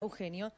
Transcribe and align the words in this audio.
Eugenio. 0.00 0.52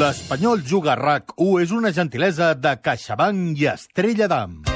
L'Espanyol 0.00 0.62
Juga 0.64 0.94
RAC 0.96 1.34
1 1.36 1.60
és 1.60 1.72
una 1.76 1.92
gentilesa 1.92 2.54
de 2.56 2.72
CaixaBank 2.80 3.60
i 3.60 3.72
Estrella 3.74 4.32
d'Am. 4.32 4.69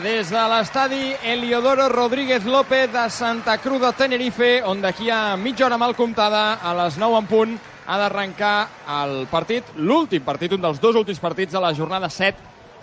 Des 0.00 0.30
de 0.30 0.42
l'estadi 0.48 1.12
Eliodoro 1.24 1.88
Rodríguez 1.88 2.44
López 2.44 2.88
de 2.92 3.10
Santa 3.10 3.58
Cruz 3.58 3.80
de 3.82 3.90
Tenerife, 3.92 4.62
on 4.64 4.80
d'aquí 4.80 5.10
a 5.10 5.36
mitja 5.36 5.66
hora 5.66 5.76
mal 5.76 5.92
comptada, 5.94 6.54
a 6.62 6.72
les 6.74 6.96
9 6.96 7.18
en 7.18 7.26
punt, 7.26 7.52
ha 7.86 7.98
d'arrencar 7.98 8.68
el 9.02 9.26
partit, 9.28 9.74
l'últim 9.76 10.24
partit, 10.24 10.54
un 10.54 10.62
dels 10.62 10.80
dos 10.80 10.96
últims 10.96 11.20
partits 11.20 11.52
de 11.52 11.60
la 11.60 11.74
jornada 11.74 12.08
7 12.08 12.38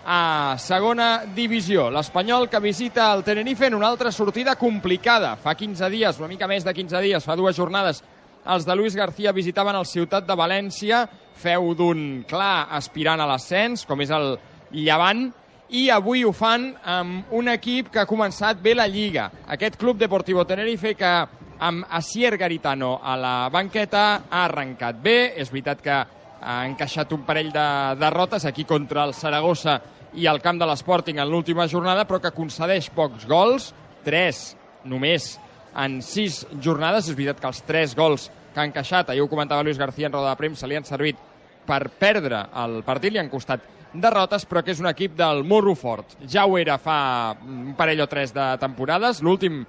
a 0.05 0.55
segona 0.59 1.23
divisió. 1.25 1.89
L'Espanyol 1.89 2.49
que 2.49 2.59
visita 2.59 3.09
el 3.13 3.23
Tenerife 3.23 3.67
en 3.67 3.79
una 3.79 3.87
altra 3.87 4.11
sortida 4.11 4.55
complicada. 4.55 5.35
Fa 5.35 5.55
15 5.55 5.89
dies, 5.89 6.19
una 6.19 6.29
mica 6.29 6.47
més 6.47 6.67
de 6.67 6.75
15 6.75 7.01
dies, 7.01 7.25
fa 7.25 7.39
dues 7.39 7.57
jornades, 7.57 8.03
els 8.45 8.65
de 8.65 8.75
Luis 8.75 8.95
García 8.95 9.31
visitaven 9.31 9.75
el 9.75 9.87
Ciutat 9.87 10.27
de 10.27 10.37
València, 10.37 11.07
feu 11.39 11.73
d'un 11.73 12.25
clar 12.29 12.67
aspirant 12.75 13.21
a 13.21 13.27
l'ascens, 13.29 13.87
com 13.87 14.01
és 14.01 14.11
el 14.13 14.35
Llevant, 14.69 15.31
i 15.69 15.89
avui 15.93 16.23
ho 16.25 16.31
fan 16.33 16.71
amb 16.83 17.33
un 17.37 17.49
equip 17.51 17.91
que 17.93 18.01
ha 18.01 18.09
començat 18.09 18.61
bé 18.61 18.73
la 18.73 18.87
Lliga. 18.89 19.27
Aquest 19.53 19.77
Club 19.77 19.99
Deportivo 20.01 20.45
Tenerife 20.49 20.95
que 20.97 21.11
amb 21.59 21.85
Asier 21.93 22.37
Garitano 22.37 22.95
a 23.03 23.15
la 23.19 23.35
banqueta 23.53 24.05
ha 24.29 24.45
arrencat 24.47 24.97
bé. 25.03 25.35
És 25.37 25.51
veritat 25.53 25.83
que 25.85 25.93
ha 25.93 26.57
encaixat 26.65 27.13
un 27.13 27.25
parell 27.27 27.51
de 27.53 27.67
derrotes 27.99 28.45
aquí 28.49 28.65
contra 28.65 29.05
el 29.05 29.13
Saragossa 29.13 29.79
i 30.17 30.25
el 30.25 30.41
camp 30.41 30.57
de 30.57 30.65
l'Sporting 30.65 31.19
en 31.19 31.29
l'última 31.29 31.67
jornada, 31.69 32.07
però 32.09 32.17
que 32.23 32.33
concedeix 32.33 32.89
pocs 32.89 33.27
gols, 33.29 33.69
tres 34.03 34.55
només 34.89 35.35
en 35.77 36.01
sis 36.01 36.45
jornades. 36.57 37.11
És 37.11 37.17
veritat 37.17 37.43
que 37.43 37.51
els 37.51 37.61
tres 37.67 37.93
gols 37.95 38.31
que 38.55 38.63
ha 38.63 38.65
encaixat, 38.65 39.11
ahir 39.11 39.21
ho 39.21 39.29
comentava 39.29 39.61
Luis 39.61 39.77
García 39.77 40.09
en 40.09 40.17
roda 40.17 40.31
de 40.31 40.39
premsa, 40.39 40.65
li 40.65 40.79
han 40.79 40.87
servit 40.87 41.28
per 41.67 41.89
perdre 41.99 42.45
el 42.63 42.79
partit, 42.87 43.13
li 43.13 43.21
han 43.21 43.31
costat 43.31 43.65
derrotes, 43.93 44.45
però 44.45 44.61
que 44.63 44.73
és 44.73 44.81
un 44.81 44.89
equip 44.89 45.15
del 45.17 45.43
morro 45.47 45.73
fort. 45.75 46.15
Ja 46.29 46.45
ho 46.45 46.57
era 46.59 46.77
fa 46.77 47.35
un 47.41 47.73
parell 47.77 48.05
o 48.05 48.07
tres 48.07 48.33
de 48.35 48.45
temporades. 48.61 49.23
L'últim 49.25 49.63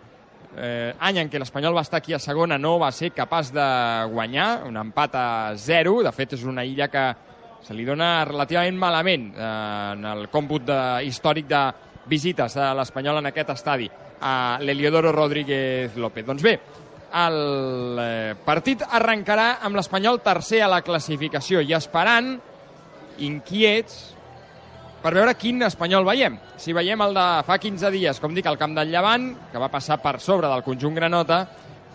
eh, 0.57 0.93
any 0.99 1.21
en 1.23 1.31
què 1.31 1.41
l'Espanyol 1.41 1.77
va 1.77 1.85
estar 1.87 2.01
aquí 2.01 2.15
a 2.15 2.21
segona 2.21 2.59
no 2.59 2.79
va 2.81 2.91
ser 2.93 3.13
capaç 3.17 3.53
de 3.55 3.67
guanyar, 4.13 4.67
un 4.69 4.77
empat 4.81 5.17
a 5.17 5.27
zero. 5.57 6.01
De 6.05 6.13
fet, 6.13 6.37
és 6.37 6.45
una 6.45 6.65
illa 6.65 6.91
que 6.93 7.07
se 7.65 7.77
li 7.77 7.85
dona 7.85 8.25
relativament 8.29 8.79
malament 8.81 9.31
eh, 9.35 9.49
en 9.95 10.05
el 10.13 10.29
còmput 10.33 10.69
de, 10.69 10.83
històric 11.09 11.49
de 11.49 11.65
visites 12.11 12.57
de 12.57 12.69
l'Espanyol 12.77 13.21
en 13.21 13.31
aquest 13.31 13.53
estadi, 13.55 13.89
a 14.21 14.59
l'Heliodoro 14.61 15.13
Rodríguez 15.13 15.97
López. 15.97 16.27
Doncs 16.27 16.45
bé, 16.45 16.59
el 17.11 17.99
eh, 17.99 18.35
partit 18.45 18.85
arrencarà 18.87 19.59
amb 19.67 19.79
l'Espanyol 19.79 20.21
tercer 20.23 20.63
a 20.63 20.71
la 20.71 20.83
classificació 20.87 21.63
i 21.65 21.75
esperant 21.75 22.37
inquiets 23.21 23.99
per 25.01 25.15
veure 25.17 25.35
quin 25.41 25.63
espanyol 25.65 26.05
veiem. 26.05 26.37
Si 26.61 26.75
veiem 26.77 27.01
el 27.01 27.15
de 27.17 27.27
fa 27.47 27.57
15 27.61 27.91
dies, 27.95 28.21
com 28.21 28.35
dic, 28.37 28.47
al 28.47 28.59
camp 28.61 28.77
del 28.77 28.93
Llevant, 28.93 29.31
que 29.53 29.61
va 29.61 29.71
passar 29.73 29.99
per 30.03 30.19
sobre 30.21 30.49
del 30.51 30.65
conjunt 30.67 30.97
granota, 30.97 31.47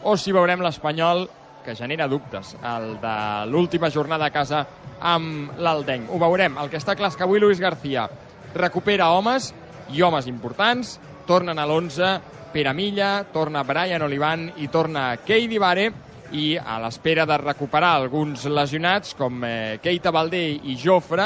o 0.06 0.16
si 0.18 0.34
veurem 0.34 0.64
l'espanyol 0.66 1.28
que 1.66 1.76
genera 1.78 2.08
dubtes, 2.08 2.54
el 2.62 2.96
de 3.02 3.18
l'última 3.50 3.90
jornada 3.90 4.28
a 4.28 4.34
casa 4.34 4.62
amb 5.02 5.58
l'Aldenc. 5.58 6.12
Ho 6.14 6.22
veurem. 6.22 6.58
El 6.62 6.70
que 6.70 6.78
està 6.82 6.96
clar 6.98 7.10
és 7.14 7.18
que 7.18 7.26
avui 7.26 7.42
Luis 7.42 7.62
García 7.62 8.06
recupera 8.54 9.10
homes 9.14 9.52
i 9.94 10.02
homes 10.06 10.30
importants, 10.30 11.00
tornen 11.26 11.58
a 11.60 11.66
l'11 11.66 12.14
Pere 12.56 12.72
Milla, 12.72 13.26
torna 13.34 13.66
Brian 13.68 14.06
Olivan 14.06 14.46
i 14.64 14.70
torna 14.72 15.18
Keidi 15.20 15.58
Vare, 15.60 15.90
i 16.32 16.54
a 16.56 16.78
l'espera 16.80 17.26
de 17.28 17.36
recuperar 17.42 17.90
alguns 17.98 18.46
lesionats 18.48 19.12
com 19.20 19.44
eh, 19.44 19.76
Keita 19.84 20.14
Valdé 20.16 20.40
i 20.64 20.78
Jofre, 20.80 21.26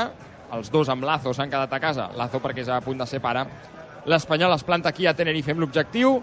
els 0.57 0.71
dos 0.73 0.89
amb 0.89 1.05
Lazo 1.05 1.29
s'han 1.37 1.51
quedat 1.51 1.75
a 1.77 1.79
casa, 1.83 2.07
Lazo 2.17 2.41
perquè 2.41 2.63
és 2.65 2.71
a 2.73 2.79
punt 2.81 2.97
de 2.97 3.05
ser 3.05 3.19
pare, 3.21 3.43
l'Espanyol 4.09 4.55
es 4.55 4.65
planta 4.65 4.89
aquí 4.89 5.05
a 5.05 5.13
Tenerife 5.13 5.53
amb 5.53 5.61
l'objectiu 5.61 6.15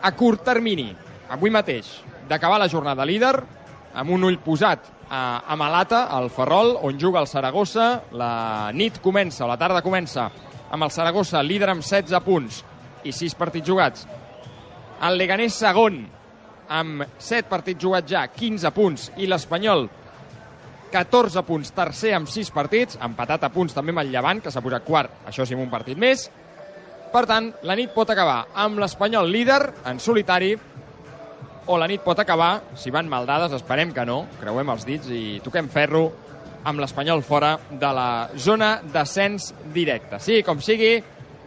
a 0.00 0.12
curt 0.16 0.46
termini, 0.48 0.88
avui 1.28 1.52
mateix, 1.52 1.92
d'acabar 2.24 2.56
la 2.62 2.70
jornada 2.72 3.04
líder 3.04 3.34
amb 3.92 4.16
un 4.16 4.24
ull 4.30 4.40
posat 4.40 4.88
a, 5.10 5.44
a 5.44 5.60
Malata, 5.60 6.06
al 6.08 6.30
Ferrol, 6.32 6.78
on 6.80 6.96
juga 6.96 7.20
el 7.20 7.28
Saragossa. 7.28 7.90
La 8.16 8.72
nit 8.72 8.96
comença, 9.04 9.44
o 9.44 9.52
la 9.52 9.60
tarda 9.60 9.84
comença, 9.84 10.30
amb 10.72 10.88
el 10.88 10.96
Saragossa 10.96 11.44
líder 11.44 11.68
amb 11.74 11.84
16 11.84 12.24
punts 12.24 12.64
i 13.04 13.12
6 13.12 13.36
partits 13.36 13.68
jugats. 13.68 14.08
El 15.02 15.16
Leganés 15.18 15.56
segon, 15.58 15.96
amb 16.70 17.02
7 17.18 17.48
partits 17.50 17.82
jugats 17.82 18.10
ja, 18.12 18.22
15 18.30 18.70
punts, 18.76 19.08
i 19.18 19.26
l'Espanyol 19.26 19.88
14 20.92 21.42
punts, 21.48 21.72
tercer 21.74 22.12
amb 22.14 22.30
6 22.30 22.52
partits, 22.54 22.98
empatat 23.02 23.48
a 23.48 23.50
punts 23.50 23.74
també 23.74 23.90
amb 23.94 24.04
el 24.04 24.12
Llevant, 24.12 24.42
que 24.44 24.52
s'ha 24.54 24.62
posat 24.62 24.84
quart, 24.86 25.24
això 25.26 25.46
sí, 25.48 25.56
amb 25.56 25.64
un 25.64 25.72
partit 25.72 25.98
més. 25.98 26.28
Per 27.12 27.24
tant, 27.26 27.50
la 27.66 27.74
nit 27.76 27.90
pot 27.92 28.12
acabar 28.14 28.44
amb 28.62 28.78
l'Espanyol 28.78 29.26
líder, 29.32 29.60
en 29.90 29.98
solitari, 30.00 30.52
o 31.66 31.78
la 31.78 31.88
nit 31.90 32.02
pot 32.04 32.18
acabar, 32.22 32.52
si 32.78 32.94
van 32.94 33.10
mal 33.10 33.26
dades, 33.26 33.56
esperem 33.58 33.90
que 33.94 34.06
no, 34.06 34.22
creuem 34.40 34.70
els 34.70 34.86
dits 34.86 35.10
i 35.10 35.40
toquem 35.42 35.70
ferro, 35.72 36.06
amb 36.62 36.78
l'Espanyol 36.78 37.24
fora 37.26 37.56
de 37.70 37.90
la 37.90 38.10
zona 38.38 38.76
d'ascens 38.86 39.50
directe. 39.74 40.22
Sí, 40.22 40.42
com 40.46 40.62
sigui, 40.62 40.94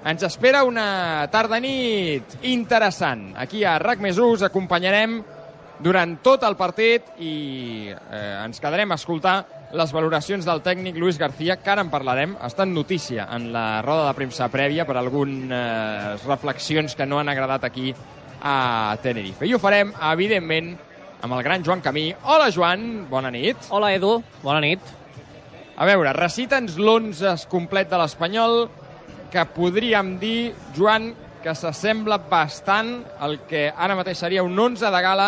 ens 0.05 0.23
espera 0.23 0.63
una 0.63 1.25
tarda-nit 1.33 2.37
interessant. 2.45 3.31
Aquí 3.41 3.63
a 3.65 3.79
RAC 3.81 4.03
més 4.05 4.19
us 4.21 4.45
acompanyarem 4.45 5.17
durant 5.81 6.13
tot 6.23 6.45
el 6.47 6.55
partit 6.55 7.17
i 7.19 7.89
eh, 7.89 8.43
ens 8.45 8.61
quedarem 8.63 8.93
a 8.93 8.99
escoltar 8.99 9.35
les 9.75 9.91
valoracions 9.91 10.45
del 10.45 10.61
tècnic 10.63 10.95
Luis 11.01 11.17
García, 11.19 11.57
que 11.57 11.71
ara 11.73 11.83
en 11.83 11.89
parlarem. 11.91 12.37
Està 12.45 12.63
en 12.63 12.75
notícia 12.77 13.25
en 13.35 13.49
la 13.51 13.81
roda 13.83 14.05
de 14.07 14.13
premsa 14.21 14.47
prèvia 14.53 14.85
per 14.85 14.95
algunes 15.01 16.23
reflexions 16.29 16.95
que 16.95 17.09
no 17.09 17.19
han 17.19 17.33
agradat 17.33 17.65
aquí 17.65 17.89
a 18.45 18.95
Tenerife. 19.01 19.49
I 19.49 19.57
ho 19.57 19.59
farem, 19.59 19.91
evidentment, 20.13 20.75
amb 21.25 21.33
el 21.33 21.43
gran 21.43 21.65
Joan 21.65 21.81
Camí. 21.81 22.11
Hola, 22.23 22.51
Joan, 22.53 23.07
bona 23.09 23.33
nit. 23.33 23.67
Hola, 23.73 23.91
Edu, 23.97 24.19
bona 24.45 24.61
nit. 24.61 24.95
A 25.75 25.89
veure, 25.89 26.13
recita'ns 26.15 26.77
l'11 26.77 27.49
complet 27.51 27.89
de 27.91 27.97
l'Espanyol, 27.99 28.61
que 29.35 29.43
podríem 29.51 30.15
dir, 30.15 30.53
Joan, 30.77 31.09
que 31.43 31.51
s'assembla 31.51 32.21
bastant 32.31 33.01
al 33.19 33.41
que 33.49 33.67
ara 33.67 33.97
mateix 33.99 34.21
seria 34.23 34.43
un 34.47 34.55
11 34.55 34.87
de 34.93 35.01
gala 35.03 35.27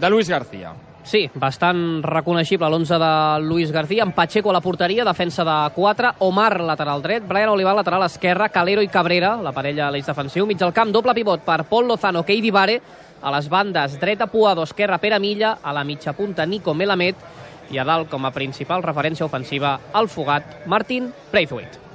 de 0.00 0.08
Luis 0.08 0.30
García. 0.32 0.72
Sí, 1.04 1.26
bastant 1.34 2.00
reconeixible 2.04 2.68
l'11 2.68 2.96
de 3.02 3.12
Luis 3.44 3.72
García, 3.72 4.06
amb 4.06 4.16
Pacheco 4.16 4.48
a 4.50 4.54
la 4.56 4.62
porteria, 4.64 5.04
defensa 5.04 5.44
de 5.44 5.56
4, 5.74 6.14
Omar 6.24 6.60
lateral 6.64 7.02
dret, 7.04 7.26
Brian 7.28 7.52
Olivar 7.52 7.74
lateral 7.76 8.06
esquerra, 8.06 8.48
Calero 8.48 8.80
i 8.80 8.88
Cabrera, 8.88 9.34
la 9.36 9.52
parella 9.52 9.88
a 9.88 9.90
l'eix 9.92 10.08
defensiu, 10.08 10.48
mig 10.48 10.56
del 10.60 10.72
camp, 10.72 10.92
doble 10.92 11.12
pivot 11.16 11.44
per 11.44 11.64
Pol 11.68 11.88
Lozano, 11.88 12.24
Keidi 12.24 12.50
Vare, 12.50 12.80
a 13.20 13.34
les 13.36 13.50
bandes 13.52 13.98
dreta 14.00 14.28
Puado, 14.32 14.64
esquerra 14.64 14.96
Pere 14.96 15.20
Milla, 15.20 15.58
a 15.62 15.76
la 15.76 15.84
mitja 15.84 16.16
punta 16.16 16.46
Nico 16.46 16.72
Melamed. 16.72 17.28
I 17.70 17.78
a 17.78 17.84
dalt 17.84 18.08
com 18.10 18.24
a 18.24 18.32
principal 18.34 18.82
referència 18.82 19.28
ofensiva 19.28 19.76
el 19.94 20.08
fugat 20.08 20.66
Martin 20.66 21.12
Braithwaite. 21.30 21.89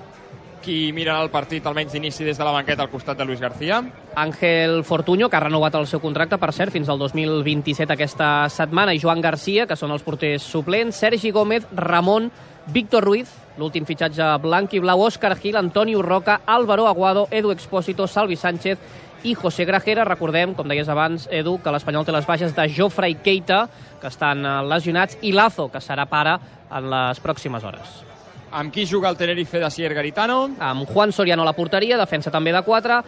Qui 0.65 0.89
mira 0.97 1.19
el 1.21 1.29
partit 1.29 1.65
almenys 1.69 1.93
d'inici 1.93 2.25
des 2.25 2.39
de 2.39 2.45
la 2.45 2.49
banqueta 2.55 2.81
al 2.81 2.89
costat 2.89 3.19
de 3.19 3.25
Luis 3.27 3.39
García? 3.39 3.83
Ángel 4.15 4.83
Fortuño, 4.83 5.29
que 5.29 5.37
ha 5.37 5.43
renovat 5.43 5.75
el 5.77 5.85
seu 5.85 6.01
contracte, 6.01 6.39
per 6.41 6.49
cert, 6.57 6.73
fins 6.73 6.89
al 6.89 6.97
2027 6.97 7.93
aquesta 7.93 8.49
setmana, 8.49 8.95
i 8.95 8.99
Joan 8.99 9.21
Garcia, 9.21 9.67
que 9.69 9.77
són 9.77 9.93
els 9.93 10.01
porters 10.01 10.41
suplents, 10.41 10.97
Sergi 10.97 11.29
Gómez, 11.29 11.67
Ramon, 11.77 12.31
Víctor 12.73 13.05
Ruiz, 13.05 13.29
l'últim 13.61 13.85
fitxatge 13.85 14.31
blanc 14.41 14.73
i 14.73 14.81
blau, 14.81 15.05
Òscar 15.05 15.35
Gil, 15.37 15.59
Antonio 15.61 16.01
Roca, 16.01 16.39
Álvaro 16.47 16.87
Aguado, 16.87 17.27
Edu 17.29 17.53
Expósito, 17.53 18.07
Salvi 18.07 18.35
Sánchez 18.35 18.79
i 19.21 19.35
José 19.35 19.69
Grajera. 19.69 20.03
Recordem, 20.09 20.57
com 20.57 20.67
deies 20.67 20.89
abans, 20.89 21.29
Edu, 21.29 21.59
que 21.61 21.77
l'Espanyol 21.77 22.09
té 22.09 22.17
les 22.17 22.25
baixes 22.25 22.57
de 22.57 22.67
Jofre 22.73 23.13
i 23.13 23.19
Keita, 23.21 23.67
que 24.01 24.09
estan 24.09 24.41
eh, 24.41 24.57
lesionats, 24.65 25.21
i 25.21 25.37
Lazo, 25.37 25.69
que 25.69 25.83
serà 25.83 26.09
pare 26.09 26.39
en 26.73 26.89
les 26.89 27.21
pròximes 27.21 27.69
hores. 27.69 28.14
Amb 28.55 28.71
qui 28.71 28.85
juga 28.87 29.09
el 29.09 29.17
Tenerife 29.19 29.59
de 29.59 29.67
Sier 29.67 29.93
Garitano? 29.93 30.45
Amb 30.63 30.87
Juan 30.87 31.11
Soriano 31.11 31.43
a 31.43 31.45
la 31.49 31.51
porteria, 31.51 31.97
defensa 31.99 32.31
també 32.31 32.53
de 32.55 32.61
4, 32.63 32.99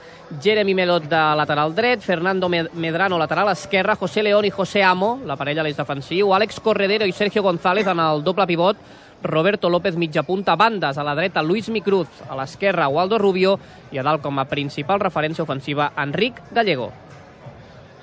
Jeremy 0.44 0.74
Melot 0.76 1.06
de 1.08 1.22
lateral 1.40 1.72
dret, 1.72 2.02
Fernando 2.04 2.50
Medrano 2.50 3.16
lateral 3.18 3.54
esquerra, 3.54 3.96
José 3.96 4.26
León 4.28 4.44
i 4.44 4.52
José 4.52 4.84
Amo, 4.84 5.22
la 5.24 5.38
parella 5.40 5.64
l'eix 5.64 5.78
defensiu, 5.78 6.34
Àlex 6.36 6.60
Corredero 6.60 7.08
i 7.08 7.16
Sergio 7.16 7.46
González 7.46 7.88
en 7.88 8.02
el 8.04 8.26
doble 8.26 8.44
pivot, 8.46 8.82
Roberto 9.24 9.70
López 9.70 9.96
mitja 9.96 10.26
punta, 10.28 10.58
bandes 10.60 10.98
a 10.98 11.06
la 11.08 11.16
dreta 11.16 11.42
Luis 11.42 11.70
Micruz, 11.70 12.10
a 12.28 12.36
l'esquerra 12.36 12.90
Waldo 12.92 13.18
Rubio 13.18 13.56
i 13.96 14.02
a 14.02 14.04
dalt 14.04 14.26
com 14.28 14.44
a 14.44 14.46
principal 14.52 15.00
referència 15.00 15.48
ofensiva 15.48 15.94
Enric 15.96 16.44
Gallego. 16.52 16.92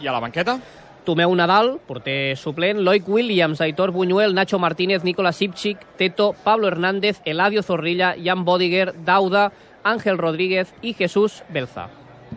I 0.01 0.09
a 0.09 0.17
la 0.17 0.25
banqueta? 0.25 0.57
Tomeu 1.05 1.35
Nadal, 1.37 1.79
porter 1.87 2.37
suplent, 2.37 2.81
Loic 2.81 3.09
Williams, 3.09 3.61
Aitor 3.61 3.93
Buñuel, 3.93 4.35
Nacho 4.35 4.59
Martínez, 4.59 5.05
Nicolas 5.05 5.37
Sipchik, 5.37 5.79
Teto, 5.99 6.35
Pablo 6.45 6.69
Hernández, 6.69 7.21
Eladio 7.25 7.63
Zorrilla, 7.63 8.15
Jan 8.23 8.45
Bodiger, 8.45 8.95
Dauda, 9.05 9.53
Ángel 9.85 10.19
Rodríguez 10.19 10.75
i 10.81 10.95
Jesús 10.95 11.43
Belza. 11.51 11.89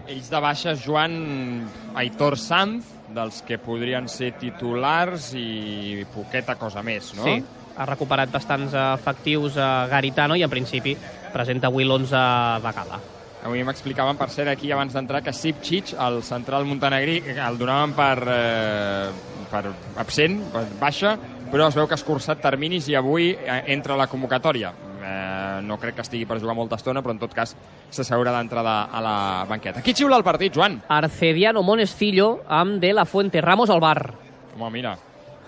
Ells 0.06 0.30
de 0.30 0.40
baixes, 0.44 0.84
Joan, 0.86 1.66
Aitor 1.96 2.38
Sanz, 2.38 2.92
dels 3.16 3.42
que 3.48 3.58
podrien 3.58 4.10
ser 4.12 4.34
titulars 4.38 5.32
i 5.34 6.04
poqueta 6.14 6.58
cosa 6.60 6.84
més, 6.84 7.14
no? 7.18 7.24
Sí, 7.24 7.40
ha 7.78 7.86
recuperat 7.88 8.32
bastants 8.34 8.76
efectius 8.76 9.58
a 9.58 9.88
Garitano 9.90 10.36
i 10.36 10.44
en 10.44 10.52
principi 10.52 10.98
presenta 11.34 11.72
avui 11.72 11.88
l'11 11.88 12.26
de 12.64 12.74
gala. 12.82 13.00
Avui 13.48 13.62
m'explicaven, 13.64 14.18
per 14.20 14.28
ser 14.28 14.50
aquí 14.52 14.74
abans 14.76 14.92
d'entrar, 14.92 15.22
que 15.24 15.32
Sipcic, 15.32 15.94
el 16.04 16.18
central 16.28 16.66
montenegrí, 16.68 17.22
el 17.32 17.56
donaven 17.56 17.94
per, 17.96 18.18
eh, 18.28 19.46
per 19.48 19.62
absent, 20.04 20.36
per 20.52 20.66
baixa, 20.82 21.14
però 21.48 21.70
es 21.70 21.78
veu 21.80 21.88
que 21.88 21.96
ha 21.96 22.02
escurçat 22.02 22.42
terminis 22.44 22.90
i 22.92 22.98
avui 23.00 23.30
eh, 23.32 23.62
entra 23.72 23.96
a 23.96 24.02
la 24.02 24.10
convocatòria. 24.12 24.74
Eh, 25.00 25.62
no 25.64 25.80
crec 25.80 25.96
que 25.96 26.04
estigui 26.04 26.28
per 26.28 26.42
jugar 26.42 26.58
molta 26.60 26.76
estona, 26.76 27.00
però 27.00 27.16
en 27.16 27.22
tot 27.24 27.32
cas 27.34 27.56
s'asseurà 27.88 28.36
d'entrada 28.36 28.90
a 28.92 29.00
la 29.06 29.18
banqueta. 29.48 29.80
Qui 29.80 29.96
xiula 29.96 30.20
el 30.20 30.28
partit, 30.28 30.52
Joan? 30.52 30.82
Arcediano 30.90 31.64
Monescillo 31.64 32.42
amb 32.50 32.82
De 32.84 32.92
La 32.92 33.06
Fuente 33.06 33.40
Ramos 33.40 33.72
al 33.72 33.80
bar. 33.80 34.12
Home, 34.58 34.74
mira, 34.76 34.98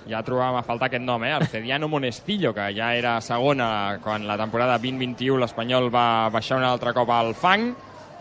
ja 0.08 0.24
trobàvem 0.24 0.62
a 0.62 0.64
faltar 0.64 0.88
aquest 0.88 1.04
nom, 1.04 1.28
eh? 1.28 1.36
Arcediano 1.36 1.92
Monestillo, 1.92 2.56
que 2.56 2.72
ja 2.80 2.94
era 2.96 3.20
segona 3.20 4.00
quan 4.00 4.24
la 4.24 4.40
temporada 4.40 4.80
2021 4.80 5.44
l'Espanyol 5.44 5.92
va 5.92 6.30
baixar 6.32 6.64
un 6.64 6.68
altre 6.72 6.96
cop 6.96 7.12
al 7.12 7.36
fang, 7.36 7.74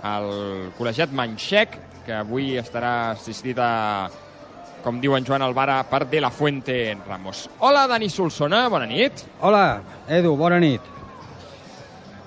el 0.05 0.73
col·legiat 0.79 1.13
Manxec, 1.15 1.77
que 2.07 2.15
avui 2.17 2.55
estarà 2.61 3.13
assistit 3.13 3.59
a, 3.61 4.09
com 4.85 5.01
diu 5.03 5.17
en 5.17 5.27
Joan 5.27 5.43
Alvara, 5.45 5.81
per 5.91 6.07
De 6.09 6.21
La 6.21 6.31
Fuente 6.31 6.97
Ramos. 7.07 7.49
Hola, 7.59 7.87
Dani 7.91 8.09
Solsona, 8.09 8.67
bona 8.73 8.87
nit. 8.87 9.25
Hola, 9.41 9.83
Edu, 10.09 10.37
bona 10.39 10.61
nit. 10.63 10.95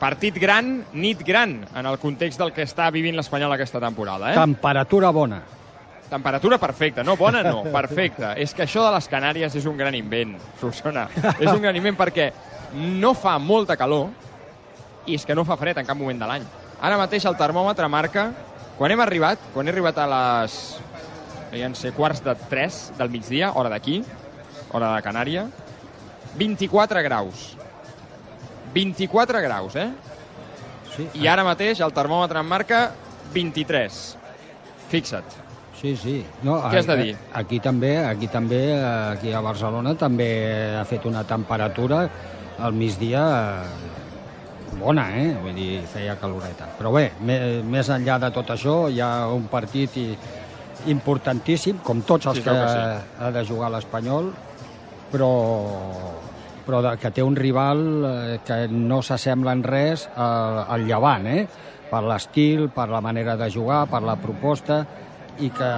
Partit 0.02 0.38
gran, 0.42 0.80
nit 0.98 1.22
gran, 1.26 1.60
en 1.78 1.86
el 1.86 2.00
context 2.02 2.42
del 2.42 2.54
que 2.54 2.66
està 2.66 2.90
vivint 2.94 3.16
l'Espanyol 3.18 3.54
aquesta 3.54 3.82
temporada, 3.82 4.32
eh? 4.32 4.38
Temperatura 4.38 5.12
bona. 5.14 5.42
Temperatura 6.12 6.58
perfecta, 6.60 7.06
no 7.08 7.16
bona 7.16 7.44
no, 7.46 7.62
perfecta. 7.72 8.34
és 8.44 8.54
que 8.54 8.66
això 8.66 8.84
de 8.88 8.96
les 8.98 9.08
Canàries 9.08 9.54
és 9.56 9.68
un 9.70 9.78
gran 9.78 9.96
invent, 9.96 10.34
Solsona. 10.60 11.06
és 11.38 11.48
un 11.48 11.62
gran 11.62 11.78
invent 11.78 11.98
perquè 12.00 12.32
no 13.02 13.14
fa 13.14 13.38
molta 13.40 13.78
calor 13.78 14.10
i 15.06 15.16
és 15.16 15.26
que 15.26 15.38
no 15.38 15.46
fa 15.46 15.58
fred 15.58 15.78
en 15.80 15.88
cap 15.88 15.98
moment 15.98 16.20
de 16.20 16.28
l'any. 16.28 16.50
Ara 16.82 16.98
mateix 16.98 17.26
el 17.30 17.38
termòmetre 17.38 17.86
marca, 17.94 18.32
quan 18.78 18.92
hem 18.94 19.02
arribat, 19.04 19.42
quan 19.54 19.68
he 19.68 19.74
arribat 19.74 20.00
a 20.02 20.08
les 20.10 20.56
deien 21.52 21.76
ser 21.78 21.92
quarts 21.94 22.24
de 22.26 22.34
3 22.50 22.80
del 22.98 23.12
migdia, 23.14 23.52
hora 23.54 23.70
d'aquí, 23.70 24.00
hora 24.74 24.96
de 24.96 25.04
Canària, 25.06 25.46
24 26.40 27.04
graus. 27.06 27.52
24 28.74 29.44
graus, 29.44 29.76
eh? 29.76 29.92
Sí, 30.96 31.08
I 31.22 31.28
ara 31.28 31.44
mateix 31.46 31.84
el 31.84 31.94
termòmetre 31.94 32.42
en 32.42 32.50
marca 32.50 32.82
23. 33.36 34.02
Fixa't. 34.92 35.38
Sí, 35.82 35.96
sí. 35.98 36.18
No, 36.46 36.60
Què 36.70 36.82
has 36.82 36.88
de 36.90 36.98
dir? 37.00 37.14
Aquí 37.34 37.60
també, 37.60 37.96
aquí 38.06 38.28
també, 38.30 38.62
aquí 38.82 39.32
a 39.34 39.42
Barcelona 39.42 39.96
també 39.98 40.30
ha 40.78 40.84
fet 40.86 41.08
una 41.10 41.24
temperatura 41.26 42.04
al 42.62 42.74
migdia 42.78 43.24
bona, 44.80 45.10
eh? 45.18 45.34
Vull 45.42 45.56
dir, 45.58 45.82
feia 45.92 46.16
caloreta. 46.20 46.70
Però 46.78 46.92
bé, 46.96 47.10
més 47.22 47.90
enllà 47.94 48.20
de 48.22 48.32
tot 48.36 48.54
això, 48.56 48.76
hi 48.90 49.02
ha 49.04 49.28
un 49.34 49.48
partit 49.52 49.98
i, 50.02 50.06
importantíssim, 50.92 51.82
com 51.86 52.02
tots 52.08 52.30
els 52.32 52.40
Sí, 52.40 52.44
que, 52.46 52.54
que 52.56 52.70
sí. 52.72 53.12
ha 53.20 53.32
de 53.36 53.44
jugar 53.46 53.70
l'Espanyol, 53.74 54.32
però, 55.12 55.32
però 56.66 56.82
de, 56.82 56.96
que 57.02 57.12
té 57.12 57.24
un 57.24 57.36
rival 57.36 57.84
eh, 58.08 58.40
que 58.46 58.64
no 58.72 59.02
s'assembla 59.06 59.54
en 59.58 59.64
res 59.68 60.08
al, 60.16 60.64
al 60.68 60.88
Llevant, 60.88 61.28
eh? 61.28 61.46
per 61.92 62.04
l'estil, 62.08 62.70
per 62.72 62.88
la 62.88 63.02
manera 63.04 63.36
de 63.36 63.50
jugar, 63.52 63.84
per 63.92 64.00
la 64.08 64.16
proposta, 64.16 64.86
i 65.44 65.50
que 65.52 65.72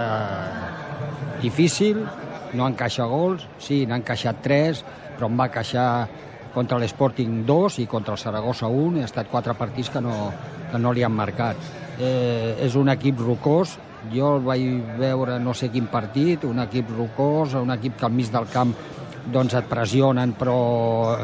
difícil, 1.42 2.04
no 2.54 2.68
encaixa 2.70 3.08
gols, 3.10 3.48
sí, 3.58 3.84
n'ha 3.90 3.98
encaixat 3.98 4.44
3, 4.46 4.84
però 5.18 5.30
en 5.32 5.40
va 5.40 5.48
encaixar 5.50 5.88
contra 6.54 6.78
l'Sporting 6.80 7.44
2 7.46 7.80
i 7.84 7.88
contra 7.90 8.14
el 8.14 8.22
Saragossa 8.22 8.70
1, 8.70 9.02
ha 9.02 9.10
estat 9.10 9.30
quatre 9.32 9.56
partits 9.58 9.90
que 9.94 10.02
no, 10.02 10.32
que 10.72 10.80
no 10.80 10.94
li 10.94 11.04
han 11.04 11.16
marcat. 11.16 11.58
Eh, 12.00 12.56
és 12.66 12.76
un 12.80 12.90
equip 12.94 13.20
rocós, 13.22 13.78
jo 14.14 14.36
el 14.38 14.44
vaig 14.46 14.98
veure 15.00 15.40
no 15.40 15.54
sé 15.58 15.70
quin 15.74 15.88
partit, 15.92 16.46
un 16.46 16.62
equip 16.64 16.92
rocós, 16.96 17.56
un 17.60 17.74
equip 17.74 17.98
que 18.00 18.08
al 18.08 18.14
mig 18.14 18.32
del 18.34 18.50
camp 18.52 18.74
doncs 19.34 19.56
et 19.56 19.70
pressionen, 19.70 20.34
però 20.38 21.18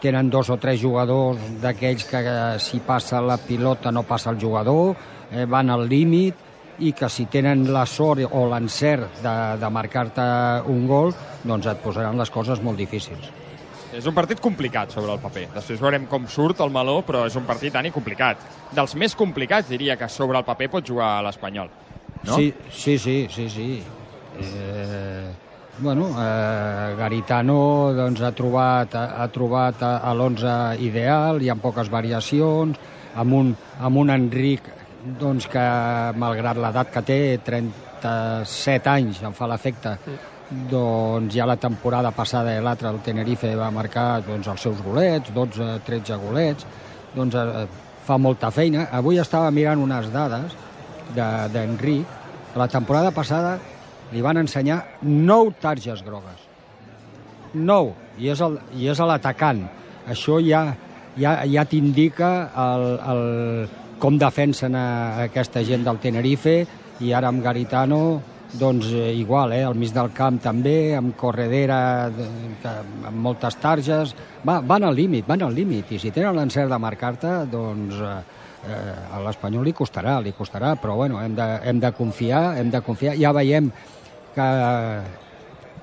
tenen 0.00 0.28
dos 0.30 0.50
o 0.52 0.58
tres 0.60 0.80
jugadors 0.80 1.40
d'aquells 1.62 2.04
que 2.08 2.20
eh, 2.20 2.56
si 2.60 2.80
passa 2.84 3.22
la 3.24 3.38
pilota 3.40 3.92
no 3.92 4.04
passa 4.04 4.30
el 4.30 4.40
jugador, 4.40 4.94
eh, 5.30 5.46
van 5.48 5.72
al 5.72 5.88
límit, 5.88 6.44
i 6.78 6.92
que 6.92 7.08
si 7.08 7.26
tenen 7.30 7.68
la 7.72 7.84
sort 7.86 8.24
o 8.30 8.44
l'encert 8.50 9.22
de, 9.22 9.34
de 9.60 9.70
marcar-te 9.70 10.26
un 10.70 10.88
gol, 10.90 11.14
doncs 11.44 11.70
et 11.70 11.82
posaran 11.84 12.18
les 12.18 12.34
coses 12.34 12.62
molt 12.64 12.80
difícils. 12.80 13.43
És 13.94 14.06
un 14.10 14.14
partit 14.16 14.40
complicat 14.42 14.90
sobre 14.94 15.12
el 15.14 15.20
paper. 15.22 15.44
Després 15.54 15.82
veurem 15.82 16.08
com 16.10 16.26
surt 16.30 16.60
el 16.64 16.72
meló, 16.74 16.98
però 17.06 17.24
és 17.28 17.36
un 17.38 17.46
partit 17.46 17.74
tan 17.74 17.86
i 17.86 17.92
complicat. 17.94 18.40
Dels 18.74 18.96
més 18.98 19.14
complicats, 19.14 19.70
diria 19.70 19.94
que 20.00 20.08
sobre 20.10 20.40
el 20.40 20.46
paper 20.46 20.70
pot 20.72 20.88
jugar 20.88 21.20
l'Espanyol. 21.22 21.70
No? 22.24 22.34
Sí, 22.34 22.52
sí, 22.70 22.98
sí, 22.98 23.16
sí. 23.30 23.48
sí. 23.52 23.68
Eh, 24.40 25.30
bueno, 25.78 26.08
eh, 26.18 26.94
Garitano 26.98 27.92
doncs, 27.94 28.22
ha 28.22 28.32
trobat, 28.34 28.94
ha, 28.98 29.04
ha 29.22 29.28
trobat 29.30 29.82
a, 29.82 29.94
a 30.02 30.14
l'11 30.14 30.82
ideal, 30.82 31.42
hi 31.42 31.50
ha 31.52 31.58
poques 31.60 31.90
variacions, 31.90 32.80
amb 33.14 33.38
un, 33.38 33.54
amb 33.78 34.02
un 34.02 34.10
Enric 34.10 34.70
doncs, 35.20 35.46
que 35.50 35.64
malgrat 36.18 36.58
l'edat 36.58 36.90
que 36.94 37.02
té, 37.06 37.18
37 37.46 38.90
anys, 38.90 39.22
em 39.22 39.34
fa 39.36 39.50
l'efecte, 39.50 39.98
doncs 40.50 41.34
ja 41.34 41.46
la 41.48 41.56
temporada 41.56 42.10
passada 42.12 42.52
l'altra 42.62 42.90
el 42.92 43.00
Tenerife 43.04 43.54
va 43.56 43.70
marcar 43.74 44.20
doncs, 44.26 44.46
els 44.48 44.60
seus 44.60 44.82
golets, 44.84 45.32
12-13 45.34 46.18
golets, 46.20 46.66
doncs 47.14 47.34
eh, 47.34 47.66
fa 48.04 48.18
molta 48.18 48.50
feina. 48.52 48.88
Avui 48.92 49.18
estava 49.18 49.50
mirant 49.50 49.80
unes 49.80 50.10
dades 50.12 50.52
d'Enric, 51.14 52.04
de, 52.04 52.58
la 52.60 52.68
temporada 52.68 53.10
passada 53.10 53.56
li 54.12 54.20
van 54.22 54.36
ensenyar 54.38 54.82
9 55.02 55.54
targes 55.60 56.02
grogues. 56.04 56.42
9, 57.54 57.94
i 58.18 58.28
és 58.30 58.40
el- 58.42 58.60
i 58.76 58.88
és 58.90 58.98
l'atacant. 58.98 59.64
Això 60.10 60.38
ja, 60.44 60.74
ja, 61.16 61.38
ja 61.46 61.64
t'indica 61.64 62.50
el, 62.56 62.84
el, 63.10 63.68
com 63.98 64.18
defensen 64.18 64.74
a, 64.76 65.24
aquesta 65.24 65.62
gent 65.64 65.84
del 65.86 65.98
Tenerife 66.02 66.66
i 67.00 67.12
ara 67.12 67.28
amb 67.32 67.42
Garitano 67.42 68.20
doncs 68.58 68.86
eh, 68.92 69.12
igual, 69.18 69.52
eh, 69.52 69.64
al 69.64 69.74
mig 69.74 69.92
del 69.94 70.12
camp 70.14 70.38
també, 70.42 70.94
amb 70.96 71.16
corredera, 71.18 72.10
de, 72.14 72.28
amb 73.08 73.18
moltes 73.26 73.58
targes, 73.62 74.14
va, 74.46 74.60
van 74.60 74.86
al 74.86 74.94
límit, 74.94 75.26
van 75.26 75.42
al 75.42 75.54
límit, 75.54 75.90
i 75.92 75.98
si 75.98 76.12
tenen 76.14 76.38
l'encert 76.38 76.70
de 76.70 76.78
marcar-te, 76.78 77.34
doncs 77.50 77.98
eh, 77.98 78.14
eh, 78.70 78.94
a 79.10 79.20
l'Espanyol 79.24 79.66
li 79.66 79.74
costarà, 79.76 80.20
li 80.22 80.34
costarà, 80.36 80.74
però 80.80 80.96
bueno, 81.00 81.20
hem 81.22 81.34
de, 81.34 81.48
hem 81.64 81.82
de 81.82 81.92
confiar, 81.96 82.56
hem 82.60 82.70
de 82.70 82.82
confiar, 82.86 83.16
ja 83.20 83.34
veiem 83.36 83.70
que, 84.34 84.48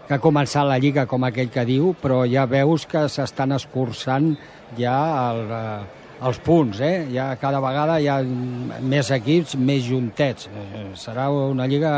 que 0.08 0.16
ha 0.16 0.22
començat 0.24 0.68
la 0.68 0.80
Lliga 0.82 1.08
com 1.08 1.28
aquell 1.28 1.52
que 1.52 1.66
diu, 1.68 1.96
però 2.02 2.24
ja 2.30 2.48
veus 2.50 2.88
que 2.88 3.08
s'estan 3.12 3.56
escurçant 3.58 4.34
ja 4.78 4.96
el, 5.32 5.44
eh, 5.52 6.02
els 6.28 6.40
punts, 6.46 6.80
eh? 6.86 7.08
Ja 7.12 7.32
cada 7.42 7.60
vegada 7.64 7.98
hi 8.00 8.08
ha 8.12 8.20
més 8.24 9.10
equips, 9.12 9.58
més 9.58 9.84
juntets. 9.88 10.48
Eh, 10.48 10.86
serà 11.00 11.30
una 11.34 11.68
lliga 11.68 11.94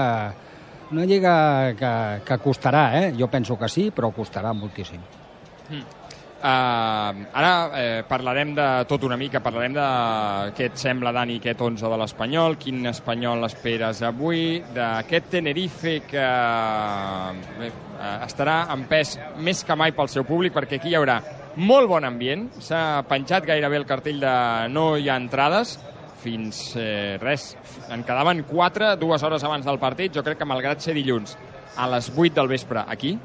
una 0.93 1.05
lliga 1.09 1.73
que, 1.75 1.91
que 2.23 2.39
costarà, 2.43 2.85
eh? 3.01 3.11
Jo 3.17 3.27
penso 3.27 3.57
que 3.57 3.69
sí, 3.69 3.89
però 3.91 4.13
costarà 4.13 4.53
moltíssim. 4.53 5.01
Uh, 6.43 7.21
ara 7.39 7.51
eh, 7.79 8.01
parlarem 8.03 8.49
de 8.51 8.65
tot 8.83 9.05
una 9.07 9.15
mica, 9.15 9.39
parlarem 9.39 9.77
de 9.77 9.85
què 10.57 10.67
et 10.67 10.81
sembla, 10.81 11.13
Dani, 11.15 11.37
aquest 11.39 11.61
11 11.63 11.87
de 11.87 11.99
l'Espanyol, 12.01 12.57
quin 12.59 12.81
Espanyol 12.91 13.47
esperes 13.47 14.01
avui, 14.03 14.57
d'aquest 14.75 15.29
Tenerife 15.37 16.01
que 16.03 16.25
eh, 17.63 17.71
estarà 18.27 18.57
en 18.75 18.83
pes 18.91 19.15
més 19.39 19.63
que 19.63 19.79
mai 19.79 19.95
pel 19.95 20.11
seu 20.11 20.27
públic, 20.27 20.51
perquè 20.57 20.81
aquí 20.81 20.91
hi 20.91 20.99
haurà 20.99 21.21
molt 21.55 21.87
bon 21.87 22.03
ambient, 22.03 22.49
s'ha 22.59 23.05
penjat 23.07 23.47
gairebé 23.47 23.79
el 23.79 23.87
cartell 23.87 24.19
de 24.19 24.35
no 24.73 24.97
hi 24.97 25.07
ha 25.07 25.15
entrades, 25.21 25.77
fins 26.23 26.73
eh, 26.79 27.17
res, 27.21 27.51
en 27.91 28.05
quedaven 28.07 28.45
4 28.49 28.95
dues 29.01 29.23
hores 29.23 29.43
abans 29.43 29.67
del 29.67 29.81
partit, 29.81 30.13
jo 30.15 30.23
crec 30.23 30.39
que 30.39 30.47
malgrat 30.47 30.81
ser 30.81 30.95
dilluns 30.95 31.35
a 31.77 31.89
les 31.91 32.09
8 32.15 32.33
del 32.39 32.51
vespre 32.51 32.85
aquí, 32.87 33.17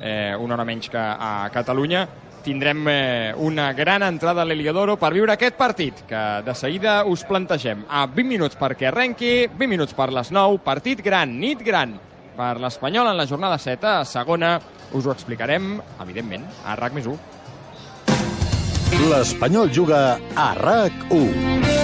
eh, 0.00 0.34
una 0.38 0.54
hora 0.54 0.64
menys 0.68 0.88
que 0.92 1.00
a 1.00 1.50
Catalunya, 1.52 2.06
tindrem 2.44 2.86
eh, 2.88 3.34
una 3.36 3.72
gran 3.72 4.02
entrada 4.04 4.42
a 4.42 4.44
l'Heliodoro 4.44 4.98
per 5.00 5.14
viure 5.16 5.32
aquest 5.34 5.56
partit, 5.56 6.04
que 6.06 6.22
de 6.44 6.54
seguida 6.54 7.02
us 7.08 7.24
plantegem. 7.26 7.86
A 7.88 8.04
20 8.06 8.28
minuts 8.28 8.58
perquè 8.60 8.90
arrenqui, 8.90 9.48
20 9.48 9.70
minuts 9.72 9.96
per 9.96 10.12
les 10.12 10.30
9, 10.30 10.60
partit 10.62 11.02
gran, 11.02 11.32
nit 11.40 11.64
gran 11.64 11.96
per 12.36 12.58
l'Espanyol 12.60 13.10
en 13.10 13.18
la 13.18 13.26
jornada 13.26 13.58
7 13.58 13.90
a 13.96 14.04
segona. 14.04 14.58
Us 14.94 15.08
ho 15.08 15.14
explicarem, 15.14 15.80
evidentment, 16.04 16.44
a 16.68 16.76
RAC 16.78 17.00
més 17.00 17.08
1. 17.10 17.18
L'Espanyol 19.10 19.72
juga 19.74 20.04
a 20.36 20.52
RAC 20.60 21.10
1. 21.10 21.83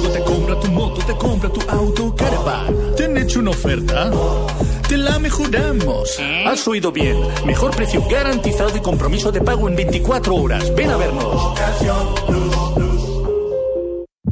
te 1.11 1.17
compra 1.17 1.49
tu 1.49 1.61
auto, 1.69 2.15
caravan. 2.15 2.95
¿Te 2.95 3.05
han 3.05 3.17
hecho 3.17 3.39
una 3.39 3.51
oferta? 3.51 4.11
Te 4.87 4.97
la 4.97 5.19
mejoramos. 5.19 6.17
Has 6.45 6.67
oído 6.67 6.91
bien. 6.91 7.17
Mejor 7.45 7.75
precio 7.75 8.03
garantizado 8.09 8.75
y 8.77 8.81
compromiso 8.81 9.31
de 9.31 9.41
pago 9.41 9.67
en 9.67 9.75
24 9.75 10.35
horas. 10.35 10.73
Ven 10.75 10.89
a 10.89 10.97
vernos. 10.97 11.53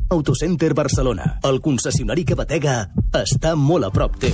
Autocenter 0.09 0.73
Barcelona, 0.73 1.39
el 1.43 1.61
concessionari 1.61 2.25
que 2.25 2.35
batega, 2.35 2.89
està 3.13 3.53
molt 3.55 3.85
a 3.85 3.91
prop 3.93 4.17
teu. 4.17 4.33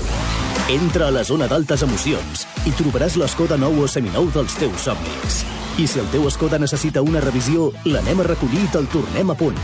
Entra 0.71 1.09
a 1.09 1.11
la 1.11 1.25
zona 1.27 1.49
d'altes 1.51 1.83
emocions 1.83 2.47
i 2.65 2.71
trobaràs 2.77 3.19
l'Escoda 3.19 3.59
nou 3.59 3.83
o 3.83 3.91
seminou 3.91 4.31
dels 4.31 4.55
teus 4.61 4.87
somnis. 4.87 5.43
I 5.75 5.87
si 5.91 5.99
el 5.99 6.05
teu 6.07 6.23
Skoda 6.31 6.55
necessita 6.55 7.01
una 7.03 7.19
revisió, 7.19 7.65
l'anem 7.83 8.21
a 8.23 8.25
recollir 8.29 8.61
i 8.63 8.69
te'l 8.71 8.85
tornem 8.93 9.33
a 9.33 9.35
punt. 9.35 9.57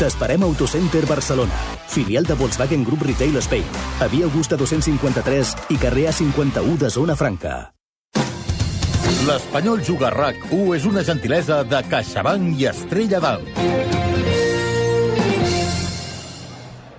T'esperem 0.00 0.40
a 0.40 0.48
Autocenter 0.48 1.02
Barcelona, 1.04 1.58
filial 1.84 2.24
de 2.24 2.32
Volkswagen 2.40 2.86
Group 2.86 3.04
Retail 3.04 3.36
Spain, 3.44 3.66
a 4.00 4.08
Via 4.08 4.24
Augusta 4.24 4.56
253 4.56 5.52
i 5.68 5.76
carrer 5.82 6.06
A51 6.08 6.78
de 6.80 6.88
Zona 6.88 7.16
Franca. 7.16 7.58
L'Espanyol 9.28 9.84
Juga 9.84 10.08
a 10.08 10.14
RAC 10.14 10.48
1 10.48 10.74
és 10.78 10.88
una 10.88 11.04
gentilesa 11.04 11.60
de 11.68 11.82
CaixaBank 11.92 12.56
i 12.56 12.64
Estrella 12.72 13.20
d'Alt. 13.20 13.52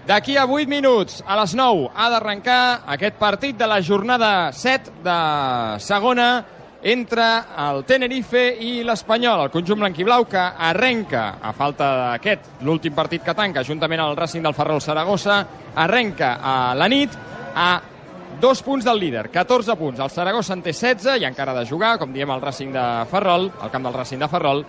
D'aquí 0.06 0.38
a 0.38 0.46
8 0.46 0.70
minuts, 0.70 1.24
a 1.26 1.42
les 1.42 1.58
9, 1.58 1.90
ha 1.96 2.14
d'arrencar 2.14 2.62
aquest 2.94 3.18
partit 3.18 3.58
de 3.58 3.66
la 3.66 3.82
jornada 3.82 4.52
7 4.54 5.02
de 5.02 5.20
segona 5.82 6.34
entre 6.82 7.26
el 7.62 7.84
Tenerife 7.86 8.42
i 8.60 8.82
l'Espanyol, 8.86 9.46
el 9.46 9.54
conjunt 9.54 9.80
blanquiblau 9.84 10.26
que 10.30 10.42
arrenca, 10.42 11.38
a 11.42 11.54
falta 11.54 11.90
d'aquest, 12.00 12.50
l'últim 12.66 12.96
partit 12.98 13.24
que 13.24 13.36
tanca, 13.38 13.64
juntament 13.64 14.02
al 14.02 14.18
Racing 14.18 14.44
del 14.46 14.58
Ferrol 14.58 14.82
Saragossa, 14.82 15.42
arrenca 15.76 16.38
a 16.42 16.56
la 16.76 16.90
nit 16.90 17.18
a 17.56 17.72
dos 18.42 18.64
punts 18.66 18.86
del 18.86 19.00
líder, 19.00 19.30
14 19.30 19.76
punts. 19.78 20.00
El 20.00 20.10
Saragossa 20.10 20.56
en 20.58 20.64
té 20.66 20.74
16 20.74 21.22
i 21.22 21.28
encara 21.30 21.54
de 21.54 21.68
jugar, 21.70 21.98
com 22.02 22.14
diem, 22.14 22.32
el 22.34 22.42
Racing 22.42 22.74
de 22.74 22.86
Ferrol, 23.12 23.52
el 23.62 23.72
camp 23.72 23.86
del 23.86 24.00
Racing 24.00 24.24
de 24.24 24.32
Ferrol, 24.32 24.66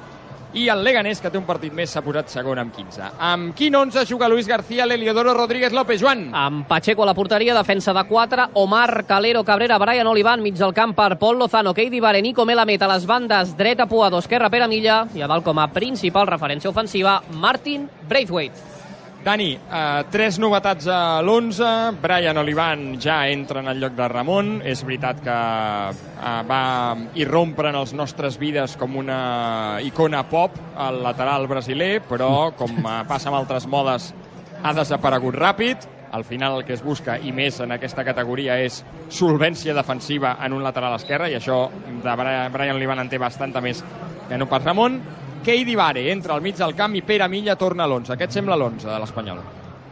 i 0.55 0.69
el 0.69 0.83
Leganés, 0.85 1.21
que 1.21 1.31
té 1.33 1.39
un 1.41 1.47
partit 1.49 1.73
més, 1.73 1.91
s'ha 1.93 2.03
posat 2.05 2.29
segon 2.33 2.61
amb 2.61 2.75
15. 2.77 3.13
Amb 3.23 3.55
quin 3.57 3.75
11 3.79 4.05
juga 4.09 4.29
Luis 4.29 4.49
García, 4.49 4.87
l'Eliodoro 4.87 5.35
Rodríguez 5.35 5.73
López, 5.73 6.01
Joan? 6.03 6.29
Amb 6.35 6.67
Pacheco 6.69 7.05
a 7.05 7.09
la 7.09 7.15
porteria, 7.15 7.55
defensa 7.57 7.95
de 7.97 8.05
4, 8.09 8.51
Omar, 8.61 9.05
Calero, 9.07 9.45
Cabrera, 9.45 9.79
Brian 9.79 10.07
Olivan, 10.07 10.43
mig 10.43 10.59
del 10.59 10.75
camp 10.75 10.95
per 10.97 11.17
Pol 11.19 11.39
Lozano, 11.39 11.73
Keidi 11.75 12.01
Barenico, 12.01 12.45
Melamed 12.45 12.83
a 12.83 12.93
les 12.95 13.07
bandes, 13.07 13.57
dreta 13.57 13.87
Puado, 13.87 14.19
esquerra 14.19 14.51
Pere 14.51 14.69
Milla, 14.69 15.07
i 15.15 15.23
a 15.23 15.31
dalt 15.31 15.45
com 15.45 15.59
a 15.59 15.71
principal 15.73 16.29
referència 16.29 16.71
ofensiva, 16.71 17.23
Martin 17.33 17.89
Braithwaite. 18.09 18.82
Dani, 19.23 19.53
eh, 19.55 20.05
tres 20.11 20.41
novetats 20.43 20.89
a 20.91 21.21
l'11. 21.23 21.95
Brian 22.03 22.41
Olivan 22.41 22.97
ja 22.99 23.29
entra 23.31 23.61
en 23.61 23.69
el 23.71 23.79
lloc 23.79 23.95
de 23.95 24.09
Ramon. 24.11 24.51
És 24.67 24.83
veritat 24.83 25.21
que 25.23 25.31
eh, 25.31 26.33
va 26.49 26.97
irrompre 27.15 27.71
en 27.71 27.79
els 27.79 27.93
nostres 27.95 28.35
vides 28.41 28.75
com 28.81 28.99
una 28.99 29.79
icona 29.87 30.25
pop 30.27 30.59
al 30.75 30.99
lateral 31.05 31.47
brasiler, 31.47 32.01
però, 32.03 32.51
com 32.59 32.83
eh, 32.83 32.99
passa 33.07 33.31
amb 33.31 33.39
altres 33.39 33.71
modes, 33.71 34.11
ha 34.59 34.75
desaparegut 34.75 35.39
ràpid. 35.39 35.87
Al 36.13 36.27
final 36.27 36.59
el 36.59 36.67
que 36.67 36.75
es 36.75 36.83
busca, 36.83 37.15
i 37.17 37.31
més 37.33 37.63
en 37.63 37.71
aquesta 37.79 38.03
categoria, 38.05 38.59
és 38.59 38.83
solvència 39.09 39.73
defensiva 39.73 40.35
en 40.43 40.59
un 40.59 40.67
lateral 40.67 40.99
esquerre, 40.99 41.31
i 41.31 41.39
això 41.39 41.69
de 42.03 42.17
Brian 42.19 42.75
Olivan 42.75 43.07
en 43.07 43.09
té 43.09 43.23
bastanta 43.23 43.63
més 43.63 43.87
que 44.29 44.37
no 44.37 44.51
pas 44.51 44.67
Ramon. 44.67 44.99
Keidi 45.43 45.75
Vare 45.75 46.05
entra 46.13 46.37
al 46.37 46.43
mig 46.43 46.55
del 46.55 46.75
camp 46.79 46.95
i 46.95 47.03
Pere 47.03 47.27
Milla 47.27 47.57
torna 47.59 47.83
a 47.83 47.89
l'11. 47.91 48.15
Aquest 48.15 48.37
sembla 48.39 48.55
l'11 48.55 48.87
de 48.87 48.99
l'Espanyol. 49.03 49.41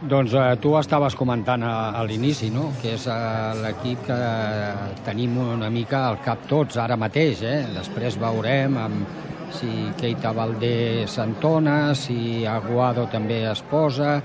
Doncs 0.01 0.31
eh, 0.33 0.45
tu 0.63 0.71
estaves 0.79 1.17
comentant 1.19 1.65
a, 1.67 1.73
a 1.91 2.05
l'inici, 2.07 2.47
no? 2.49 2.69
que 2.81 2.95
és 2.95 3.03
eh, 3.11 3.17
l'equip 3.59 4.05
que 4.07 4.19
tenim 5.05 5.35
una 5.43 5.69
mica 5.69 6.05
al 6.07 6.21
cap 6.23 6.47
tots 6.47 6.79
ara 6.79 6.95
mateix. 6.95 7.43
Eh? 7.43 7.57
Després 7.75 8.15
veurem 8.21 8.79
amb 8.79 9.19
si 9.51 9.91
Keita 9.99 10.31
Valdé 10.31 11.03
s'entona, 11.11 11.91
si 11.99 12.45
Aguado 12.47 13.09
també 13.11 13.43
es 13.51 13.59
posa, 13.67 14.15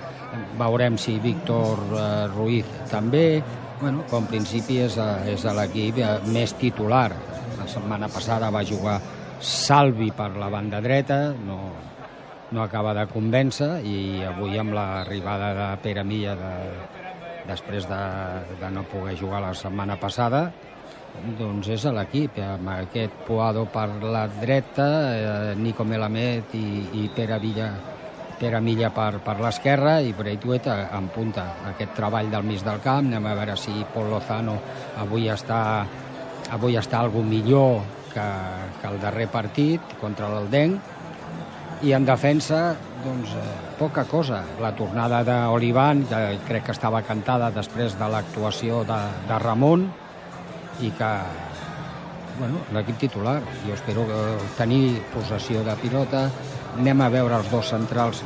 veurem 0.57 0.95
si 0.95 1.19
Víctor 1.19 1.83
eh, 1.91 2.09
Ruiz 2.37 2.71
també. 2.93 3.43
Bueno, 3.81 4.07
en 4.15 4.31
principi 4.31 4.79
és, 4.87 4.95
eh, 5.03 5.35
és 5.35 5.51
l'equip 5.59 5.99
eh, 5.99 6.17
més 6.31 6.55
titular. 6.57 7.11
La 7.59 7.67
setmana 7.67 8.07
passada 8.09 8.55
va 8.55 8.63
jugar 8.65 9.01
Salvi 9.41 10.11
per 10.17 10.37
la 10.37 10.49
banda 10.49 10.81
dreta, 10.81 11.33
no, 11.33 11.59
no 12.51 12.63
acaba 12.63 12.95
de 12.97 13.07
convèncer 13.11 13.83
i 13.85 14.23
avui 14.25 14.57
amb 14.59 14.77
l'arribada 14.77 15.51
de 15.57 15.67
Pere 15.83 16.05
Milla 16.05 16.37
de, 16.39 16.53
després 17.49 17.89
de, 17.91 18.01
de 18.61 18.71
no 18.73 18.87
poder 18.91 19.17
jugar 19.19 19.43
la 19.45 19.53
setmana 19.55 19.99
passada, 20.01 20.47
doncs 21.39 21.69
és 21.73 21.85
a 21.89 21.93
l'equip, 21.97 22.39
amb 22.45 22.73
aquest 22.75 23.21
Puado 23.27 23.65
per 23.73 23.89
la 24.05 24.27
dreta, 24.29 24.89
eh, 25.17 25.55
Nico 25.57 25.85
Melamed 25.85 26.57
i, 26.57 26.67
i 27.03 27.07
Pere 27.15 27.39
Villa 27.41 27.71
Pere 28.37 28.61
Milla 28.61 28.91
per, 28.93 29.23
per 29.25 29.39
l'esquerra 29.41 29.95
i 30.05 30.13
Braithwaite 30.13 30.75
en 30.93 31.07
punta. 31.09 31.47
Aquest 31.71 31.95
treball 31.97 32.29
del 32.29 32.45
mig 32.45 32.61
del 32.65 32.83
camp, 32.85 33.09
anem 33.09 33.31
a 33.31 33.37
veure 33.39 33.55
si 33.57 33.73
Pol 33.95 34.11
Lozano 34.13 34.59
avui 35.01 35.31
està, 35.33 35.61
avui 36.53 36.77
està 36.77 37.01
algú 37.01 37.25
millor 37.25 37.81
que, 38.17 38.27
que 38.81 38.91
el 38.91 39.01
darrer 39.03 39.29
partit 39.33 39.97
contra 40.01 40.33
l'Aldenc 40.33 41.85
i 41.85 41.93
en 41.93 42.07
defensa 42.09 42.61
doncs, 43.05 43.35
eh, 43.37 43.57
poca 43.79 44.07
cosa. 44.09 44.43
La 44.63 44.73
tornada 44.77 45.23
d'Olivan, 45.27 46.07
que 46.09 46.21
crec 46.49 46.69
que 46.69 46.75
estava 46.75 47.03
cantada 47.05 47.53
després 47.55 47.99
de 48.01 48.09
l'actuació 48.09 48.83
de, 48.89 49.01
de 49.29 49.39
Ramon 49.43 49.85
i 50.81 50.91
que 50.97 51.13
bueno, 52.39 52.61
l'equip 52.73 52.99
titular. 53.07 53.39
Jo 53.67 53.77
espero 53.77 54.07
eh, 54.09 54.25
tenir 54.57 55.03
possessió 55.15 55.63
de 55.65 55.77
pilota. 55.83 56.27
Anem 56.77 57.05
a 57.05 57.13
veure 57.13 57.41
els 57.41 57.53
dos 57.53 57.73
centrals 57.73 58.25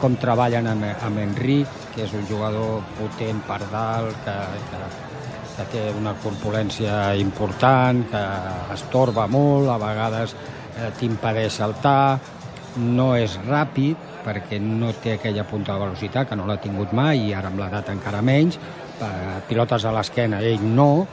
com 0.00 0.18
treballen 0.20 0.68
amb, 0.70 0.86
amb 1.06 1.22
Enric, 1.22 1.70
que 1.94 2.04
és 2.04 2.14
un 2.14 2.26
jugador 2.28 2.82
potent 2.98 3.40
per 3.48 3.62
dalt, 3.72 4.18
que, 4.26 4.36
que, 4.70 5.05
que 5.56 5.66
té 5.72 5.82
una 5.96 6.12
corpulència 6.20 7.14
important, 7.16 8.04
que 8.10 8.22
estorba 8.74 9.26
molt, 9.30 9.70
a 9.72 9.78
vegades 9.80 10.34
eh, 10.36 10.90
t'impedeix 10.98 11.60
saltar, 11.62 12.18
no 12.76 13.14
és 13.16 13.38
ràpid, 13.46 13.96
perquè 14.26 14.58
no 14.60 14.90
té 15.00 15.14
aquella 15.16 15.46
punta 15.48 15.74
de 15.74 15.84
velocitat, 15.86 16.28
que 16.28 16.36
no 16.36 16.48
l'ha 16.48 16.58
tingut 16.60 16.92
mai, 16.96 17.28
i 17.30 17.34
ara 17.34 17.48
amb 17.48 17.62
l'edat 17.62 17.88
encara 17.94 18.20
menys, 18.24 18.58
eh, 19.00 19.38
pilotes 19.48 19.86
a 19.86 19.94
l'esquena, 19.96 20.42
ell 20.44 20.66
no, 20.66 21.06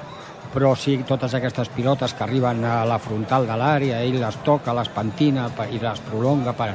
però 0.53 0.75
sí 0.77 0.99
totes 1.07 1.33
aquestes 1.33 1.71
pilotes 1.73 2.13
que 2.13 2.25
arriben 2.25 2.65
a 2.67 2.83
la 2.85 2.99
frontal 3.01 3.47
de 3.47 3.55
l'àrea, 3.57 4.03
ell 4.03 4.19
les 4.21 4.41
toca, 4.45 4.75
les 4.75 4.91
pentina 4.93 5.47
i 5.71 5.79
les 5.81 6.01
prolonga 6.05 6.53
per, 6.57 6.73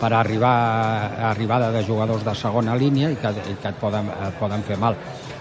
per 0.00 0.12
arribar 0.14 0.54
a 0.54 1.30
arribada 1.32 1.72
de 1.74 1.82
jugadors 1.84 2.24
de 2.24 2.34
segona 2.38 2.76
línia 2.78 3.10
i 3.10 3.18
que, 3.20 3.34
i 3.50 3.56
que 3.60 3.72
et, 3.74 3.80
poden, 3.80 4.08
et 4.08 4.38
poden 4.38 4.62
fer 4.62 4.78
mal. 4.80 4.96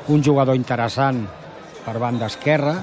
Un 0.09 0.23
jugador 0.23 0.57
interessant 0.57 1.21
per 1.87 1.97
banda 2.03 2.27
esquerra, 2.27 2.75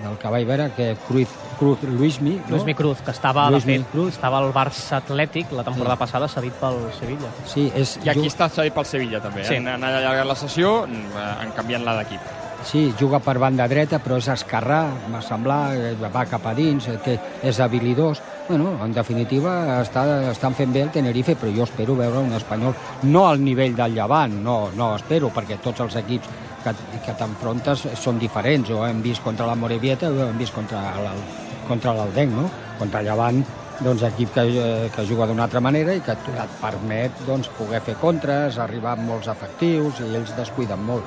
del 0.00 0.16
que 0.16 0.30
vaig 0.32 0.46
veure, 0.48 0.70
que 0.72 0.94
Cruz, 1.06 1.28
Cruz 1.58 1.82
Luismi, 1.84 2.38
no? 2.46 2.54
Luismi 2.56 2.74
Cruz, 2.74 3.02
que 3.04 3.10
estava, 3.12 3.50
Luismi 3.52 3.74
de 3.74 3.84
fet, 3.84 3.90
Cruz. 3.92 4.14
estava 4.14 4.38
al 4.40 4.48
Barça 4.56 4.96
Atlètic 5.02 5.52
la 5.52 5.64
temporada 5.66 5.96
Sí. 5.96 6.00
passada, 6.00 6.28
cedit 6.28 6.54
pel 6.54 6.78
Sevilla. 6.98 7.28
Sí, 7.44 7.70
és, 7.76 7.98
I 8.02 8.08
aquí 8.08 8.26
està 8.26 8.48
cedit 8.48 8.72
pel 8.72 8.86
Sevilla, 8.86 9.20
també. 9.20 9.44
Sí. 9.44 9.50
Sí. 9.50 9.56
Han, 9.60 9.68
han 9.68 9.84
allargat 9.84 10.26
la 10.26 10.34
sessió, 10.36 10.86
eh, 10.86 11.26
han 11.42 11.52
canviat 11.52 11.82
la 11.84 11.98
d'equip. 12.00 12.20
Sí, 12.64 12.92
juga 13.00 13.18
per 13.24 13.38
banda 13.38 13.66
dreta, 13.68 13.98
però 14.04 14.18
és 14.20 14.26
esquerrà, 14.28 14.82
m'ha 15.08 15.22
semblat, 15.24 15.72
eh, 15.74 15.94
va 16.12 16.26
cap 16.28 16.44
a 16.46 16.52
dins, 16.54 16.88
eh, 16.88 16.98
té, 17.04 17.18
és 17.42 17.58
habilidós. 17.60 18.20
Bueno, 18.48 18.74
en 18.84 18.92
definitiva, 18.92 19.80
està, 19.82 20.30
estan 20.30 20.54
fent 20.54 20.72
bé 20.72 20.82
el 20.82 20.90
Tenerife, 20.90 21.36
però 21.36 21.52
jo 21.56 21.64
espero 21.64 21.94
veure 21.96 22.18
un 22.18 22.32
espanyol, 22.34 22.74
no 23.04 23.28
al 23.28 23.42
nivell 23.42 23.74
del 23.76 23.94
Llevant, 23.94 24.42
no, 24.42 24.70
no 24.76 24.94
espero, 24.96 25.30
perquè 25.30 25.58
tots 25.60 25.80
els 25.80 25.96
equips 25.96 26.28
que, 26.64 26.74
que 27.06 27.14
t'enfrontes 27.18 27.86
són 28.00 28.18
diferents. 28.18 28.70
Ho 28.70 28.84
hem 28.86 29.00
vist 29.02 29.22
contra 29.24 29.46
la 29.48 29.56
Morevieta, 29.56 30.10
ho 30.10 30.28
hem 30.28 30.38
vist 30.38 30.54
contra 30.54 30.82
l'Al- 31.00 31.24
contra 31.68 31.94
l'Aldenc, 31.94 32.32
no? 32.34 32.50
Contra 32.78 33.02
Llevant, 33.06 33.42
doncs, 33.80 34.02
equip 34.10 34.32
que, 34.34 34.42
eh, 34.60 34.90
que 34.94 35.06
juga 35.08 35.26
d'una 35.26 35.44
altra 35.44 35.60
manera 35.60 35.94
i 35.94 36.00
que 36.04 36.12
et 36.12 36.54
permet 36.60 37.22
doncs, 37.26 37.48
poder 37.56 37.80
fer 37.80 37.94
contres, 38.00 38.58
arribar 38.58 38.92
amb 38.98 39.06
molts 39.08 39.28
efectius 39.32 40.00
i 40.00 40.08
ells 40.16 40.34
descuiden 40.36 40.82
molt 40.84 41.04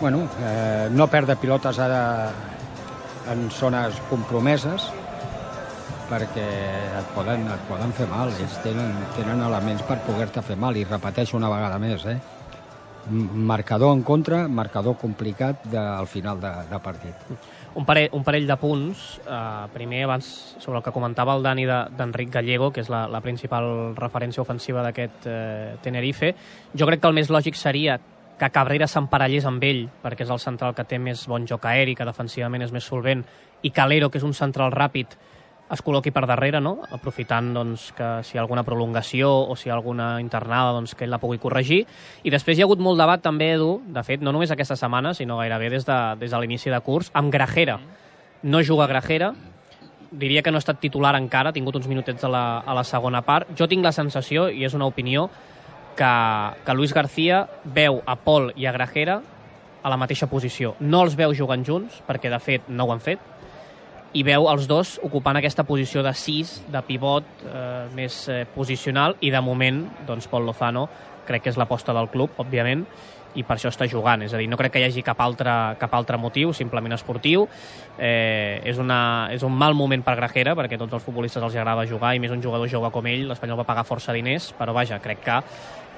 bueno, 0.00 0.26
eh, 0.44 0.88
no 0.92 1.06
perdre 1.08 1.36
pilotes 1.40 1.78
ara 1.80 2.30
en 3.32 3.46
zones 3.50 3.96
compromeses 4.10 4.90
perquè 6.10 6.44
et 7.00 7.08
poden, 7.14 7.46
et 7.50 7.62
poden 7.68 7.92
fer 7.96 8.06
mal. 8.10 8.28
Ells 8.30 8.58
tenen, 8.62 8.92
tenen 9.16 9.40
elements 9.42 9.82
per 9.88 9.96
poder-te 10.06 10.42
fer 10.46 10.54
mal. 10.60 10.76
I 10.76 10.84
repeteixo 10.86 11.36
una 11.40 11.48
vegada 11.50 11.80
més, 11.82 12.04
eh? 12.06 12.18
Marcador 13.10 13.96
en 13.96 14.02
contra, 14.02 14.48
marcador 14.48 14.96
complicat 14.98 15.62
de, 15.64 15.78
al 15.78 16.06
final 16.06 16.40
de, 16.40 16.50
de 16.70 16.78
partit. 16.82 17.14
Un 17.76 17.84
parell, 17.84 18.08
un 18.16 18.24
parell 18.24 18.46
de 18.48 18.56
punts. 18.56 19.20
Uh, 19.26 19.68
primer, 19.72 20.02
abans, 20.04 20.26
sobre 20.58 20.78
el 20.78 20.84
que 20.84 20.92
comentava 20.94 21.36
el 21.36 21.42
Dani 21.44 21.66
de- 21.68 21.84
d'Enric 21.96 22.32
Gallego, 22.32 22.72
que 22.72 22.80
és 22.80 22.88
la, 22.90 23.04
la 23.06 23.20
principal 23.20 23.94
referència 23.94 24.42
ofensiva 24.42 24.82
d'aquest 24.82 25.28
uh, 25.28 25.76
Tenerife. 25.84 26.34
Jo 26.74 26.88
crec 26.88 27.00
que 27.04 27.10
el 27.12 27.14
més 27.14 27.30
lògic 27.30 27.54
seria 27.54 27.98
que 28.36 28.50
Cabrera 28.52 28.88
s'emparellés 28.88 29.46
amb 29.48 29.62
ell, 29.64 29.86
perquè 30.02 30.26
és 30.26 30.32
el 30.34 30.40
central 30.42 30.74
que 30.76 30.84
té 30.84 30.98
més 30.98 31.26
bon 31.28 31.46
joc 31.48 31.64
aeri, 31.70 31.94
que 31.96 32.04
defensivament 32.04 32.66
és 32.66 32.72
més 32.72 32.84
solvent, 32.84 33.22
i 33.62 33.70
Calero, 33.70 34.10
que 34.10 34.18
és 34.18 34.26
un 34.26 34.34
central 34.36 34.72
ràpid, 34.74 35.14
es 35.72 35.82
col·loqui 35.82 36.12
per 36.14 36.24
darrere, 36.28 36.60
no? 36.62 36.76
aprofitant 36.94 37.50
doncs, 37.56 37.88
que 37.96 38.10
si 38.26 38.36
hi 38.36 38.38
ha 38.38 38.42
alguna 38.44 38.62
prolongació 38.66 39.32
o 39.50 39.56
si 39.58 39.68
hi 39.68 39.72
ha 39.72 39.74
alguna 39.74 40.20
internada, 40.22 40.74
doncs, 40.76 40.94
que 40.94 41.06
ell 41.06 41.14
la 41.14 41.18
pugui 41.22 41.40
corregir. 41.42 41.82
I 42.22 42.30
després 42.30 42.58
hi 42.58 42.62
ha 42.62 42.68
hagut 42.68 42.82
molt 42.82 43.00
debat 43.00 43.22
també, 43.22 43.52
Edu, 43.56 43.80
de 43.82 44.04
fet, 44.06 44.22
no 44.22 44.34
només 44.34 44.52
aquesta 44.54 44.78
setmana, 44.78 45.14
sinó 45.14 45.40
gairebé 45.40 45.72
des 45.74 45.86
de, 45.88 45.98
des 46.20 46.30
de 46.30 46.40
l'inici 46.40 46.70
de 46.70 46.80
curs, 46.86 47.10
amb 47.14 47.32
Grajera. 47.34 47.80
No 48.46 48.62
juga 48.62 48.86
Grajera, 48.86 49.32
diria 50.10 50.42
que 50.42 50.52
no 50.54 50.60
ha 50.60 50.64
estat 50.64 50.78
titular 50.80 51.16
encara, 51.18 51.50
ha 51.50 51.56
tingut 51.56 51.76
uns 51.76 51.90
minutets 51.90 52.24
a 52.24 52.30
la, 52.30 52.46
a 52.60 52.74
la 52.76 52.84
segona 52.86 53.24
part. 53.26 53.50
Jo 53.58 53.66
tinc 53.66 53.84
la 53.84 53.94
sensació, 53.94 54.48
i 54.48 54.64
és 54.64 54.74
una 54.78 54.86
opinió, 54.86 55.28
que, 55.96 56.12
que 56.64 56.74
Luis 56.74 56.94
García 56.94 57.46
veu 57.64 58.02
a 58.06 58.14
Pol 58.20 58.52
i 58.54 58.68
a 58.68 58.74
Grajera 58.76 59.18
a 59.82 59.90
la 59.90 59.98
mateixa 59.98 60.28
posició. 60.30 60.74
No 60.80 61.02
els 61.06 61.16
veu 61.18 61.34
jugant 61.34 61.64
junts, 61.66 62.02
perquè 62.06 62.30
de 62.30 62.38
fet 62.42 62.68
no 62.68 62.86
ho 62.86 62.92
han 62.94 63.02
fet, 63.02 63.22
i 64.16 64.22
veu 64.24 64.48
els 64.48 64.64
dos 64.68 64.96
ocupant 65.04 65.36
aquesta 65.36 65.66
posició 65.68 66.02
de 66.04 66.12
6, 66.16 66.56
de 66.72 66.80
pivot 66.86 67.44
eh, 67.44 67.84
més 67.96 68.22
eh, 68.32 68.44
posicional, 68.54 69.18
i 69.20 69.32
de 69.34 69.42
moment, 69.44 69.82
doncs, 70.08 70.28
Pol 70.30 70.48
Lozano 70.48 70.86
crec 71.26 71.44
que 71.44 71.52
és 71.52 71.58
l'aposta 71.60 71.92
del 71.92 72.08
club, 72.08 72.36
òbviament, 72.40 72.86
i 73.36 73.42
per 73.44 73.56
això 73.56 73.68
està 73.68 73.84
jugant. 73.90 74.22
És 74.24 74.32
a 74.32 74.40
dir, 74.40 74.46
no 74.48 74.56
crec 74.56 74.72
que 74.76 74.80
hi 74.80 74.86
hagi 74.86 75.02
cap 75.04 75.20
altre, 75.20 75.52
cap 75.80 75.92
altre 75.98 76.16
motiu, 76.16 76.54
simplement 76.56 76.96
esportiu. 76.96 77.44
Eh, 77.98 78.62
és, 78.64 78.78
una, 78.80 79.28
és 79.34 79.44
un 79.44 79.52
mal 79.52 79.76
moment 79.76 80.04
per 80.06 80.16
Grajera, 80.16 80.54
perquè 80.56 80.78
tots 80.80 80.96
els 80.96 81.04
futbolistes 81.04 81.42
els 81.42 81.58
agrada 81.58 81.84
jugar, 81.90 82.14
i 82.16 82.22
més 82.22 82.32
un 82.32 82.44
jugador 82.44 82.70
jove 82.72 82.92
com 82.94 83.10
ell, 83.10 83.26
l'Espanyol 83.28 83.60
va 83.60 83.68
pagar 83.68 83.84
força 83.84 84.16
diners, 84.16 84.52
però 84.56 84.72
vaja, 84.76 85.02
crec 85.04 85.20
que 85.26 85.42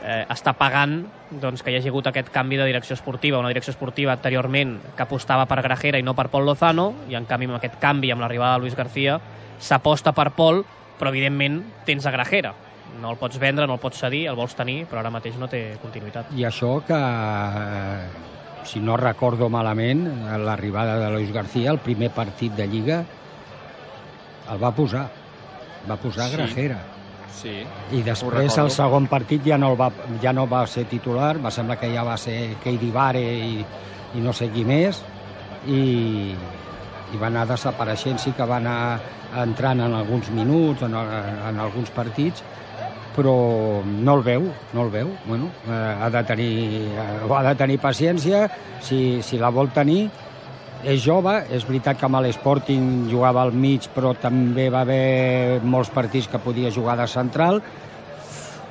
eh, 0.04 0.24
està 0.30 0.54
pagant 0.58 1.00
doncs, 1.30 1.62
que 1.62 1.72
hi 1.72 1.76
hagi 1.78 1.90
hagut 1.90 2.06
aquest 2.08 2.30
canvi 2.32 2.56
de 2.56 2.66
direcció 2.68 2.94
esportiva, 2.94 3.38
una 3.38 3.50
direcció 3.52 3.72
esportiva 3.72 4.12
anteriorment 4.12 4.78
que 4.96 5.02
apostava 5.02 5.46
per 5.46 5.60
Grajera 5.62 5.98
i 5.98 6.06
no 6.06 6.14
per 6.14 6.28
Pol 6.32 6.46
Lozano, 6.46 6.92
i 7.08 7.16
en 7.18 7.26
canvi 7.28 7.48
amb 7.50 7.58
aquest 7.58 7.78
canvi, 7.82 8.10
amb 8.12 8.22
l'arribada 8.24 8.56
de 8.56 8.64
Luis 8.64 8.76
García, 8.78 9.18
s'aposta 9.58 10.12
per 10.16 10.30
Pol, 10.36 10.64
però 10.98 11.12
evidentment 11.12 11.60
tens 11.86 12.06
a 12.06 12.14
Grajera. 12.14 12.54
No 13.02 13.12
el 13.12 13.18
pots 13.20 13.38
vendre, 13.38 13.66
no 13.66 13.74
el 13.76 13.82
pots 13.82 14.00
cedir, 14.00 14.26
el 14.30 14.36
vols 14.38 14.56
tenir, 14.56 14.86
però 14.88 15.02
ara 15.02 15.10
mateix 15.12 15.36
no 15.38 15.46
té 15.46 15.76
continuïtat. 15.82 16.32
I 16.34 16.46
això 16.48 16.80
que, 16.86 16.96
eh, 16.96 18.64
si 18.64 18.80
no 18.80 18.96
recordo 18.96 19.48
malament, 19.48 20.06
l'arribada 20.44 20.98
de 20.98 21.10
Luis 21.12 21.30
García, 21.32 21.70
el 21.70 21.78
primer 21.78 22.10
partit 22.10 22.52
de 22.56 22.66
Lliga, 22.66 23.04
el 24.50 24.62
va 24.62 24.72
posar. 24.72 25.08
Va 25.88 25.96
posar 25.96 26.28
Sí. 26.30 26.36
Grajera. 26.36 26.78
Sí. 27.38 27.54
I 27.94 28.02
després 28.02 28.56
el 28.58 28.70
segon 28.74 29.06
partit 29.10 29.44
ja 29.46 29.58
no, 29.60 29.72
el 29.72 29.78
va, 29.78 29.92
ja 30.22 30.32
no 30.34 30.48
va 30.50 30.64
ser 30.66 30.88
titular, 30.90 31.36
va 31.42 31.52
semblar 31.54 31.78
que 31.78 31.90
ja 31.92 32.02
va 32.06 32.16
ser 32.18 32.56
Keidi 32.64 32.90
Vare 32.94 33.22
i, 33.22 33.62
i 34.18 34.24
no 34.24 34.34
sé 34.34 34.50
qui 34.50 34.64
més, 34.66 35.00
i, 35.70 35.82
i 36.34 37.20
va 37.20 37.28
anar 37.30 37.46
desapareixent, 37.48 38.18
sí 38.22 38.34
que 38.36 38.46
va 38.48 38.58
anar 38.58 38.78
entrant 39.42 39.84
en 39.84 39.94
alguns 39.94 40.30
minuts, 40.34 40.82
en, 40.82 40.96
en 40.98 41.60
alguns 41.62 41.92
partits, 41.94 42.42
però 43.18 43.34
no 43.84 44.14
el 44.14 44.22
veu, 44.22 44.46
no 44.74 44.84
el 44.86 44.90
veu. 44.94 45.10
Bueno, 45.26 45.50
eh, 45.66 45.94
ha, 46.02 46.08
de 46.10 46.22
tenir, 46.24 46.52
eh, 46.94 47.34
ha 47.34 47.42
de 47.50 47.54
tenir 47.58 47.78
paciència, 47.82 48.46
si, 48.82 49.20
si 49.26 49.38
la 49.38 49.50
vol 49.54 49.72
tenir, 49.74 50.06
és 50.84 51.02
jove, 51.02 51.34
és 51.50 51.64
veritat 51.66 51.98
que 51.98 52.06
amb 52.06 52.20
l'Sporting 52.22 53.08
jugava 53.10 53.42
al 53.42 53.52
mig, 53.52 53.88
però 53.94 54.14
també 54.14 54.68
va 54.70 54.84
haver 54.86 55.60
molts 55.62 55.90
partits 55.90 56.28
que 56.30 56.38
podia 56.38 56.70
jugar 56.70 56.96
de 57.00 57.06
central, 57.10 57.62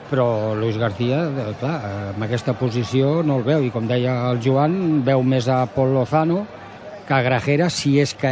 però 0.10 0.56
Luis 0.56 0.78
García, 0.78 1.26
eh, 1.28 1.54
clar, 1.60 1.76
eh, 1.84 2.14
amb 2.14 2.24
aquesta 2.24 2.54
posició 2.54 3.22
no 3.24 3.38
el 3.38 3.44
veu, 3.44 3.64
i 3.64 3.72
com 3.72 3.88
deia 3.88 4.30
el 4.32 4.40
Joan, 4.40 5.04
veu 5.04 5.24
més 5.24 5.50
a 5.52 5.66
Pol 5.68 5.94
Lozano 5.94 6.46
que 7.08 7.14
a 7.14 7.22
Grajera, 7.22 7.70
si 7.70 7.98
és 8.00 8.14
que 8.16 8.32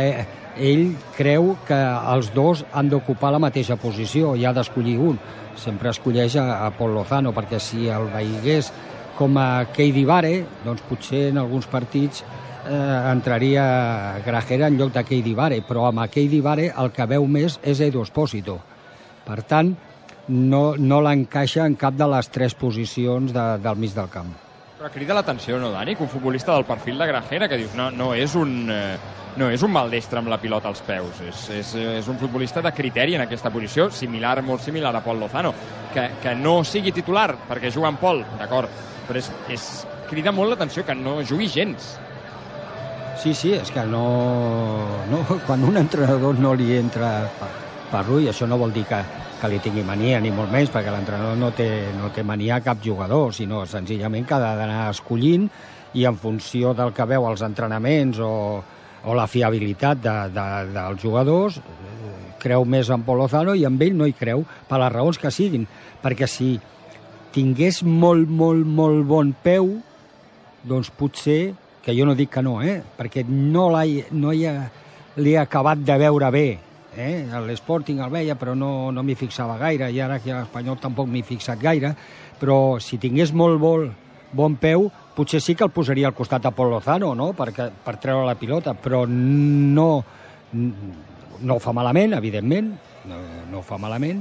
ell 0.56 0.96
creu 1.16 1.56
que 1.68 1.78
els 2.14 2.32
dos 2.36 2.66
han 2.76 2.90
d'ocupar 2.92 3.32
la 3.32 3.40
mateixa 3.40 3.76
posició 3.80 4.36
i 4.36 4.46
ha 4.46 4.54
d'escollir 4.56 4.98
un. 5.00 5.20
Sempre 5.56 5.92
escolleix 5.92 6.36
a, 6.40 6.66
a 6.66 6.72
Pol 6.76 6.92
Lozano, 6.96 7.32
perquè 7.36 7.60
si 7.60 7.88
el 7.88 8.10
veigués 8.12 8.72
com 9.16 9.38
a 9.40 9.66
Keidi 9.72 10.04
Vare, 10.08 10.34
doncs 10.66 10.84
potser 10.90 11.30
en 11.30 11.40
alguns 11.40 11.68
partits 11.72 12.24
eh, 12.66 13.12
entraria 13.12 14.20
Grajera 14.26 14.68
en 14.68 14.78
lloc 14.80 14.94
de 14.94 15.04
Keidi 15.06 15.34
Vare, 15.38 15.62
però 15.66 15.88
amb 15.90 16.06
Keidi 16.12 16.42
Vare 16.42 16.72
el 16.72 16.92
que 16.92 17.06
veu 17.10 17.28
més 17.28 17.60
és 17.64 17.82
Edu 17.82 18.04
Espósito. 18.04 18.60
Per 19.26 19.42
tant, 19.48 19.74
no, 20.30 20.64
no 20.78 21.02
l'encaixa 21.02 21.66
en 21.66 21.78
cap 21.80 21.96
de 21.98 22.08
les 22.10 22.30
tres 22.30 22.56
posicions 22.58 23.34
de, 23.34 23.46
del 23.62 23.78
mig 23.82 23.94
del 23.96 24.10
camp. 24.14 24.32
Però 24.76 24.90
crida 24.94 25.16
l'atenció, 25.18 25.60
no, 25.62 25.72
Dani, 25.72 25.96
que 25.96 26.04
un 26.04 26.12
futbolista 26.12 26.54
del 26.54 26.66
perfil 26.66 26.98
de 27.00 27.08
Grajera, 27.08 27.48
que 27.50 27.58
dius, 27.62 27.76
no, 27.78 27.92
no 27.92 28.14
és 28.16 28.36
un... 28.40 28.58
Eh, 28.70 28.96
no 29.36 29.50
és 29.52 29.64
un 29.68 29.72
maldestre 29.76 30.22
amb 30.22 30.30
la 30.32 30.38
pilota 30.40 30.70
als 30.72 30.80
peus, 30.88 31.18
és, 31.28 31.40
és, 31.58 31.72
és 31.98 32.06
un 32.08 32.16
futbolista 32.16 32.62
de 32.64 32.72
criteri 32.72 33.18
en 33.18 33.26
aquesta 33.26 33.50
posició, 33.52 33.90
similar, 33.92 34.38
molt 34.48 34.64
similar 34.64 34.94
a 34.96 35.02
Pol 35.04 35.20
Lozano, 35.20 35.52
que, 35.92 36.06
que 36.24 36.36
no 36.40 36.62
sigui 36.64 36.94
titular 36.96 37.34
perquè 37.50 37.68
juga 37.68 37.92
en 37.92 38.00
Pol, 38.00 38.24
d'acord, 38.40 38.72
però 39.10 39.20
és, 39.20 39.28
és, 39.52 39.66
crida 40.08 40.32
molt 40.32 40.54
l'atenció 40.54 40.86
que 40.88 40.96
no 40.96 41.18
jugui 41.28 41.50
gens. 41.52 41.98
Sí, 43.22 43.34
sí, 43.34 43.54
és 43.56 43.72
que 43.72 43.84
no, 43.88 44.06
no... 45.10 45.22
Quan 45.48 45.64
un 45.66 45.78
entrenador 45.80 46.38
no 46.40 46.54
li 46.58 46.76
entra 46.78 47.30
per, 47.40 47.50
per 47.92 48.04
l'ull, 48.10 48.28
això 48.30 48.48
no 48.50 48.60
vol 48.60 48.74
dir 48.76 48.84
que, 48.90 49.00
que 49.40 49.50
li 49.50 49.62
tingui 49.64 49.86
mania, 49.88 50.20
ni 50.22 50.34
molt 50.36 50.52
menys, 50.54 50.72
perquè 50.74 50.92
l'entrenador 50.94 51.40
no, 51.40 51.52
té, 51.56 51.70
no 51.96 52.12
té 52.14 52.26
mania 52.28 52.60
a 52.60 52.66
cap 52.66 52.84
jugador, 52.84 53.34
sinó 53.34 53.64
senzillament 53.70 54.28
que 54.28 54.36
ha 54.38 54.54
d'anar 54.60 54.90
escollint 54.92 55.48
i 55.96 56.06
en 56.06 56.20
funció 56.20 56.76
del 56.76 56.92
que 56.94 57.08
veu 57.08 57.26
als 57.26 57.46
entrenaments 57.48 58.20
o, 58.20 58.34
o 59.06 59.16
la 59.16 59.28
fiabilitat 59.32 60.04
de, 60.04 60.16
de, 60.36 60.46
dels 60.76 61.02
jugadors, 61.02 61.60
creu 62.46 62.66
més 62.68 62.92
en 62.94 63.04
Pol 63.08 63.24
Lozano 63.24 63.56
i 63.58 63.66
amb 63.66 63.82
ell 63.82 63.96
no 63.98 64.06
hi 64.06 64.14
creu, 64.18 64.44
per 64.70 64.80
les 64.82 64.94
raons 64.94 65.18
que 65.22 65.32
siguin. 65.34 65.66
Perquè 66.04 66.28
si 66.30 66.56
tingués 67.36 67.82
molt, 67.84 68.30
molt, 68.30 68.68
molt 68.68 69.06
bon 69.08 69.32
peu, 69.44 69.72
doncs 70.66 70.92
potser, 70.94 71.56
que 71.86 71.94
jo 71.94 72.06
no 72.06 72.16
dic 72.18 72.32
que 72.34 72.42
no, 72.42 72.58
eh? 72.66 72.80
perquè 72.98 73.24
no, 73.30 73.70
no 73.70 74.34
hi 74.34 74.46
ha, 74.50 74.54
l'he 75.22 75.38
acabat 75.38 75.84
de 75.86 75.98
veure 76.02 76.32
bé, 76.34 76.48
eh? 76.98 77.26
l'Sporting 77.46 78.02
el 78.02 78.12
veia 78.12 78.36
però 78.40 78.56
no, 78.58 78.90
no 78.92 79.04
m'hi 79.04 79.16
fixava 79.20 79.60
gaire 79.62 79.92
i 79.94 80.02
ara 80.02 80.18
a 80.18 80.40
l'Espanyol 80.42 80.80
tampoc 80.82 81.12
m'hi 81.12 81.22
fixat 81.28 81.62
gaire 81.62 81.94
però 82.40 82.80
si 82.82 82.98
tingués 82.98 83.34
molt 83.34 83.60
bon, 83.62 83.92
bon 84.34 84.56
peu 84.60 84.90
potser 85.16 85.40
sí 85.42 85.56
que 85.56 85.64
el 85.64 85.72
posaria 85.72 86.10
al 86.10 86.18
costat 86.18 86.44
de 86.44 86.52
Pol 86.52 86.74
Lozano, 86.74 87.14
no?, 87.16 87.32
Perquè, 87.38 87.70
per 87.86 87.96
treure 88.04 88.26
la 88.28 88.36
pilota, 88.36 88.74
però 88.76 89.06
no, 89.08 89.90
no 90.52 91.56
ho 91.56 91.62
fa 91.64 91.72
malament, 91.72 92.18
evidentment, 92.18 92.74
no, 93.08 93.22
no 93.52 93.62
ho 93.62 93.64
fa 93.64 93.80
malament, 93.80 94.20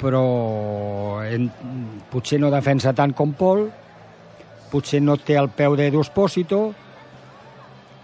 però 0.00 1.22
en, 1.22 1.46
potser 2.10 2.40
no 2.42 2.50
defensa 2.50 2.92
tant 2.96 3.14
com 3.14 3.36
Pol, 3.38 3.68
potser 4.74 5.00
no 5.02 5.14
té 5.16 5.38
el 5.38 5.52
peu 5.54 5.76
de 5.78 5.86
Duspósito 5.94 6.64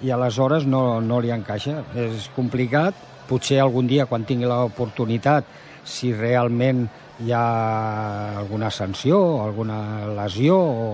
i 0.06 0.12
aleshores 0.14 0.66
no, 0.70 1.00
no 1.02 1.18
li 1.20 1.32
encaixa. 1.34 1.80
És 1.98 2.30
complicat, 2.36 2.94
potser 3.28 3.58
algun 3.60 3.90
dia, 3.90 4.06
quan 4.06 4.24
tingui 4.28 4.48
l'oportunitat, 4.48 5.48
si 5.84 6.12
realment 6.14 6.86
hi 7.20 7.34
ha 7.34 8.38
alguna 8.40 8.70
sanció, 8.70 9.18
alguna 9.42 9.80
lesió 10.14 10.56
o, 10.56 10.86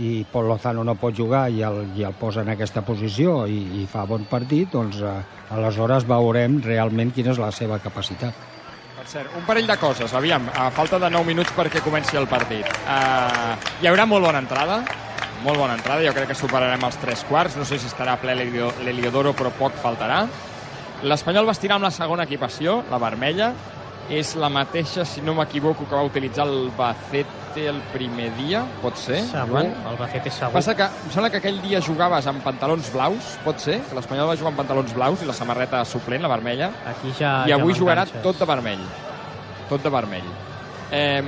i 0.00 0.24
Pol 0.30 0.48
Lozano 0.48 0.84
no 0.84 0.96
pot 1.00 1.16
jugar 1.16 1.46
i 1.52 1.62
el, 1.66 1.82
i 1.98 2.04
el 2.06 2.16
posa 2.16 2.44
en 2.44 2.52
aquesta 2.52 2.82
posició 2.86 3.44
i, 3.48 3.60
i 3.82 3.86
fa 3.90 4.06
bon 4.08 4.26
partit, 4.30 4.70
doncs 4.72 5.00
eh, 5.04 5.16
aleshores 5.56 6.06
veurem 6.08 6.60
realment 6.64 7.12
quina 7.14 7.34
és 7.34 7.40
la 7.42 7.50
seva 7.54 7.80
capacitat. 7.82 8.59
Cert, 9.10 9.32
un 9.34 9.42
parell 9.42 9.66
de 9.66 9.74
coses, 9.74 10.12
aviam, 10.14 10.44
a 10.54 10.68
falta 10.70 10.98
de 11.02 11.08
9 11.10 11.26
minuts 11.26 11.50
perquè 11.56 11.80
comenci 11.82 12.14
el 12.14 12.28
partit. 12.30 12.68
Uh, 12.86 13.56
hi 13.82 13.88
haurà 13.90 14.04
molt 14.06 14.22
bona 14.22 14.38
entrada, 14.38 14.76
molt 15.42 15.58
bona 15.58 15.74
entrada, 15.74 16.04
jo 16.04 16.12
crec 16.14 16.30
que 16.30 16.36
superarem 16.38 16.84
els 16.86 16.98
3 17.02 17.24
quarts, 17.26 17.56
no 17.58 17.66
sé 17.66 17.80
si 17.82 17.90
estarà 17.90 18.14
ple 18.22 18.36
l'Heliodoro, 18.38 19.32
però 19.34 19.50
poc 19.58 19.74
faltarà. 19.82 20.20
L'Espanyol 21.02 21.48
va 21.48 21.56
estirar 21.58 21.80
amb 21.80 21.88
la 21.88 21.90
segona 21.90 22.28
equipació, 22.28 22.84
la 22.92 23.02
vermella, 23.02 23.50
és 24.10 24.34
la 24.34 24.48
mateixa, 24.50 25.04
si 25.06 25.22
no 25.22 25.36
m'equivoco, 25.38 25.86
que 25.86 25.94
va 25.94 26.02
utilitzar 26.02 26.46
el 26.48 26.70
Bacete 26.76 27.68
el 27.70 27.78
primer 27.92 28.28
dia, 28.34 28.64
pot 28.82 28.98
ser? 28.98 29.20
Segur, 29.28 29.52
Joan? 29.52 29.70
el 29.90 29.98
Bacete 29.98 30.32
segur. 30.34 30.52
Passa 30.58 30.74
que 30.74 30.86
em 30.86 31.12
sembla 31.14 31.30
que 31.30 31.38
aquell 31.38 31.60
dia 31.62 31.80
jugaves 31.84 32.26
amb 32.30 32.42
pantalons 32.42 32.90
blaus, 32.94 33.36
pot 33.44 33.62
ser? 33.62 33.78
Que 33.86 33.94
l'Espanyol 33.94 34.32
va 34.32 34.36
jugar 34.38 34.50
amb 34.50 34.58
pantalons 34.64 34.94
blaus 34.96 35.22
i 35.22 35.28
la 35.30 35.36
samarreta 35.36 35.84
suplent, 35.86 36.26
la 36.26 36.30
vermella. 36.32 36.72
Aquí 36.90 37.14
ja 37.18 37.44
I 37.46 37.54
avui 37.54 37.72
ja 37.72 37.78
jugarà 37.78 38.06
tot 38.24 38.38
de 38.38 38.48
vermell. 38.50 38.82
Tot 39.70 39.84
de 39.86 39.92
vermell. 39.94 40.26
Eh, 40.90 41.22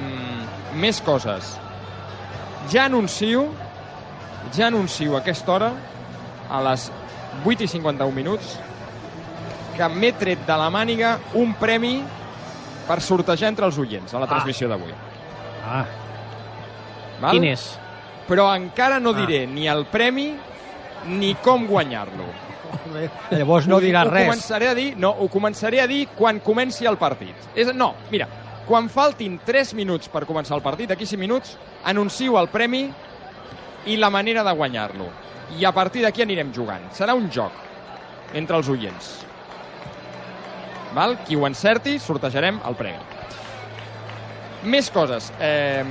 més 0.74 0.98
coses. 1.06 1.54
Ja 2.72 2.88
anuncio, 2.90 3.46
ja 4.56 4.66
anuncio 4.72 5.14
a 5.14 5.20
aquesta 5.22 5.54
hora, 5.54 5.70
a 6.50 6.58
les 6.66 6.88
8 7.44 7.62
i 7.62 7.70
51 7.70 8.10
minuts, 8.14 8.56
que 9.76 9.88
m'he 9.88 10.10
tret 10.18 10.42
de 10.46 10.58
la 10.58 10.66
màniga 10.70 11.14
un 11.38 11.54
premi 11.58 11.94
per 12.86 13.00
sortejar 13.04 13.50
entre 13.52 13.68
els 13.68 13.78
oients 13.78 14.14
a 14.14 14.22
la 14.22 14.28
transmissió 14.30 14.68
ah. 14.68 14.72
d'avui. 14.72 14.94
Ah. 15.62 15.84
Val? 17.22 17.34
Quin 17.34 17.46
és? 17.52 17.66
Però 18.28 18.48
encara 18.54 19.00
no 19.02 19.14
diré 19.16 19.44
ah. 19.46 19.50
ni 19.50 19.68
el 19.70 19.86
premi 19.90 20.32
ni 21.12 21.34
com 21.42 21.66
guanyar-lo. 21.66 22.28
Llavors 23.30 23.66
no 23.68 23.78
diràs 23.82 24.08
res. 24.08 24.26
Ho 24.26 24.30
començaré 24.30 24.68
a 24.70 24.76
dir, 24.76 24.92
no, 24.98 25.12
ho 25.12 25.28
començaré 25.32 25.82
a 25.82 25.88
dir 25.90 26.06
quan 26.16 26.40
comenci 26.44 26.88
el 26.88 26.98
partit. 27.00 27.50
És, 27.54 27.72
no, 27.76 27.92
mira, 28.12 28.28
quan 28.66 28.88
faltin 28.92 29.40
3 29.44 29.74
minuts 29.78 30.10
per 30.12 30.24
començar 30.28 30.56
el 30.58 30.64
partit, 30.64 30.92
aquí 30.94 31.06
5 31.08 31.20
minuts, 31.20 31.56
anuncio 31.84 32.38
el 32.40 32.48
premi 32.52 32.86
i 33.90 33.98
la 33.98 34.10
manera 34.10 34.44
de 34.46 34.54
guanyar-lo. 34.54 35.10
I 35.58 35.66
a 35.68 35.72
partir 35.74 36.04
d'aquí 36.06 36.22
anirem 36.24 36.52
jugant. 36.54 36.88
Serà 36.96 37.16
un 37.18 37.28
joc 37.30 38.32
entre 38.38 38.56
els 38.56 38.70
oients. 38.72 39.12
Val? 40.94 41.18
Qui 41.26 41.36
ho 41.36 41.46
encerti, 41.48 41.98
sortejarem 41.98 42.60
el 42.68 42.76
premi. 42.78 43.00
Més 44.72 44.90
coses. 44.94 45.32
Eh, 45.42 45.84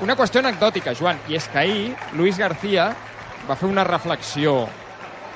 una 0.00 0.16
qüestió 0.16 0.40
anecdòtica, 0.40 0.94
Joan, 0.96 1.18
i 1.28 1.36
és 1.36 1.48
que 1.50 1.58
ahir 1.60 1.96
Luis 2.16 2.38
García 2.38 2.90
va 3.48 3.56
fer 3.56 3.68
una 3.68 3.84
reflexió 3.84 4.62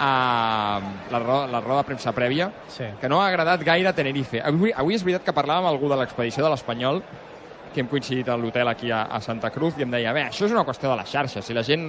a 0.01 0.81
la 1.11 1.19
roda, 1.19 1.47
la 1.47 1.61
roda 1.61 1.83
de 1.83 1.89
premsa 1.91 2.13
prèvia 2.13 2.51
sí. 2.69 2.87
que 3.01 3.09
no 3.09 3.21
ha 3.23 3.29
agradat 3.29 3.63
gaire 3.63 3.89
a 3.89 3.95
Tenerife. 3.95 4.41
Avui, 4.43 4.73
avui 4.75 4.97
és 4.97 5.05
veritat 5.07 5.27
que 5.29 5.37
parlàvem 5.37 5.69
amb 5.69 5.73
algú 5.73 5.91
de 5.91 5.99
l'expedició 6.01 6.45
de 6.45 6.51
l'Espanyol 6.51 7.03
que 7.75 7.83
hem 7.83 7.91
coincidit 7.91 8.31
a 8.31 8.39
l'hotel 8.39 8.71
aquí 8.71 8.91
a, 8.95 9.03
a 9.11 9.21
Santa 9.21 9.51
Cruz 9.53 9.77
i 9.79 9.85
em 9.85 9.93
deia, 9.93 10.15
bé, 10.17 10.29
això 10.31 10.47
és 10.47 10.55
una 10.55 10.65
qüestió 10.65 10.89
de 10.93 10.97
la 10.97 11.05
xarxa, 11.09 11.43
si 11.43 11.57
la 11.57 11.67
gent 11.67 11.85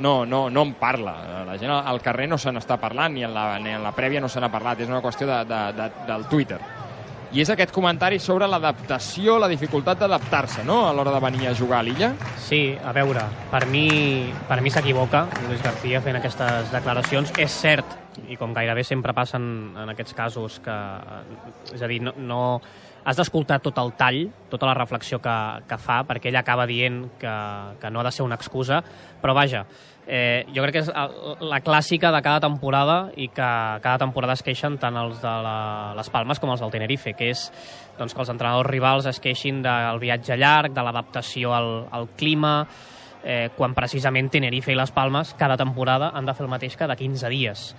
no, 0.00 0.14
no, 0.26 0.46
no 0.50 0.66
en 0.66 0.74
parla, 0.80 1.14
la 1.46 1.58
gent 1.60 1.70
al 1.76 2.02
carrer 2.02 2.26
no 2.30 2.40
se 2.40 2.50
n'està 2.50 2.80
parlant, 2.80 3.14
ni 3.14 3.26
en, 3.26 3.34
la, 3.36 3.46
ni 3.62 3.76
en 3.76 3.84
la 3.84 3.94
prèvia 3.94 4.24
no 4.24 4.32
se 4.32 4.40
n'ha 4.40 4.50
parlat, 4.50 4.80
és 4.80 4.90
una 4.90 5.04
qüestió 5.04 5.28
de, 5.28 5.42
de, 5.46 5.64
de, 5.76 5.90
del 6.08 6.28
Twitter. 6.32 6.60
I 7.30 7.44
és 7.44 7.50
aquest 7.52 7.70
comentari 7.70 8.16
sobre 8.18 8.48
l'adaptació, 8.50 9.36
la 9.38 9.46
dificultat 9.46 10.00
d'adaptar-se, 10.00 10.64
no?, 10.66 10.80
a 10.88 10.94
l'hora 10.96 11.12
de 11.14 11.20
venir 11.22 11.46
a 11.46 11.54
jugar 11.54 11.78
a 11.78 11.86
l'illa. 11.86 12.08
Sí, 12.42 12.74
a 12.74 12.90
veure, 12.90 13.22
per 13.52 13.68
mi, 13.70 14.32
per 14.48 14.58
mi 14.64 14.72
s'equivoca 14.74 15.28
Luis 15.44 15.62
García 15.62 16.00
fent 16.02 16.18
aquestes 16.18 16.72
declaracions. 16.74 17.30
És 17.38 17.54
cert, 17.54 17.94
i 18.26 18.34
com 18.40 18.50
gairebé 18.56 18.82
sempre 18.82 19.14
passen 19.14 19.44
en 19.78 19.94
aquests 19.94 20.18
casos, 20.18 20.58
que, 20.64 20.76
és 21.70 21.86
a 21.86 21.90
dir, 21.92 22.00
no, 22.02 22.16
no 22.18 22.40
has 23.04 23.16
d'escoltar 23.16 23.60
tot 23.64 23.78
el 23.80 23.94
tall, 23.98 24.24
tota 24.50 24.68
la 24.68 24.74
reflexió 24.76 25.20
que, 25.22 25.36
que 25.68 25.78
fa, 25.80 26.02
perquè 26.08 26.30
ell 26.30 26.40
acaba 26.40 26.66
dient 26.68 27.06
que, 27.20 27.36
que 27.80 27.90
no 27.90 28.00
ha 28.00 28.06
de 28.06 28.12
ser 28.12 28.26
una 28.26 28.36
excusa, 28.36 28.82
però 29.22 29.34
vaja, 29.36 29.64
eh, 30.06 30.44
jo 30.54 30.64
crec 30.64 30.76
que 30.76 30.82
és 30.84 30.90
la 31.40 31.60
clàssica 31.64 32.10
de 32.12 32.20
cada 32.24 32.42
temporada 32.42 32.98
i 33.16 33.28
que 33.28 33.50
cada 33.84 33.98
temporada 34.02 34.34
es 34.36 34.44
queixen 34.44 34.78
tant 34.82 34.96
els 35.00 35.20
de 35.22 35.34
la, 35.46 35.58
les 35.96 36.10
Palmes 36.12 36.40
com 36.42 36.52
els 36.52 36.62
del 36.62 36.72
Tenerife, 36.74 37.14
que 37.16 37.30
és 37.30 37.46
doncs, 37.98 38.14
que 38.14 38.24
els 38.24 38.32
entrenadors 38.32 38.70
rivals 38.70 39.08
es 39.10 39.20
queixin 39.22 39.62
del 39.64 40.00
viatge 40.02 40.36
llarg, 40.40 40.74
de 40.74 40.84
l'adaptació 40.84 41.54
al, 41.54 41.70
al 41.94 42.10
clima, 42.18 42.54
eh, 43.22 43.48
quan 43.56 43.76
precisament 43.76 44.30
Tenerife 44.32 44.72
i 44.72 44.78
les 44.78 44.92
Palmes 44.92 45.34
cada 45.38 45.58
temporada 45.60 46.10
han 46.14 46.28
de 46.28 46.34
fer 46.34 46.46
el 46.46 46.52
mateix 46.52 46.76
cada 46.80 46.96
15 46.96 47.32
dies. 47.32 47.70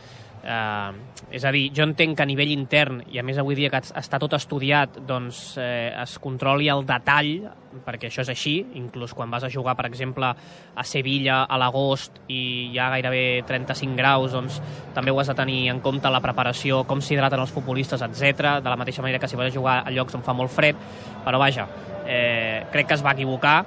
Eh, 0.44 0.92
és 1.32 1.44
a 1.46 1.52
dir, 1.54 1.68
jo 1.76 1.86
entenc 1.86 2.18
que 2.18 2.24
a 2.26 2.28
nivell 2.28 2.52
intern, 2.52 3.02
i 3.14 3.20
a 3.22 3.24
més 3.24 3.38
avui 3.40 3.56
dia 3.56 3.70
que 3.72 3.80
està 3.80 4.20
tot 4.20 4.34
estudiat, 4.36 4.98
doncs 5.08 5.56
eh, 5.62 5.94
es 6.02 6.18
controli 6.20 6.68
el 6.72 6.82
detall, 6.88 7.46
perquè 7.86 8.10
això 8.10 8.26
és 8.26 8.32
així, 8.34 8.56
inclús 8.76 9.14
quan 9.16 9.32
vas 9.32 9.46
a 9.48 9.52
jugar, 9.54 9.78
per 9.80 9.86
exemple, 9.88 10.28
a 10.76 10.84
Sevilla 10.88 11.44
a 11.46 11.60
l'agost 11.62 12.20
i 12.28 12.42
hi 12.74 12.82
ha 12.82 12.90
gairebé 12.92 13.24
35 13.48 13.96
graus, 13.96 14.34
doncs 14.36 14.60
també 14.96 15.14
ho 15.14 15.22
has 15.22 15.32
de 15.32 15.38
tenir 15.38 15.62
en 15.72 15.80
compte 15.80 16.12
la 16.12 16.24
preparació, 16.24 16.84
com 16.90 17.00
s'hidraten 17.06 17.40
els 17.40 17.54
futbolistes, 17.54 18.04
etc. 18.10 18.58
de 18.60 18.74
la 18.74 18.80
mateixa 18.82 19.06
manera 19.06 19.22
que 19.22 19.30
si 19.32 19.40
vas 19.40 19.54
a 19.54 19.56
jugar 19.56 19.80
a 19.86 19.94
llocs 19.94 20.18
on 20.20 20.26
fa 20.26 20.36
molt 20.36 20.52
fred, 20.52 20.76
però 21.24 21.40
vaja, 21.40 21.70
eh, 22.06 22.66
crec 22.74 22.92
que 22.92 23.00
es 23.00 23.06
va 23.06 23.16
equivocar, 23.16 23.60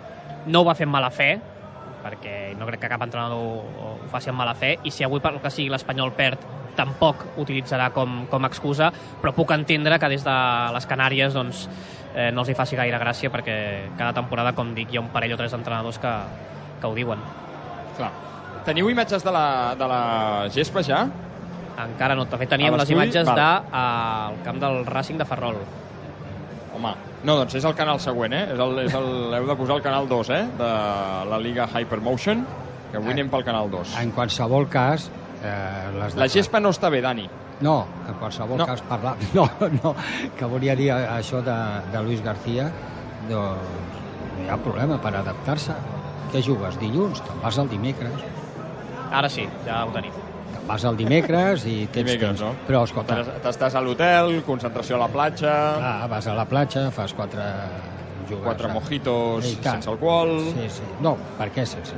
no 0.46 0.60
ho 0.60 0.68
va 0.68 0.76
fer 0.76 0.90
amb 0.90 0.98
mala 0.98 1.14
fe, 1.14 1.38
perquè 2.04 2.52
no 2.58 2.68
crec 2.68 2.84
que 2.84 2.92
cap 2.92 3.02
entrenador 3.06 3.40
ho, 3.40 3.88
ho 4.04 4.12
faci 4.12 4.30
amb 4.30 4.42
mala 4.42 4.54
fe, 4.58 4.76
i 4.84 4.92
si 4.92 5.06
avui 5.06 5.22
per 5.24 5.34
que 5.40 5.52
sigui 5.52 5.72
l'Espanyol 5.72 6.12
perd 6.16 6.44
tampoc 6.76 7.24
utilitzarà 7.40 7.88
com, 7.94 8.24
com 8.30 8.48
excusa, 8.48 8.90
però 9.22 9.32
puc 9.34 9.54
entendre 9.54 9.98
que 10.02 10.10
des 10.12 10.24
de 10.26 10.36
les 10.74 10.88
Canàries 10.90 11.36
doncs, 11.36 11.68
eh, 12.14 12.30
no 12.34 12.42
els 12.42 12.50
hi 12.50 12.58
faci 12.58 12.78
gaire 12.78 12.98
gràcia 13.00 13.30
perquè 13.32 13.56
cada 13.98 14.12
temporada, 14.16 14.52
com 14.58 14.74
dic, 14.74 14.92
hi 14.92 14.98
ha 14.98 15.04
un 15.04 15.12
parell 15.14 15.36
o 15.36 15.40
tres 15.40 15.54
entrenadors 15.56 16.00
que, 16.02 16.14
que 16.80 16.90
ho 16.90 16.94
diuen. 16.98 17.22
Clar. 17.96 18.10
Teniu 18.66 18.88
imatges 18.90 19.24
de 19.24 19.32
la, 19.34 19.46
de 19.78 19.88
la 19.88 20.02
gespa 20.52 20.82
ja? 20.82 21.04
Encara 21.84 22.14
no. 22.14 22.24
De 22.30 22.38
fet, 22.38 22.48
teníem 22.50 22.76
les 22.78 22.92
imatges 22.94 23.26
del 23.26 23.38
de, 23.38 23.48
uh, 23.70 24.44
camp 24.46 24.60
del 24.62 24.84
Racing 24.86 25.18
de 25.20 25.26
Ferrol. 25.28 25.58
Home, 26.74 26.94
No, 27.24 27.38
doncs 27.40 27.54
és 27.56 27.64
el 27.64 27.72
canal 27.76 28.00
següent, 28.04 28.34
eh? 28.36 28.42
És 28.52 28.60
el, 28.60 28.78
és 28.84 28.94
el, 28.98 29.06
heu 29.38 29.46
de 29.48 29.56
posar 29.56 29.78
el 29.78 29.84
canal 29.84 30.08
2, 30.10 30.30
eh? 30.36 30.42
De 30.58 30.72
la 31.30 31.38
Liga 31.40 31.64
Hypermotion, 31.72 32.42
que 32.90 32.98
avui 33.00 33.14
anem 33.14 33.30
pel 33.32 33.46
canal 33.46 33.70
2. 33.72 33.94
En 34.02 34.12
qualsevol 34.16 34.68
cas... 34.72 35.08
Eh, 35.44 35.88
les 35.98 36.14
La 36.20 36.28
gespa 36.32 36.60
no 36.60 36.72
està 36.72 36.90
bé, 36.92 37.00
Dani. 37.04 37.24
No, 37.64 37.78
en 38.08 38.18
qualsevol 38.20 38.58
No. 38.60 38.64
no. 38.64 38.68
cas 38.68 38.82
parlar... 38.88 39.16
No, 39.36 39.48
no, 39.80 39.94
que 40.36 40.48
volia 40.50 40.76
dir 40.76 40.90
això 40.92 41.40
de, 41.44 41.56
de 41.92 42.02
Luis 42.04 42.20
García, 42.24 42.68
doncs 43.30 43.92
no 44.34 44.44
hi 44.44 44.50
ha 44.50 44.58
problema 44.60 45.00
per 45.00 45.14
adaptar-se. 45.16 45.76
Què 46.32 46.42
jugues? 46.44 46.76
Dilluns? 46.82 47.22
Te'n 47.24 47.40
vas 47.40 47.58
el 47.62 47.70
dimecres. 47.72 48.28
Ara 49.14 49.30
sí, 49.30 49.46
ja 49.64 49.84
ho 49.86 49.92
tenim. 49.94 50.23
Te'n 50.54 50.66
vas 50.70 50.84
el 50.88 50.96
dimecres 50.96 51.64
i 51.66 51.76
tens 51.92 52.06
Dimecres, 52.06 52.38
temps. 52.38 52.40
no? 52.46 52.54
Però, 52.68 52.84
escolta, 52.88 53.18
T'es- 53.22 53.42
T'estàs 53.44 53.74
a 53.76 53.82
l'hotel, 53.84 54.38
concentració 54.46 54.96
a 54.96 55.02
la 55.04 55.08
platja, 55.12 55.54
clar, 55.80 56.08
vas 56.08 56.26
a 56.30 56.34
la 56.38 56.46
platja, 56.48 56.86
fas 56.94 57.12
quatre... 57.14 57.42
Jugues, 58.24 58.40
quatre 58.46 58.70
a- 58.70 58.72
mojitos 58.72 59.44
I 59.44 59.56
tant. 59.60 59.74
sense 59.82 59.90
alcohol... 59.92 60.38
Sí, 60.54 60.68
sí. 60.78 60.86
No, 61.04 61.16
per 61.36 61.50
què 61.52 61.66
sense? 61.68 61.92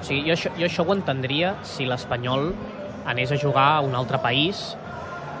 O 0.00 0.04
sigui, 0.04 0.26
jo, 0.28 0.34
això, 0.34 0.50
jo 0.58 0.66
això 0.66 0.84
ho 0.86 0.92
entendria 0.94 1.54
si 1.66 1.86
l'Espanyol 1.88 2.50
anés 3.08 3.32
a 3.32 3.38
jugar 3.40 3.66
a 3.78 3.80
un 3.84 3.94
altre 3.96 4.18
país 4.20 4.74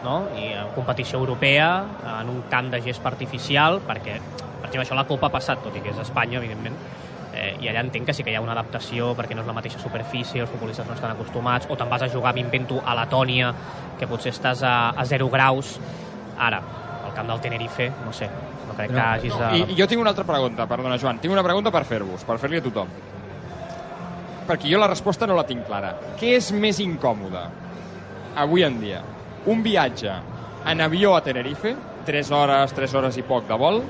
no? 0.04 0.22
i 0.40 0.50
en 0.56 0.70
competició 0.76 1.18
europea 1.20 1.68
en 2.20 2.28
un 2.32 2.42
camp 2.52 2.70
de 2.72 2.80
gespa 2.84 3.10
artificial 3.12 3.80
perquè, 3.86 4.16
per 4.20 4.68
exemple, 4.70 4.84
això 4.86 4.96
la 4.96 5.04
Copa 5.08 5.28
ha 5.28 5.34
passat 5.36 5.60
tot 5.64 5.76
i 5.76 5.82
que 5.84 5.92
és 5.92 6.00
Espanya, 6.00 6.38
evidentment 6.40 6.76
eh, 7.40 7.54
i 7.64 7.70
allà 7.70 7.82
entenc 7.86 8.10
que 8.10 8.14
sí 8.14 8.24
que 8.26 8.34
hi 8.34 8.36
ha 8.38 8.44
una 8.44 8.52
adaptació 8.52 9.14
perquè 9.18 9.34
no 9.34 9.42
és 9.42 9.48
la 9.48 9.56
mateixa 9.56 9.80
superfície, 9.80 10.44
els 10.44 10.52
futbolistes 10.52 10.86
no 10.86 10.94
estan 10.98 11.14
acostumats 11.14 11.68
o 11.70 11.78
te'n 11.78 11.90
vas 11.90 12.04
a 12.04 12.10
jugar, 12.12 12.34
m'invento, 12.36 12.82
a 12.84 12.94
Letònia 13.00 13.50
que 13.98 14.08
potser 14.10 14.34
estàs 14.34 14.62
a, 14.66 14.92
a 14.92 15.06
0 15.08 15.28
graus 15.32 15.78
ara, 16.38 16.60
al 17.04 17.14
camp 17.16 17.32
del 17.32 17.40
Tenerife 17.44 17.90
no 18.04 18.12
sé, 18.16 18.28
no 18.68 18.76
crec 18.76 18.92
que 18.92 19.00
hagis 19.00 19.38
de... 19.38 19.52
I, 19.56 19.64
I 19.72 19.78
jo 19.80 19.88
tinc 19.90 20.02
una 20.02 20.12
altra 20.14 20.26
pregunta, 20.28 20.66
perdona, 20.70 20.98
Joan. 21.00 21.20
Tinc 21.22 21.34
una 21.34 21.44
pregunta 21.46 21.72
per 21.74 21.84
fer-vos, 21.88 22.24
per 22.28 22.38
fer-li 22.42 22.60
a 22.60 22.64
tothom. 22.64 22.92
Perquè 24.50 24.70
jo 24.70 24.80
la 24.82 24.88
resposta 24.90 25.28
no 25.30 25.36
la 25.38 25.46
tinc 25.48 25.66
clara. 25.66 25.94
Què 26.20 26.34
és 26.38 26.50
més 26.52 26.80
incòmode 26.82 27.42
avui 28.40 28.64
en 28.66 28.78
dia? 28.82 29.02
Un 29.50 29.62
viatge 29.64 30.14
en 30.70 30.84
avió 30.84 31.14
a 31.16 31.22
Tenerife, 31.24 31.74
3 32.06 32.30
hores, 32.36 32.74
3 32.76 32.94
hores 32.98 33.18
i 33.20 33.24
poc 33.26 33.46
de 33.48 33.58
vol, 33.58 33.82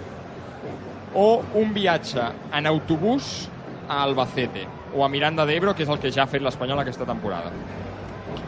o 1.15 1.43
un 1.55 1.73
viatge 1.75 2.23
en 2.55 2.67
autobús 2.67 3.49
a 3.89 4.03
Albacete 4.05 4.67
o 4.95 5.05
a 5.05 5.09
Miranda 5.09 5.47
de 5.47 5.57
Ebro, 5.57 5.75
que 5.75 5.83
és 5.85 5.89
el 5.89 5.99
que 5.99 6.11
ja 6.13 6.25
ha 6.25 6.27
fet 6.31 6.43
l'Espanyol 6.43 6.79
aquesta 6.81 7.05
temporada. 7.07 7.51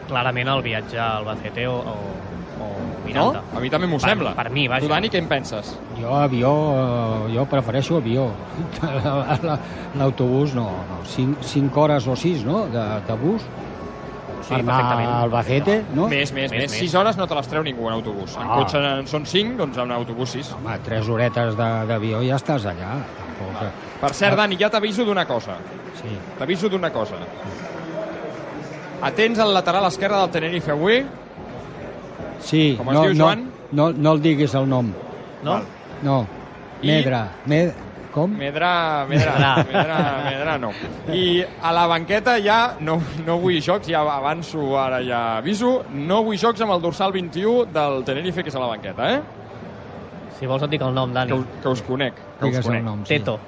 clarament 0.07 0.47
el 0.51 0.61
viatge 0.61 0.97
a 0.99 1.17
Albacete 1.17 1.65
o, 1.67 1.77
o, 1.79 1.93
o 2.63 2.67
No? 3.03 3.05
Miranda. 3.05 3.41
A 3.55 3.59
mi 3.59 3.69
també 3.69 3.87
m'ho 3.87 3.99
sembla. 3.99 4.31
per 4.35 4.49
mi, 4.49 4.67
vaja. 4.67 4.81
Tu, 4.81 4.87
Dani, 4.87 5.09
què 5.09 5.17
en 5.19 5.27
penses? 5.27 5.73
Jo 5.99 6.13
avió, 6.15 6.51
eh, 7.27 7.33
jo 7.35 7.45
prefereixo 7.51 7.97
avió. 7.97 8.29
La- 8.81 9.59
L'autobús 9.99 10.53
no, 10.55 10.69
no. 10.89 11.01
Cinc, 11.05 11.41
cinc 11.43 11.75
hores 11.77 12.07
o 12.07 12.15
sis, 12.15 12.43
no?, 12.45 12.65
de, 12.71 12.85
de 13.07 13.13
bus. 13.19 13.43
Sí, 14.43 14.49
per 14.49 14.59
anar 14.59 14.75
perfectament. 14.75 15.09
a 15.09 15.21
Albacete, 15.23 15.83
no? 15.95 16.07
Més, 16.07 16.31
més, 16.33 16.51
Més, 16.51 16.51
més. 16.51 16.71
més. 16.71 16.79
6 16.79 16.95
hores 16.95 17.17
no 17.17 17.25
te 17.27 17.35
les 17.35 17.47
treu 17.47 17.63
ningú 17.63 17.87
en 17.87 17.93
autobús. 17.93 18.35
En 18.37 18.43
Ah. 18.43 18.55
cotxe 18.59 18.77
en 18.77 19.07
són 19.07 19.25
5, 19.25 19.57
doncs 19.57 19.77
en 19.77 19.91
autobús 19.91 20.29
6. 20.29 20.51
Home, 20.53 20.77
tres 20.83 21.07
horetes 21.09 21.55
de- 21.57 21.85
d'avió 21.87 22.21
i 22.21 22.27
ja 22.29 22.35
estàs 22.35 22.65
allà. 22.65 22.91
Tampoc... 23.17 23.59
que- 23.59 23.99
Per 24.01 24.13
cert, 24.13 24.35
Dani, 24.35 24.57
ja 24.57 24.69
t'aviso 24.69 25.05
d'una 25.05 25.25
cosa. 25.25 25.55
Sí. 25.95 26.09
T'aviso 26.37 26.67
d'una 26.69 26.91
cosa. 26.91 27.15
Atents 29.01 29.39
al 29.39 29.53
lateral 29.53 29.85
esquerre 29.87 30.15
del 30.15 30.29
Tenerife 30.29 30.71
avui. 30.71 31.05
Sí, 32.39 32.75
Com 32.77 32.89
es 32.89 32.93
no, 32.93 33.01
diu, 33.03 33.13
no, 33.15 33.25
Joan? 33.25 33.49
no, 33.71 33.91
no 33.93 34.11
el 34.13 34.21
diguis 34.21 34.53
el 34.55 34.67
nom. 34.69 34.91
No? 35.43 35.61
No. 36.03 36.27
I- 36.81 36.87
Medra. 36.87 37.27
Com? 38.13 38.29
Medrà, 38.37 39.07
Medrà, 39.09 39.55
Medrà, 39.65 39.97
Medrà 40.27 40.57
no. 40.61 40.69
I 41.11 41.41
a 41.65 41.71
la 41.73 41.87
banqueta 41.89 42.35
ja 42.45 42.75
no, 42.79 42.99
no 43.25 43.39
vull 43.41 43.57
jocs, 43.65 43.87
ja 43.89 44.03
avanço, 44.05 44.61
ara 44.77 44.99
ja 45.01 45.21
aviso, 45.39 45.79
no 45.89 46.19
vull 46.27 46.37
jocs 46.37 46.61
amb 46.61 46.75
el 46.75 46.81
dorsal 46.83 47.11
21 47.15 47.65
del 47.73 48.03
Tenerife, 48.05 48.43
que 48.45 48.49
és 48.53 48.55
a 48.55 48.61
la 48.61 48.67
banqueta, 48.75 49.09
eh? 49.15 49.21
Si 50.37 50.45
vols 50.45 50.61
et 50.67 50.69
dic 50.75 50.81
el 50.85 50.93
nom, 50.93 51.09
Que, 51.09 51.19
Dani. 51.19 51.33
us- 51.39 51.57
que 51.63 51.69
us 51.73 51.81
conec, 51.81 52.13
que 52.13 52.45
us 52.45 52.51
Digues 52.51 52.65
el 52.65 52.69
conec. 52.71 52.83
nom. 52.83 53.01
Sí. 53.05 53.17
Teto. 53.17 53.39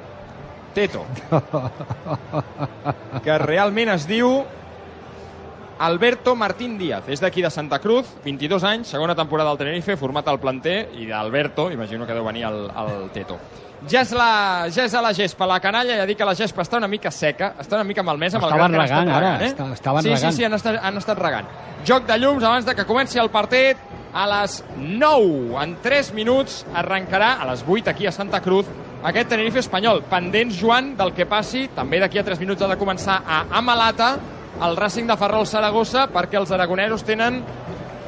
Teto, 0.76 1.06
que 3.24 3.38
realment 3.40 3.90
es 3.94 4.06
diu 4.10 4.42
Alberto 5.80 6.36
Martín 6.36 6.78
Díaz. 6.78 7.04
És 7.12 7.20
d'aquí 7.22 7.42
de 7.44 7.50
Santa 7.52 7.80
Cruz, 7.80 8.08
22 8.24 8.64
anys, 8.64 8.88
segona 8.88 9.16
temporada 9.16 9.52
al 9.52 9.58
Tenerife, 9.58 9.98
format 9.98 10.28
al 10.28 10.40
planter, 10.40 10.90
i 10.96 11.06
d'Alberto, 11.10 11.70
imagino 11.72 12.08
que 12.08 12.14
deu 12.16 12.24
venir 12.26 12.46
el, 12.48 12.66
el 12.70 13.10
Teto. 13.12 13.38
Ja 13.92 14.02
és, 14.02 14.12
la, 14.16 14.66
ja 14.74 14.86
és 14.88 14.94
a 14.96 15.02
la 15.04 15.12
gespa, 15.14 15.46
la 15.46 15.60
canalla, 15.62 15.98
ja 16.00 16.06
dic 16.08 16.18
que 16.18 16.26
la 16.26 16.34
gespa 16.34 16.64
està 16.64 16.80
una 16.80 16.88
mica 16.90 17.12
seca, 17.12 17.52
està 17.62 17.76
una 17.76 17.84
mica 17.86 18.02
malmesa. 18.02 18.40
Estaven 18.40 18.74
regant, 18.74 19.10
ara, 19.12 19.34
eh? 19.44 19.50
esta- 19.52 19.68
estaven 19.74 20.02
sí, 20.02 20.10
regant. 20.10 20.32
Sí, 20.32 20.38
sí, 20.38 20.46
han 20.48 20.56
estat, 20.58 20.80
han 20.82 20.98
estat 20.98 21.20
regant. 21.20 21.52
Joc 21.86 22.08
de 22.08 22.18
llums 22.18 22.44
abans 22.44 22.66
de 22.66 22.74
que 22.74 22.86
comenci 22.88 23.20
el 23.20 23.30
partit 23.30 23.78
a 24.16 24.26
les 24.32 24.64
9. 24.80 25.60
En 25.62 25.76
3 25.84 26.14
minuts 26.16 26.64
arrencarà 26.74 27.36
a 27.44 27.46
les 27.52 27.66
8 27.68 27.92
aquí 27.92 28.08
a 28.08 28.14
Santa 28.16 28.42
Cruz 28.42 28.66
aquest 29.04 29.30
Tenerife 29.30 29.60
espanyol. 29.60 30.02
Pendents, 30.10 30.58
Joan, 30.58 30.96
del 30.98 31.14
que 31.14 31.28
passi, 31.30 31.68
també 31.76 32.00
d'aquí 32.02 32.18
a 32.18 32.24
3 32.26 32.40
minuts 32.42 32.64
ha 32.64 32.72
de 32.72 32.80
començar 32.80 33.20
a 33.28 33.44
Amalata, 33.52 34.16
el 34.64 34.78
Racing 34.78 35.08
de 35.08 35.18
Ferrol 35.20 35.48
Saragossa, 35.48 36.06
perquè 36.12 36.40
els 36.40 36.52
aragonesos 36.56 37.04
tenen 37.04 37.42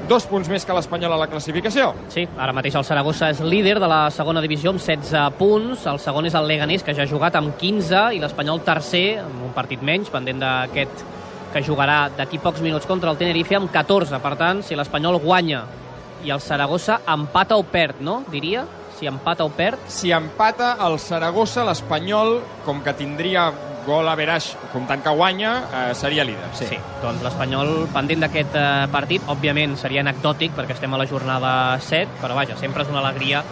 dos 0.08 0.24
punts 0.30 0.48
més 0.48 0.64
que 0.64 0.76
l'Espanyol 0.76 1.18
a 1.18 1.20
la 1.20 1.28
classificació. 1.28 1.90
Sí, 2.14 2.24
ara 2.40 2.54
mateix 2.56 2.78
el 2.80 2.86
Saragossa 2.88 3.32
és 3.34 3.42
líder 3.44 3.76
de 3.84 3.90
la 3.92 4.06
segona 4.16 4.42
divisió 4.44 4.72
amb 4.72 4.80
16 4.80 5.36
punts. 5.40 5.84
El 5.92 6.00
segon 6.00 6.30
és 6.30 6.38
el 6.40 6.48
Leganés, 6.48 6.86
que 6.86 6.96
ja 6.96 7.04
ha 7.04 7.10
jugat 7.10 7.36
amb 7.36 7.58
15, 7.60 8.14
i 8.16 8.22
l'Espanyol 8.24 8.64
tercer, 8.64 9.20
amb 9.26 9.50
un 9.50 9.54
partit 9.56 9.84
menys, 9.84 10.12
pendent 10.14 10.40
d'aquest 10.44 11.04
que 11.52 11.64
jugarà 11.64 12.08
d'aquí 12.16 12.40
pocs 12.44 12.64
minuts 12.64 12.88
contra 12.88 13.12
el 13.12 13.20
Tenerife, 13.20 13.58
amb 13.60 13.72
14. 13.74 14.22
Per 14.24 14.34
tant, 14.40 14.64
si 14.64 14.80
l'Espanyol 14.80 15.20
guanya 15.24 15.66
i 16.24 16.32
el 16.32 16.42
Saragossa 16.44 17.02
empata 17.08 17.60
o 17.60 17.66
perd, 17.68 18.00
no? 18.04 18.22
Diria, 18.32 18.64
si 18.98 19.08
empata 19.08 19.46
o 19.46 19.52
perd. 19.54 19.88
Si 19.88 20.12
empata 20.12 20.76
el 20.88 20.98
Saragossa, 21.00 21.66
l'Espanyol, 21.68 22.40
com 22.66 22.82
que 22.84 22.96
tindria 22.98 23.52
gol 23.88 24.10
a 24.10 24.16
Veraix, 24.20 24.50
comptant 24.74 25.04
que 25.06 25.14
guanya, 25.16 25.54
eh, 25.72 25.94
seria 25.96 26.26
líder. 26.28 26.50
Sí. 26.58 26.68
sí. 26.74 26.80
Doncs 27.04 27.24
l'Espanyol, 27.24 27.88
pendent 27.94 28.26
d'aquest 28.26 28.58
eh, 28.60 28.66
partit, 28.92 29.24
òbviament 29.32 29.78
seria 29.80 30.04
anecdòtic 30.04 30.58
perquè 30.58 30.76
estem 30.76 30.94
a 30.94 31.00
la 31.00 31.08
jornada 31.08 31.54
7, 31.80 32.20
però 32.22 32.36
vaja, 32.36 32.60
sempre 32.60 32.84
és 32.84 32.92
una 32.92 33.06
alegria 33.06 33.46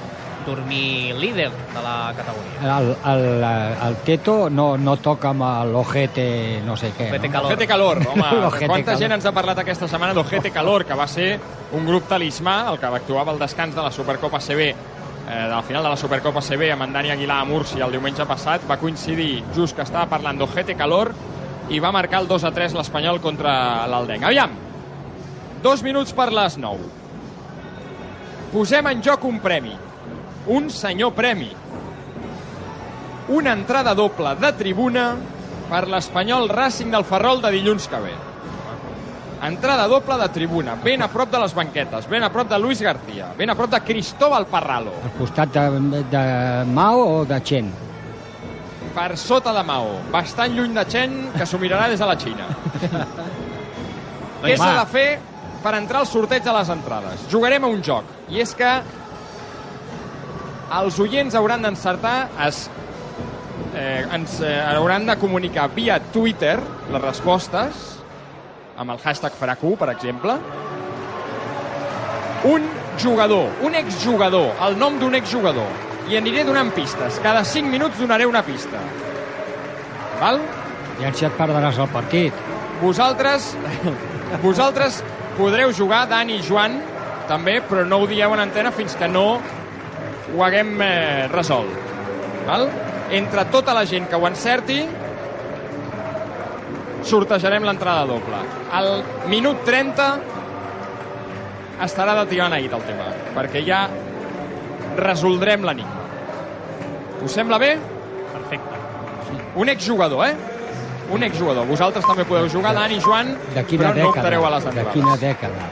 dormir 0.45 1.15
líder 1.15 1.49
de 1.49 1.81
la 1.81 2.13
categoria. 2.15 2.77
El, 2.77 2.91
el, 3.11 3.43
el 3.87 3.95
Teto 4.05 4.49
no, 4.49 4.75
no 4.77 4.95
toca 5.01 5.31
amb 5.33 5.71
l'Ojete 5.71 6.61
no 6.65 6.77
sé 6.77 6.91
què. 6.95 7.09
Ojete 7.09 7.27
no? 7.27 7.33
Calor. 7.33 7.49
Ojete 7.49 7.67
Calor, 7.67 8.01
home, 8.05 8.27
L'Ojete 8.43 8.69
quanta 8.69 8.91
Calor. 8.91 9.01
gent 9.01 9.17
ens 9.17 9.25
ha 9.25 9.33
parlat 9.35 9.63
aquesta 9.63 9.89
setmana 9.89 10.13
d'Ojete 10.13 10.53
Calor, 10.53 10.85
que 10.85 10.97
va 10.97 11.07
ser 11.09 11.31
un 11.75 11.87
grup 11.89 12.05
talismà, 12.11 12.59
el 12.71 12.77
que 12.79 12.91
actuava 13.01 13.33
al 13.33 13.41
descans 13.41 13.75
de 13.75 13.81
la 13.81 13.91
Supercopa 13.91 14.39
CB, 14.39 14.69
eh, 15.27 15.43
de 15.43 15.49
la 15.49 15.61
final 15.63 15.83
de 15.83 15.89
la 15.89 15.97
Supercopa 15.97 16.41
CB 16.41 16.71
amb 16.73 16.85
en 16.85 16.93
Dani 16.93 17.11
Aguilar 17.11 17.39
a 17.41 17.47
Múrcia 17.49 17.85
el 17.85 17.95
diumenge 17.95 18.25
passat, 18.29 18.65
va 18.69 18.79
coincidir 18.81 19.43
just 19.55 19.75
que 19.75 19.85
estava 19.85 20.09
parlant 20.11 20.37
d'Ojete 20.39 20.75
Calor 20.77 21.13
i 21.69 21.79
va 21.81 21.93
marcar 21.95 22.21
el 22.21 22.29
2 22.29 22.45
a 22.45 22.51
3 22.53 22.75
l'Espanyol 22.77 23.21
contra 23.21 23.87
l'Aldenc. 23.89 24.27
Aviam, 24.29 24.53
dos 25.63 25.81
minuts 25.83 26.13
per 26.13 26.29
les 26.33 26.59
9. 26.61 26.91
Posem 28.53 28.87
en 28.91 29.01
joc 29.03 29.25
un 29.25 29.39
premi, 29.43 29.73
un 30.53 30.69
senyor 30.69 31.15
premi, 31.17 31.49
una 33.35 33.55
entrada 33.57 33.95
doble 33.97 34.35
de 34.37 34.53
tribuna 34.53 35.09
per 35.69 35.87
l'Espanyol 35.89 36.47
Racing 36.49 36.93
del 36.93 37.07
Ferrol 37.09 37.41
de 37.41 37.51
dilluns 37.57 37.89
que 37.89 38.01
ve. 38.03 38.13
Entrada 39.45 39.87
doble 39.87 40.17
de 40.17 40.27
tribuna, 40.33 40.75
ben 40.83 41.03
a 41.03 41.07
prop 41.11 41.29
de 41.29 41.39
les 41.43 41.53
banquetes, 41.53 42.07
ben 42.09 42.23
a 42.23 42.31
prop 42.33 42.49
de 42.49 42.57
Luis 42.59 42.81
García, 42.81 43.27
ben 43.37 43.49
a 43.49 43.55
prop 43.55 43.69
de 43.69 43.81
Cristóbal 43.81 44.47
Parralo, 44.49 44.93
Al 45.03 45.11
costat 45.19 45.51
de, 45.53 46.03
de 46.09 46.23
Mao 46.73 47.03
o 47.19 47.25
de 47.25 47.41
Chen? 47.43 47.73
per 48.95 49.17
sota 49.19 49.51
de 49.51 49.61
Mao, 49.67 49.97
bastant 50.11 50.53
lluny 50.55 50.73
de 50.73 50.85
Chen, 50.87 51.15
que 51.35 51.45
s'ho 51.45 51.59
mirarà 51.59 51.89
des 51.91 51.99
de 51.99 52.05
la 52.07 52.15
Xina. 52.15 52.45
Què 54.45 54.55
s'ha 54.55 54.71
de 54.77 54.85
fer 54.87 55.07
per 55.63 55.73
entrar 55.75 55.99
al 56.03 56.07
sorteig 56.07 56.45
de 56.45 56.53
les 56.55 56.69
entrades? 56.71 57.25
Jugarem 57.31 57.65
a 57.65 57.71
un 57.73 57.81
joc, 57.83 58.07
i 58.31 58.39
és 58.39 58.53
que 58.55 58.71
els 60.79 60.99
oients 61.03 61.35
hauran 61.35 61.65
d'encertar, 61.65 62.15
es, 62.47 62.69
eh, 63.75 64.05
ens 64.15 64.39
eh, 64.39 64.55
hauran 64.77 65.09
de 65.09 65.17
comunicar 65.19 65.67
via 65.75 65.99
Twitter 66.13 66.55
les 66.93 67.03
respostes, 67.03 67.91
amb 68.77 68.91
el 68.91 68.99
hashtag 68.99 69.35
FRAQ, 69.39 69.65
per 69.79 69.89
exemple, 69.93 70.35
un 72.45 72.67
jugador, 73.01 73.49
un 73.63 73.75
exjugador, 73.75 74.51
el 74.67 74.77
nom 74.79 74.99
d'un 74.99 75.15
exjugador, 75.17 75.67
i 76.09 76.17
aniré 76.19 76.43
donant 76.45 76.69
pistes. 76.75 77.19
Cada 77.23 77.43
5 77.43 77.71
minuts 77.71 77.99
donaré 77.99 78.27
una 78.29 78.43
pista. 78.45 78.81
Val? 80.19 80.41
I 81.01 81.07
així 81.09 81.25
et 81.27 81.37
perdràs 81.39 81.79
el 81.81 81.89
partit. 81.91 82.43
Vosaltres, 82.81 83.53
vosaltres 84.45 85.01
podreu 85.39 85.73
jugar, 85.75 86.05
Dani 86.11 86.37
i 86.39 86.43
Joan, 86.45 86.77
també, 87.29 87.57
però 87.65 87.85
no 87.87 88.03
ho 88.03 88.07
dieu 88.07 88.33
en 88.35 88.43
antena 88.43 88.71
fins 88.75 88.95
que 88.99 89.09
no 89.09 89.25
ho 90.35 90.43
haguem 90.43 90.75
eh, 90.83 91.27
resolt. 91.31 91.73
Val? 92.45 92.69
Entre 93.15 93.45
tota 93.53 93.73
la 93.73 93.85
gent 93.89 94.07
que 94.09 94.19
ho 94.19 94.27
encerti, 94.27 94.83
sortejarem 97.05 97.63
l'entrada 97.67 98.05
doble. 98.09 98.39
Al 98.73 99.03
minut 99.31 99.63
30 99.67 100.07
estarà 101.85 102.15
de 102.21 102.25
tirar 102.31 102.49
nit 102.53 102.71
el 102.73 102.83
tema, 102.87 103.07
perquè 103.35 103.61
ja 103.67 103.85
resoldrem 104.97 105.65
l'enigma. 105.67 106.03
Us 107.25 107.31
sembla 107.35 107.57
bé? 107.59 107.73
Perfecte. 108.33 108.83
Un 109.55 109.69
exjugador, 109.71 110.25
eh? 110.27 110.35
Un 111.11 111.23
exjugador. 111.23 111.65
Vosaltres 111.69 112.05
també 112.07 112.25
podeu 112.25 112.47
jugar, 112.49 112.73
Dani, 112.75 112.99
Joan, 113.03 113.35
De 113.53 113.63
quina 113.63 113.83
però 113.83 113.93
no 113.93 113.99
dècada? 114.01 114.09
optareu 114.09 114.45
a 114.45 114.49
les 114.55 114.63
de 114.63 114.69
endavants. 114.69 114.93
quina 114.95 115.17
dècada? 115.21 115.67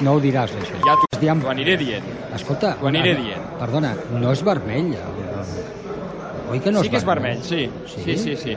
No 0.00 0.12
ho 0.14 0.20
diràs, 0.20 0.50
això. 0.58 0.74
Ja 0.84 0.96
t'ho 1.00 1.20
Diem- 1.20 1.44
aniré 1.48 1.76
dient. 1.78 2.04
Escolta, 2.34 2.74
T'ho 2.80 2.88
aniré 2.88 3.12
una- 3.14 3.22
dient. 3.22 3.42
Perdona, 3.58 3.94
no 4.12 4.32
és 4.32 4.42
vermell. 4.44 4.92
el- 4.92 4.94
el- 4.94 6.50
Oi 6.52 6.60
que 6.60 6.70
no 6.72 6.82
sí 6.82 6.90
que 6.90 6.96
és 6.98 7.04
vermell, 7.04 7.42
sí. 7.42 7.70
Sí? 7.86 8.02
Sí, 8.04 8.16
sí, 8.18 8.36
sí. 8.36 8.56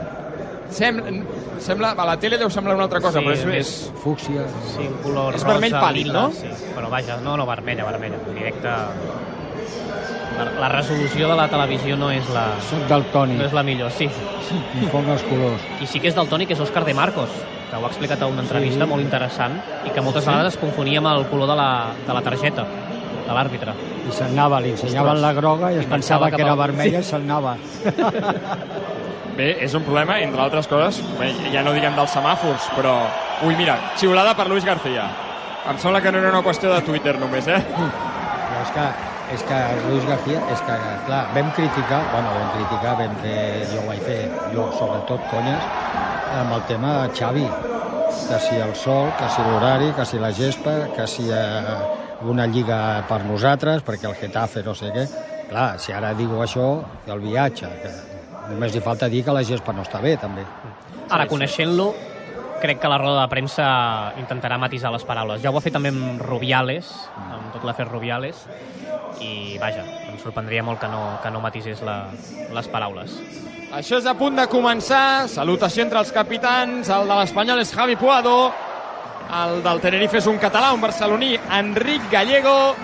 Sembla, 0.69 1.11
sembla, 1.63 1.91
a 1.95 2.05
la 2.05 2.17
tele 2.19 2.37
deu 2.37 2.49
semblar 2.51 2.75
una 2.75 2.83
altra 2.85 2.99
cosa, 2.99 3.19
Sí, 3.19 3.25
però 3.25 3.33
és, 3.33 3.45
és- 3.45 3.55
és, 3.55 3.91
Fúcsia. 4.03 4.43
Sí, 4.75 4.83
un 4.87 4.97
color 5.03 5.33
És 5.35 5.41
rosa, 5.43 5.53
vermell 5.53 5.73
pàl·lid, 5.73 6.05
lila, 6.09 6.13
no? 6.27 6.31
Sí, 6.31 6.47
però 6.75 6.89
vaja, 6.89 7.17
no, 7.23 7.37
no, 7.37 7.45
vermella, 7.45 7.85
vermella. 7.85 8.17
Directe... 8.33 8.69
La, 10.37 10.45
la 10.59 10.67
resolució 10.69 11.27
de 11.31 11.35
la 11.35 11.47
televisió 11.49 11.95
no 11.97 12.11
és 12.13 12.27
la, 12.29 12.43
Soc 12.61 12.83
del 12.91 13.05
Toni. 13.13 13.33
no 13.39 13.45
és 13.47 13.53
la 13.57 13.63
millor, 13.65 13.89
sí. 13.91 14.05
Em 14.05 14.85
fong 14.91 15.07
els 15.09 15.23
colors. 15.25 15.63
I 15.81 15.87
sí 15.89 15.99
que 15.99 16.11
és 16.11 16.15
del 16.15 16.27
Toni, 16.29 16.45
que 16.45 16.53
és 16.53 16.59
Òscar 16.61 16.83
de 16.85 16.93
Marcos, 16.93 17.31
que 17.71 17.75
ho 17.75 17.81
ha 17.83 17.89
explicat 17.89 18.21
a 18.21 18.27
una 18.29 18.43
entrevista 18.43 18.85
Sí. 18.85 18.89
molt 18.91 19.01
interessant 19.01 19.57
i 19.85 19.89
que 19.89 20.01
moltes 20.01 20.25
vegades 20.27 20.53
es 20.53 20.59
confonia 20.61 20.99
amb 20.99 21.07
el 21.15 21.25
color 21.31 21.49
de 21.49 21.55
la, 21.57 21.69
de 22.05 22.13
la 22.13 22.21
targeta 22.21 22.67
de 23.27 23.35
l'àrbitre. 23.35 23.73
I 24.07 24.13
se'n 24.15 24.31
anava, 24.33 24.59
li 24.63 24.71
ensenyaven 24.71 25.21
la 25.21 25.33
groga 25.35 25.71
i 25.75 25.81
es 25.81 25.85
I 25.85 25.91
pensava 25.91 26.31
que 26.31 26.41
era 26.41 26.55
vermella 26.55 26.99
i 26.99 27.03
Sí. 27.03 27.09
se'n 27.11 27.27
anava. 27.29 27.57
Bé, 29.37 29.51
és 29.61 29.73
un 29.77 29.83
problema, 29.85 30.15
entre 30.23 30.41
altres 30.41 30.65
coses, 30.67 30.97
bé, 31.19 31.29
ja 31.53 31.61
no 31.65 31.73
diguem 31.75 31.93
dels 31.97 32.13
semàfors, 32.15 32.71
però... 32.75 32.95
Ui, 33.45 33.53
mira, 33.59 33.75
xiulada 33.99 34.33
per 34.33 34.47
Luis 34.49 34.65
García. 34.65 35.03
Em 35.69 35.77
sembla 35.77 36.01
que 36.01 36.11
no 36.11 36.17
era 36.23 36.31
una 36.31 36.41
qüestió 36.41 36.71
de 36.73 36.79
Twitter 36.87 37.13
només, 37.21 37.45
eh? 37.51 37.59
Però 37.77 38.63
és 38.63 38.71
que, 38.73 38.85
és 39.35 39.43
que 39.45 39.59
Luis 39.91 40.07
García, 40.09 40.41
és 40.55 40.63
que, 40.65 40.77
clar, 41.05 41.21
vam 41.35 41.51
criticar, 41.53 42.01
bueno, 42.15 42.31
vam 42.33 42.49
criticar, 42.55 42.95
vam 42.97 43.13
fer, 43.21 43.37
jo 43.75 43.83
ho 43.83 43.85
vaig 43.91 44.01
fer, 44.07 44.17
jo 44.55 44.65
sobretot, 44.79 45.27
conyes, 45.29 45.69
amb 46.39 46.55
el 46.57 46.65
tema 46.71 46.95
Xavi, 47.13 47.45
que 48.31 48.39
si 48.47 48.57
el 48.57 48.73
sol, 48.75 49.11
que 49.19 49.29
si 49.35 49.45
l'horari, 49.45 49.91
que 49.93 50.05
si 50.09 50.17
la 50.23 50.33
gespa, 50.33 50.79
que 50.95 51.05
si 51.05 51.29
eh, 51.29 51.77
una 52.25 52.47
lliga 52.47 53.03
per 53.09 53.23
nosaltres, 53.25 53.83
perquè 53.85 54.09
el 54.09 54.15
Getafe 54.17 54.63
no 54.65 54.73
sé 54.75 54.91
què. 54.95 55.05
Clar, 55.47 55.77
si 55.79 55.93
ara 55.95 56.13
digo 56.17 56.41
això, 56.43 56.67
el 57.07 57.23
viatge, 57.23 57.69
que 57.83 57.91
només 58.49 58.73
li 58.73 58.83
falta 58.83 59.07
dir 59.11 59.23
que 59.23 59.35
la 59.35 59.45
gespa 59.47 59.75
no 59.75 59.85
està 59.85 60.01
bé, 60.03 60.17
també. 60.19 60.43
Ara, 61.07 61.27
coneixent-lo, 61.29 61.91
crec 62.61 62.81
que 62.81 62.91
la 62.91 62.97
roda 62.99 63.21
de 63.21 63.31
premsa 63.31 63.67
intentarà 64.19 64.57
matisar 64.59 64.91
les 64.91 65.05
paraules. 65.07 65.41
Ja 65.43 65.53
ho 65.53 65.57
ha 65.57 65.63
fet 65.63 65.77
també 65.77 65.93
amb 65.93 66.21
Rubiales, 66.25 66.89
amb 67.15 67.53
tot 67.55 67.67
l'afer 67.67 67.87
Rubiales, 67.87 68.43
i 69.23 69.57
vaja, 69.61 69.85
em 70.09 70.17
sorprendria 70.21 70.65
molt 70.65 70.81
que 70.81 70.89
no, 70.91 71.03
que 71.23 71.31
no 71.31 71.41
matisés 71.43 71.83
la, 71.85 71.99
les 72.53 72.71
paraules. 72.73 73.19
Això 73.77 73.97
és 73.99 74.05
a 74.07 74.15
punt 74.15 74.37
de 74.39 74.45
començar. 74.47 75.27
Salutació 75.27 75.83
entre 75.83 75.99
els 75.99 76.11
capitans. 76.15 76.87
El 76.87 77.09
de 77.09 77.17
l'Espanyol 77.19 77.59
és 77.59 77.73
Javi 77.75 77.97
Puado. 77.99 78.37
El 79.27 79.59
del 79.63 79.81
Tenerife 79.83 80.21
és 80.21 80.27
un 80.29 80.37
català, 80.39 80.71
un 80.71 80.79
barceloní, 80.79 81.33
Enric 81.57 82.05
Gallego. 82.11 82.75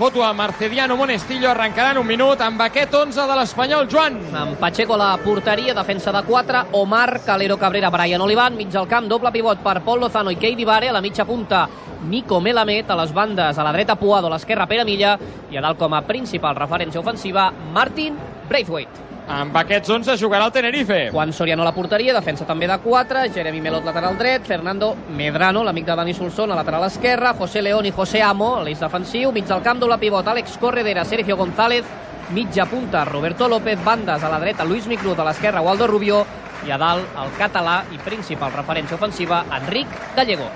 Foto 0.00 0.24
a 0.24 0.32
Marcediano 0.32 0.96
Monestillo. 0.96 1.50
Arrencarà 1.50 1.92
en 1.92 2.00
un 2.00 2.08
minut 2.08 2.40
amb 2.40 2.62
aquest 2.64 2.94
11 2.96 3.26
de 3.28 3.36
l'Espanyol, 3.36 3.86
Joan. 3.92 4.16
Amb 4.34 4.56
Pacheco 4.58 4.96
la 4.96 5.12
porteria, 5.22 5.74
defensa 5.76 6.10
de 6.10 6.22
4, 6.26 6.64
Omar, 6.80 7.20
Calero 7.26 7.58
Cabrera, 7.58 7.90
Brian 7.90 8.24
Olivan, 8.24 8.56
mig 8.56 8.74
al 8.74 8.88
camp, 8.88 9.06
doble 9.06 9.30
pivot 9.30 9.62
per 9.62 9.82
Pol 9.84 10.00
Lozano 10.00 10.32
i 10.32 10.40
Keidi 10.40 10.64
Vare, 10.64 10.88
a 10.88 10.96
la 10.96 11.04
mitja 11.04 11.26
punta 11.28 11.68
Nico 12.08 12.40
Melamed, 12.40 12.90
a 12.90 12.96
les 12.96 13.12
bandes, 13.12 13.58
a 13.58 13.62
la 13.62 13.72
dreta 13.76 13.94
Puado, 14.00 14.26
a 14.26 14.34
l'esquerra 14.34 14.66
Pere 14.66 14.88
Milla, 14.88 15.18
i 15.52 15.60
a 15.60 15.62
dalt 15.62 15.78
com 15.78 15.94
a 15.94 16.02
principal 16.02 16.56
referència 16.56 17.04
ofensiva, 17.04 17.50
Martin 17.74 18.16
Braithwaite. 18.48 19.09
Amb 19.30 19.54
aquests 19.54 19.86
11 19.94 20.16
jugarà 20.18 20.48
el 20.48 20.52
Tenerife. 20.52 20.96
Juan 21.12 21.32
Soriano 21.32 21.62
a 21.62 21.68
la 21.68 21.74
porteria, 21.74 22.10
defensa 22.16 22.42
també 22.48 22.66
de 22.66 22.76
4, 22.82 23.28
Jeremy 23.30 23.60
Melot 23.62 23.84
lateral 23.86 24.16
dret, 24.18 24.42
Fernando 24.42 24.88
Medrano, 25.14 25.62
l'amic 25.62 25.86
de 25.86 25.94
Dani 26.00 26.14
Solsona, 26.18 26.56
lateral 26.58 26.88
esquerra, 26.88 27.30
José 27.38 27.62
León 27.62 27.86
i 27.86 27.92
José 27.94 28.24
Amo, 28.26 28.56
l'eix 28.66 28.82
defensiu, 28.82 29.30
mig 29.30 29.46
al 29.54 29.62
camp, 29.62 29.78
doble 29.78 30.00
pivot, 30.02 30.26
Àlex 30.26 30.58
Corredera, 30.58 31.04
Sergio 31.06 31.36
González, 31.38 31.86
mitja 32.34 32.66
punta, 32.66 33.04
Roberto 33.04 33.46
López, 33.46 33.78
bandes 33.84 34.24
a 34.24 34.30
la 34.32 34.40
dreta, 34.42 34.66
Luis 34.66 34.88
Miclut, 34.90 35.18
a 35.20 35.28
l'esquerra, 35.28 35.62
Waldo 35.62 35.86
Rubio, 35.86 36.24
i 36.66 36.74
a 36.74 36.78
dalt, 36.82 37.14
el 37.22 37.30
català 37.38 37.84
i 37.94 38.02
principal 38.02 38.50
referència 38.56 38.98
ofensiva, 38.98 39.44
Enric 39.60 39.94
Gallego. 40.16 40.50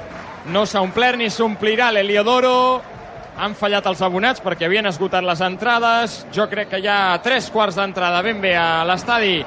No 0.51 0.67
s'ha 0.67 0.83
omplert 0.83 1.23
ni 1.23 1.31
s'omplirà 1.31 1.93
l'Heliodoro. 1.95 2.94
Han 3.35 3.57
fallat 3.59 3.87
els 3.91 4.03
abonats 4.07 4.43
perquè 4.43 4.69
havien 4.69 4.87
esgotat 4.87 5.25
les 5.27 5.41
entrades. 5.43 6.21
Jo 6.35 6.47
crec 6.51 6.71
que 6.71 6.83
hi 6.83 6.87
ha 6.87 7.19
tres 7.23 7.51
quarts 7.51 7.79
d'entrada. 7.81 8.23
Ben 8.23 8.41
bé 8.41 8.55
a 8.57 8.85
l'estadi 8.87 9.41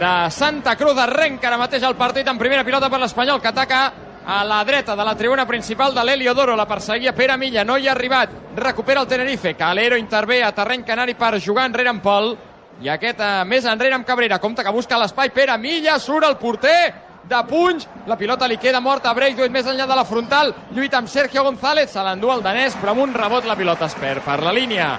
de 0.00 0.12
Santa 0.32 0.76
Cruz 0.80 0.96
arrenca 0.96 1.50
ara 1.50 1.58
mateix 1.60 1.84
el 1.84 1.98
partit 1.98 2.28
en 2.28 2.38
primera 2.40 2.64
pilota 2.64 2.88
per 2.88 3.02
l'Espanyol 3.02 3.42
que 3.42 3.50
ataca 3.50 3.82
a 4.24 4.44
la 4.44 4.62
dreta 4.64 4.94
de 4.96 5.04
la 5.04 5.14
tribuna 5.16 5.46
principal 5.46 5.94
de 5.94 6.04
l'Heliodoro, 6.04 6.54
la 6.56 6.68
perseguia 6.68 7.14
Pere 7.16 7.36
Milla, 7.36 7.64
no 7.64 7.76
hi 7.76 7.88
ha 7.88 7.92
arribat, 7.92 8.30
recupera 8.56 9.00
el 9.00 9.08
Tenerife, 9.08 9.54
Calero 9.56 9.96
intervé 9.96 10.42
a 10.44 10.52
terreny 10.52 10.84
canari 10.84 11.14
per 11.14 11.40
jugar 11.40 11.66
enrere 11.66 11.90
amb 11.90 12.02
Pol, 12.04 12.36
i 12.80 12.88
aquest 12.88 13.20
eh, 13.20 13.30
més 13.44 13.64
enrere 13.68 13.96
amb 13.96 14.06
Cabrera, 14.06 14.38
compte 14.38 14.64
que 14.64 14.72
busca 14.72 14.98
l'espai, 15.00 15.32
Pere 15.34 15.56
Milla, 15.58 15.98
surt 15.98 16.28
el 16.28 16.36
porter, 16.40 17.09
de 17.28 17.40
punys, 17.48 17.86
la 18.06 18.16
pilota 18.18 18.46
li 18.48 18.56
queda 18.58 18.80
morta 18.80 19.10
a 19.10 19.14
Braithwaite 19.14 19.52
més 19.54 19.66
enllà 19.70 19.86
de 19.86 19.96
la 19.96 20.04
frontal, 20.04 20.52
lluita 20.74 20.98
amb 20.98 21.08
Sergio 21.08 21.44
González, 21.46 21.90
se 21.92 22.02
l'endú 22.02 22.30
el 22.32 22.42
danès, 22.42 22.74
però 22.80 22.90
amb 22.94 23.04
un 23.04 23.14
rebot 23.14 23.46
la 23.46 23.56
pilota 23.56 23.86
es 23.86 23.94
perd 23.94 24.24
per 24.24 24.40
la 24.42 24.52
línia 24.52 24.92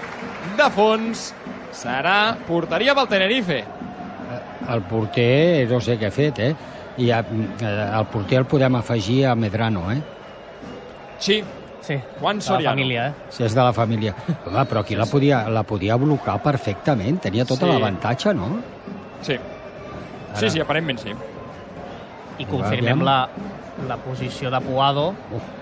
de 0.58 0.70
fons, 0.72 1.34
serà 1.76 2.36
porteria 2.48 2.96
pel 2.96 3.08
Tenerife. 3.12 3.64
El 4.72 4.82
porter, 4.88 5.68
no 5.72 5.80
sé 5.84 5.98
què 6.00 6.08
ha 6.08 6.14
fet, 6.16 6.40
eh? 6.40 6.52
I 7.02 7.10
eh, 7.12 7.24
el 7.64 8.06
porter 8.12 8.38
el 8.40 8.46
podem 8.46 8.76
afegir 8.80 9.26
a 9.26 9.36
Medrano, 9.36 9.90
eh? 9.92 10.02
Sí, 11.20 11.44
Sí, 11.82 11.96
Juan 12.20 12.38
de 12.38 12.44
la 12.44 12.48
Soriano. 12.48 12.76
família, 12.76 13.08
eh? 13.08 13.14
Si 13.34 13.44
és 13.44 13.56
de 13.56 13.62
la 13.64 13.74
família. 13.74 14.14
Home, 14.46 14.66
però 14.70 14.84
aquí 14.84 14.94
la 14.96 15.08
podia, 15.10 15.50
la 15.50 15.64
podia 15.64 15.96
blocar 15.98 16.36
perfectament, 16.44 17.18
tenia 17.24 17.44
tot 17.44 17.58
Sí. 17.58 17.66
l'avantatge, 17.66 18.34
no? 18.36 18.60
Sí. 19.26 19.36
Sí, 20.36 20.50
sí, 20.52 20.60
aparentment 20.62 21.00
sí. 21.00 21.10
I 22.42 22.48
confirmem 22.50 23.04
la, 23.06 23.18
la 23.88 23.98
posició 24.02 24.50
de 24.54 24.62
Puado, 24.66 25.12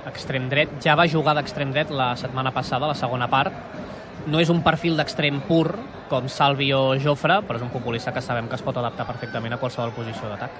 extrem 0.09 0.47
dret. 0.51 0.79
Ja 0.83 0.95
va 0.95 1.07
jugar 1.11 1.35
d'extrem 1.37 1.73
dret 1.75 1.91
la 1.91 2.13
setmana 2.19 2.53
passada, 2.55 2.87
la 2.87 2.97
segona 2.97 3.27
part. 3.31 3.53
No 4.29 4.39
és 4.39 4.51
un 4.51 4.63
perfil 4.63 4.97
d'extrem 4.99 5.41
pur, 5.47 5.67
com 6.09 6.27
Salvi 6.31 6.71
o 6.73 6.97
Jofre, 6.99 7.39
però 7.45 7.59
és 7.59 7.63
un 7.65 7.71
futbolista 7.71 8.13
que 8.15 8.23
sabem 8.25 8.49
que 8.49 8.57
es 8.57 8.65
pot 8.65 8.77
adaptar 8.77 9.07
perfectament 9.07 9.55
a 9.55 9.61
qualsevol 9.61 9.93
posició 9.95 10.31
d'atac. 10.31 10.59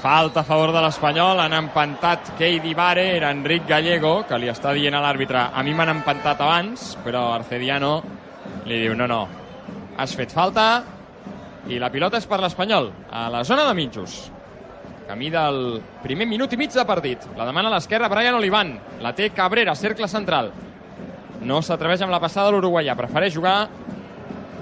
Falta 0.00 0.40
a 0.40 0.48
favor 0.48 0.72
de 0.72 0.80
l'Espanyol, 0.80 1.42
han 1.42 1.52
empantat 1.52 2.32
Keidi 2.38 2.72
Vare, 2.72 3.04
era 3.18 3.34
Enric 3.34 3.66
Gallego, 3.68 4.22
que 4.24 4.38
li 4.40 4.48
està 4.48 4.72
dient 4.72 4.96
a 4.96 5.02
l'àrbitre, 5.04 5.42
a 5.52 5.64
mi 5.66 5.74
m'han 5.76 5.92
empantat 5.98 6.40
abans, 6.40 6.94
però 7.04 7.26
Arcediano 7.34 7.98
li 8.64 8.80
diu, 8.80 8.96
no, 8.96 9.10
no, 9.10 9.20
has 10.00 10.16
fet 10.16 10.32
falta, 10.32 10.70
i 11.68 11.76
la 11.82 11.92
pilota 11.92 12.16
és 12.16 12.24
per 12.30 12.40
l'Espanyol, 12.40 12.88
a 13.12 13.28
la 13.28 13.44
zona 13.44 13.66
de 13.68 13.76
mitjos. 13.76 14.22
Camí 15.10 15.26
del 15.26 15.80
primer 16.04 16.22
minut 16.30 16.52
i 16.54 16.56
mig 16.56 16.70
de 16.70 16.84
partit. 16.86 17.24
La 17.34 17.42
demana 17.42 17.66
a 17.66 17.72
l'esquerra 17.72 18.06
Brian 18.06 18.36
Olivan. 18.38 18.68
La 19.02 19.10
té 19.10 19.32
Cabrera, 19.34 19.74
cercle 19.74 20.06
central. 20.06 20.52
No 21.42 21.58
s'atreveix 21.66 22.04
amb 22.06 22.14
la 22.14 22.20
passada 22.22 22.46
de 22.46 22.54
l'uruguaià. 22.54 22.94
Prefereix 22.94 23.34
jugar 23.34 23.56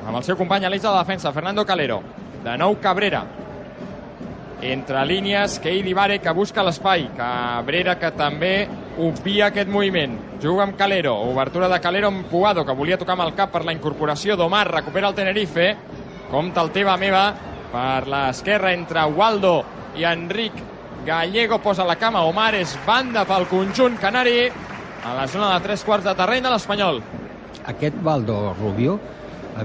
amb 0.06 0.16
el 0.16 0.24
seu 0.24 0.38
company 0.40 0.64
a 0.64 0.72
l'eix 0.72 0.80
de 0.80 0.88
la 0.88 1.02
defensa, 1.02 1.34
Fernando 1.36 1.66
Calero. 1.68 2.00
De 2.46 2.56
nou 2.56 2.78
Cabrera. 2.80 3.26
Entre 4.64 5.04
línies, 5.04 5.60
Keidi 5.60 5.92
Vare, 5.92 6.16
que 6.24 6.32
busca 6.32 6.64
l'espai. 6.64 7.10
Cabrera, 7.18 7.98
que 8.00 8.14
també 8.16 8.54
obvia 8.96 9.50
aquest 9.52 9.68
moviment. 9.68 10.16
Juga 10.40 10.64
amb 10.64 10.80
Calero. 10.80 11.18
Obertura 11.28 11.68
de 11.68 11.84
Calero 11.84 12.08
amb 12.08 12.24
Puado, 12.32 12.64
que 12.64 12.72
volia 12.72 12.96
tocar 12.96 13.18
amb 13.18 13.28
el 13.28 13.36
cap 13.36 13.52
per 13.52 13.66
la 13.68 13.76
incorporació 13.76 14.40
d'Omar. 14.40 14.70
Recupera 14.72 15.12
el 15.12 15.20
Tenerife. 15.24 15.74
Compta 16.32 16.64
el 16.64 16.72
teva 16.72 16.96
meva 16.96 17.34
per 17.68 18.06
l'esquerra 18.08 18.72
entre 18.72 19.04
Waldo 19.12 19.58
i 19.96 20.04
Enric 20.04 20.52
Gallego 21.06 21.58
posa 21.62 21.84
la 21.88 21.96
cama. 21.96 22.24
Omar 22.28 22.54
és 22.58 22.76
banda 22.86 23.24
pel 23.28 23.46
conjunt 23.48 23.96
canari 24.00 24.48
a 24.48 25.14
la 25.14 25.26
zona 25.30 25.54
de 25.54 25.62
tres 25.64 25.84
quarts 25.84 26.04
de 26.04 26.14
terreny 26.18 26.42
de 26.44 26.50
l'Espanyol. 26.52 27.00
Aquest 27.68 28.02
Valdo 28.02 28.54
Rubio 28.58 28.98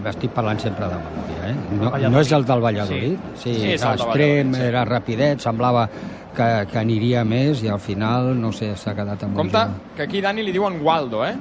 estic 0.10 0.32
parlant 0.34 0.60
sempre 0.62 0.88
de 0.90 0.98
memòria, 0.98 1.52
eh? 1.52 1.56
No, 1.78 2.10
no 2.16 2.22
és 2.24 2.32
el 2.34 2.46
del 2.50 2.62
Valladolid? 2.64 3.18
Sí, 3.36 3.54
Sí, 3.54 3.54
sí 3.54 3.68
de 3.78 3.92
extrem, 3.94 4.54
sí. 4.56 4.62
era 4.62 4.86
rapidet, 4.86 5.42
semblava 5.44 5.88
que, 6.34 6.48
que 6.72 6.80
aniria 6.82 7.24
més 7.24 7.62
i 7.64 7.70
al 7.70 7.80
final, 7.80 8.32
no 8.40 8.52
sé, 8.52 8.72
s'ha 8.80 8.96
quedat 8.98 9.24
amb 9.28 9.38
Compte 9.38 9.64
que 9.96 10.08
aquí 10.08 10.22
Dani 10.22 10.44
li 10.44 10.52
diuen 10.56 10.80
Waldo, 10.82 11.24
eh? 11.26 11.36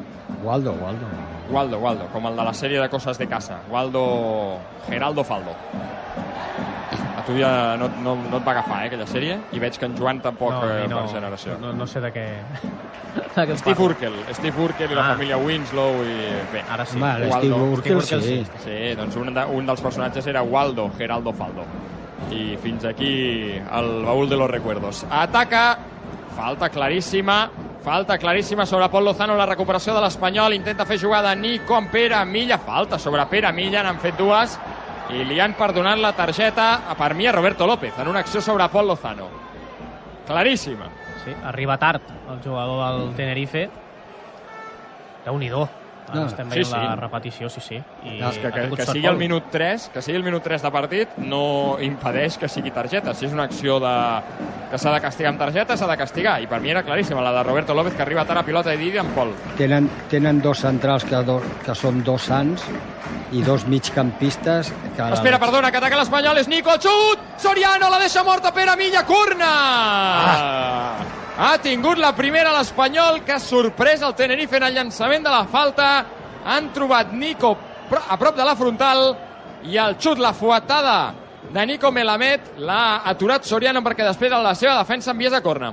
Waldo, 0.44 0.74
Waldo. 0.82 1.08
Waldo, 1.52 1.78
Waldo, 1.78 2.06
com 2.12 2.26
el 2.28 2.36
de 2.36 2.44
la 2.44 2.52
sèrie 2.56 2.80
de 2.80 2.88
coses 2.88 3.18
de 3.18 3.26
casa. 3.28 3.58
Waldo 3.70 4.58
Geraldo 4.88 5.24
Faldo. 5.24 5.56
A 7.22 7.24
tu 7.24 7.36
ja 7.38 7.76
no, 7.78 7.86
no, 8.02 8.16
no 8.28 8.38
et 8.40 8.44
va 8.46 8.50
agafar, 8.56 8.80
eh, 8.82 8.88
aquella 8.90 9.06
sèrie, 9.06 9.36
i 9.54 9.60
veig 9.62 9.76
que 9.78 9.86
en 9.86 9.94
Joan 9.96 10.18
tampoc 10.24 10.50
No, 10.50 10.62
eh, 10.68 10.88
no, 10.90 11.04
per 11.04 11.12
generació. 11.14 11.54
no, 11.62 11.72
no 11.72 11.86
sé 11.86 12.00
de 12.02 12.10
què... 12.12 12.26
De 13.36 13.44
què 13.48 13.56
Steve? 13.56 13.80
Urkel, 13.84 14.12
Steve 14.34 14.60
Urkel 14.64 14.90
i 14.90 14.94
la 14.98 15.04
Ah. 15.06 15.12
família 15.14 15.36
Winslow 15.38 16.02
i 16.04 16.16
bé. 16.52 16.62
Ara 16.68 16.84
sí. 16.84 16.98
Waldo. 17.00 17.24
l'Steve 17.28 17.62
Urkel, 17.76 18.02
Steve 18.02 18.18
Urkel, 18.18 18.22
sí. 18.22 18.44
sí. 18.44 18.64
Sí, 18.64 18.94
doncs 18.98 19.16
un, 19.16 19.32
de, 19.34 19.44
un 19.44 19.66
dels 19.66 19.80
personatges 19.80 20.26
era 20.26 20.42
Waldo 20.42 20.90
Geraldo 20.98 21.32
Faldo. 21.32 21.64
I 22.32 22.56
fins 22.62 22.84
aquí 22.84 23.52
el 23.52 24.04
baúl 24.04 24.28
de 24.28 24.36
los 24.36 24.50
recuerdos. 24.50 25.04
Ataca, 25.10 25.78
falta 26.36 26.68
claríssima, 26.70 27.50
falta 27.82 28.16
claríssima 28.18 28.64
sobre 28.66 28.88
Pol 28.88 29.04
Lozano, 29.04 29.34
la 29.36 29.46
recuperació 29.46 29.92
de 29.94 30.00
l'Espanyol, 30.00 30.54
intenta 30.54 30.84
fer 30.86 30.98
jugada 31.00 31.34
Nico 31.34 31.74
amb 31.76 31.90
Pere 31.90 32.24
Milla, 32.24 32.58
falta 32.58 32.98
sobre 32.98 33.24
Pere 33.26 33.52
Milla, 33.52 33.82
n'han 33.82 33.98
fet 34.00 34.16
dues, 34.16 34.58
i 35.12 35.24
li 35.28 35.38
han 35.40 35.54
perdonat 35.58 36.00
la 36.00 36.12
targeta, 36.16 36.88
a 36.88 36.96
per 36.96 37.12
mi, 37.14 37.26
a 37.26 37.32
Roberto 37.32 37.66
López, 37.66 37.98
en 37.98 38.08
una 38.08 38.20
acció 38.20 38.40
sobre 38.40 38.68
Pol 38.68 38.88
Lozano. 38.88 39.28
Claríssima. 40.26 40.88
Sí, 41.24 41.34
arriba 41.44 41.78
tard 41.78 42.02
el 42.30 42.40
jugador 42.42 43.00
del 43.00 43.14
Tenerife. 43.14 43.68
Déu-n'hi-do. 45.24 45.81
Ara 46.08 46.20
No, 46.20 46.26
estem 46.26 46.48
sí, 46.50 46.58
veient 46.58 46.68
sí. 46.68 46.74
la 46.74 46.96
repetició, 46.96 47.48
sí, 47.48 47.60
sí. 47.62 47.78
I 48.04 48.16
És 48.18 48.38
que, 48.42 48.50
que, 48.52 48.64
que 48.76 48.86
sigui 48.88 49.06
el 49.08 49.18
minut 49.20 49.50
3, 49.52 49.90
que 49.94 50.02
sigui 50.02 50.18
el 50.18 50.24
minut 50.26 50.42
3 50.44 50.64
de 50.66 50.72
partit 50.74 51.18
no 51.22 51.78
impedeix 51.80 52.38
que 52.42 52.50
sigui 52.50 52.72
targeta. 52.74 53.14
Si 53.14 53.26
és 53.28 53.32
una 53.32 53.46
acció 53.48 53.78
de, 53.82 53.94
que 54.70 54.80
s'ha 54.80 54.92
de 54.94 55.00
castigar 55.04 55.32
amb 55.32 55.40
targeta, 55.40 55.76
s'ha 55.78 55.88
de 55.90 55.96
castigar. 56.00 56.38
I 56.42 56.48
per 56.50 56.60
mi 56.60 56.72
era 56.74 56.82
claríssima, 56.82 57.22
la 57.24 57.32
de 57.38 57.44
Roberto 57.46 57.74
López, 57.74 57.94
que 57.94 58.02
arriba 58.02 58.26
tard 58.28 58.42
a 58.42 58.46
pilota 58.46 58.74
i 58.74 58.80
Didi 58.80 59.00
amb 59.00 59.14
Pol. 59.16 59.32
Tenen, 59.58 59.88
tenen 60.10 60.42
dos 60.42 60.64
centrals 60.66 61.06
que, 61.08 61.22
do, 61.26 61.38
que 61.64 61.76
són 61.78 62.02
dos 62.04 62.28
sants 62.28 62.66
i 63.32 63.40
dos 63.46 63.64
migcampistes 63.70 64.72
que... 64.96 65.08
Espera, 65.14 65.38
perdona, 65.40 65.70
que 65.72 65.80
ataca 65.80 66.02
l'Espanyol, 66.02 66.42
és 66.42 66.50
Nico, 66.52 66.76
xut! 66.82 67.24
Soriano 67.40 67.88
la 67.90 68.02
deixa 68.02 68.24
morta, 68.26 68.52
Pere 68.52 68.76
Milla, 68.76 69.06
curna! 69.08 69.50
Ah. 69.56 71.21
Ha 71.32 71.56
tingut 71.64 71.96
la 71.96 72.10
primera 72.12 72.50
l'Espanyol, 72.52 73.22
que 73.24 73.32
ha 73.32 73.40
sorprès 73.40 74.02
el 74.04 74.12
Tenerife 74.14 74.58
en 74.58 74.66
el 74.66 74.74
llançament 74.76 75.24
de 75.24 75.30
la 75.32 75.46
falta. 75.48 75.86
Han 76.44 76.68
trobat 76.76 77.14
Nico 77.16 77.54
a 77.92 78.18
prop 78.20 78.36
de 78.36 78.44
la 78.44 78.56
frontal 78.56 79.14
i 79.64 79.78
el 79.80 79.96
xut, 79.96 80.20
la 80.20 80.34
fuetada 80.36 81.14
de 81.52 81.64
Nico 81.66 81.90
Melamed 81.90 82.58
l'ha 82.60 83.02
aturat 83.08 83.48
Soriano 83.48 83.80
perquè 83.84 84.04
després 84.04 84.32
a 84.32 84.42
la 84.44 84.54
seva 84.54 84.76
defensa 84.78 85.12
envies 85.12 85.32
a 85.32 85.40
corna. 85.40 85.72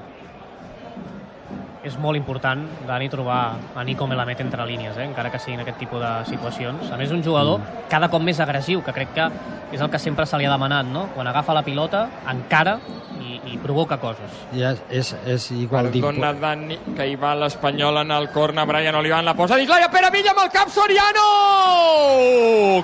És 1.80 1.96
molt 1.96 2.20
important, 2.20 2.66
Dani, 2.84 3.08
trobar 3.08 3.56
a 3.76 3.84
Nico 3.88 4.04
Melamed 4.08 4.42
entre 4.44 4.66
línies, 4.68 4.98
eh? 5.00 5.06
encara 5.08 5.32
que 5.32 5.40
siguin 5.40 5.62
aquest 5.64 5.78
tipus 5.80 6.02
de 6.04 6.10
situacions. 6.28 6.90
A 6.92 6.98
més, 7.00 7.14
un 7.16 7.24
jugador 7.24 7.62
cada 7.88 8.10
cop 8.12 8.24
més 8.24 8.40
agressiu, 8.44 8.82
que 8.84 8.92
crec 8.96 9.14
que 9.16 9.30
és 9.72 9.80
el 9.80 9.90
que 9.90 10.00
sempre 10.02 10.26
se 10.28 10.38
li 10.38 10.48
ha 10.48 10.52
demanat, 10.52 10.90
no? 10.92 11.06
Quan 11.16 11.30
agafa 11.32 11.56
la 11.56 11.64
pilota, 11.64 12.04
encara 12.28 12.76
i, 13.22 13.40
i 13.54 13.58
provoca 13.64 13.96
coses. 14.02 14.44
I 14.52 14.66
és, 14.68 14.84
és, 14.90 15.14
és 15.38 15.48
igual 15.56 15.88
Perdona. 15.94 16.34
Dani, 16.42 16.82
que 16.98 17.08
hi 17.08 17.16
va 17.20 17.32
l'Espanyol 17.40 18.04
en 18.04 18.12
el 18.12 18.30
corna. 18.36 18.68
Brian 18.68 19.00
Olivan 19.00 19.24
la 19.26 19.38
posa. 19.38 19.56
Pere 19.56 20.12
Villa 20.12 20.36
amb 20.36 20.44
el 20.44 20.52
cap, 20.52 20.68
Soriano! 20.74 21.28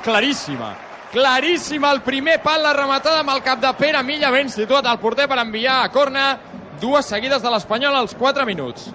Claríssima. 0.04 0.72
Claríssima 1.12 1.92
el 1.92 2.02
primer 2.04 2.42
pal, 2.44 2.64
la 2.64 2.74
rematada 2.76 3.20
amb 3.24 3.36
el 3.36 3.44
cap 3.44 3.60
de 3.60 3.72
Pere 3.76 4.02
Milla, 4.04 4.32
ben 4.32 4.50
situat 4.52 4.88
al 4.88 5.00
porter 5.00 5.28
per 5.28 5.40
enviar 5.44 5.84
a 5.84 5.92
corna. 5.92 6.38
Dues 6.82 7.08
seguides 7.08 7.42
de 7.42 7.52
l'Espanyol 7.52 7.96
als 7.96 8.16
4 8.20 8.46
minuts. 8.46 8.90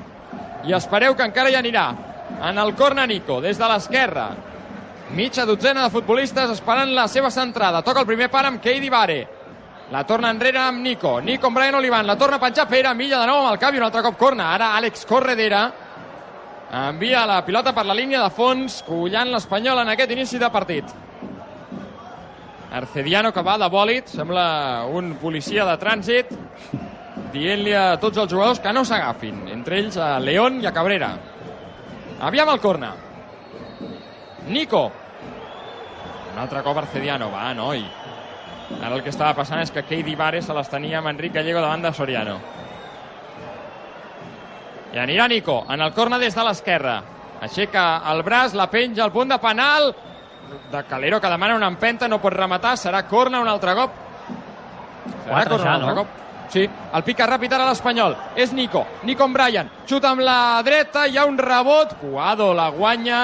I 0.69 0.75
espereu 0.77 1.17
que 1.17 1.25
encara 1.25 1.51
hi 1.51 1.57
anirà. 1.59 1.89
En 2.51 2.59
el 2.59 2.75
corna 2.77 3.07
Nico, 3.07 3.41
des 3.41 3.59
de 3.59 3.69
l'esquerra. 3.69 4.31
Mitja 5.17 5.45
dotzena 5.47 5.85
de 5.85 5.91
futbolistes 5.91 6.53
esperant 6.55 6.93
la 6.95 7.09
seva 7.09 7.31
centrada. 7.31 7.83
Toca 7.83 8.05
el 8.05 8.07
primer 8.07 8.31
par 8.31 8.45
amb 8.47 8.61
Keidi 8.63 8.91
Vare. 8.93 9.21
La 9.91 10.05
torna 10.07 10.31
enrere 10.31 10.61
amb 10.63 10.85
Nico. 10.85 11.21
Nico 11.21 11.49
amb 11.49 11.59
Brian 11.59 11.75
Olivan. 11.75 12.07
La 12.07 12.17
torna 12.17 12.37
a 12.37 12.41
penjar 12.41 12.69
Pere 12.69 12.95
Milla 12.95 13.19
de 13.19 13.27
nou 13.27 13.41
amb 13.41 13.53
el 13.53 13.59
cap 13.59 13.75
i 13.75 13.81
un 13.81 13.87
altre 13.89 14.05
cop 14.07 14.19
corna. 14.19 14.53
Ara 14.55 14.75
Àlex 14.79 15.07
Corredera 15.09 15.65
envia 16.71 17.25
la 17.27 17.41
pilota 17.45 17.73
per 17.75 17.83
la 17.87 17.97
línia 17.99 18.21
de 18.23 18.31
fons, 18.31 18.85
collant 18.87 19.33
l'Espanyol 19.33 19.81
en 19.83 19.91
aquest 19.91 20.13
inici 20.15 20.39
de 20.39 20.51
partit. 20.55 20.93
Arcediano 22.71 23.33
que 23.35 23.43
va 23.43 23.57
de 23.59 23.67
bòlit, 23.67 24.07
sembla 24.07 24.87
un 24.87 25.17
policia 25.19 25.65
de 25.67 25.75
trànsit, 25.81 26.31
dient-li 27.33 27.75
a 27.77 27.97
tots 28.03 28.19
els 28.19 28.31
jugadors 28.31 28.61
que 28.63 28.73
no 28.73 28.85
s'agafin, 28.85 29.47
entre 29.53 29.79
ells 29.81 29.97
a 30.01 30.19
León 30.23 30.61
i 30.63 30.67
a 30.67 30.73
Cabrera. 30.75 31.11
Aviam 32.21 32.51
el 32.53 32.61
corna. 32.61 32.93
Nico. 34.49 34.91
Un 36.33 36.39
altre 36.39 36.63
cop 36.63 36.79
Arcediano. 36.79 37.31
Va, 37.33 37.53
noi. 37.55 37.83
Ara 38.81 38.95
el 38.95 39.03
que 39.03 39.11
estava 39.11 39.35
passant 39.35 39.63
és 39.63 39.73
que 39.75 39.83
Keidi 39.87 40.15
Vare 40.19 40.43
se 40.43 40.55
les 40.55 40.69
tenia 40.71 41.01
amb 41.01 41.11
Enric 41.11 41.35
Gallego 41.35 41.63
davant 41.63 41.83
de 41.83 41.93
Soriano. 41.95 42.37
I 44.95 44.99
anirà 44.99 45.27
Nico, 45.31 45.65
en 45.71 45.81
el 45.81 45.95
corna 45.95 46.19
des 46.19 46.35
de 46.35 46.45
l'esquerra. 46.45 47.01
Aixeca 47.41 48.03
el 48.13 48.23
braç, 48.23 48.55
la 48.55 48.69
penja 48.71 49.05
al 49.05 49.13
punt 49.15 49.31
de 49.31 49.39
penal 49.41 49.93
de 50.71 50.85
Calero 50.85 51.21
que 51.21 51.31
demana 51.31 51.57
una 51.57 51.69
empenta, 51.71 52.09
no 52.09 52.21
pot 52.21 52.35
rematar, 52.35 52.77
serà 52.79 53.05
corna 53.09 53.41
un 53.41 53.49
altre 53.49 53.75
cop. 53.79 53.95
Serà 54.29 55.29
Quatre 55.29 55.51
corna 55.55 55.65
ja, 55.65 55.71
un 55.71 55.75
altre 55.75 55.95
no? 55.95 56.03
cop. 56.03 56.19
Sí, 56.51 56.65
el 56.67 57.05
pica 57.07 57.29
ràpid 57.31 57.53
ara 57.55 57.69
l'Espanyol. 57.69 58.17
És 58.35 58.53
Nico. 58.53 58.83
Nico 59.07 59.25
amb 59.25 59.37
Brian. 59.39 59.71
Xuta 59.87 60.11
amb 60.11 60.25
la 60.27 60.61
dreta, 60.67 61.07
hi 61.07 61.19
ha 61.19 61.27
un 61.29 61.39
rebot. 61.39 61.95
Cuado 62.01 62.53
la 62.55 62.69
guanya, 62.75 63.21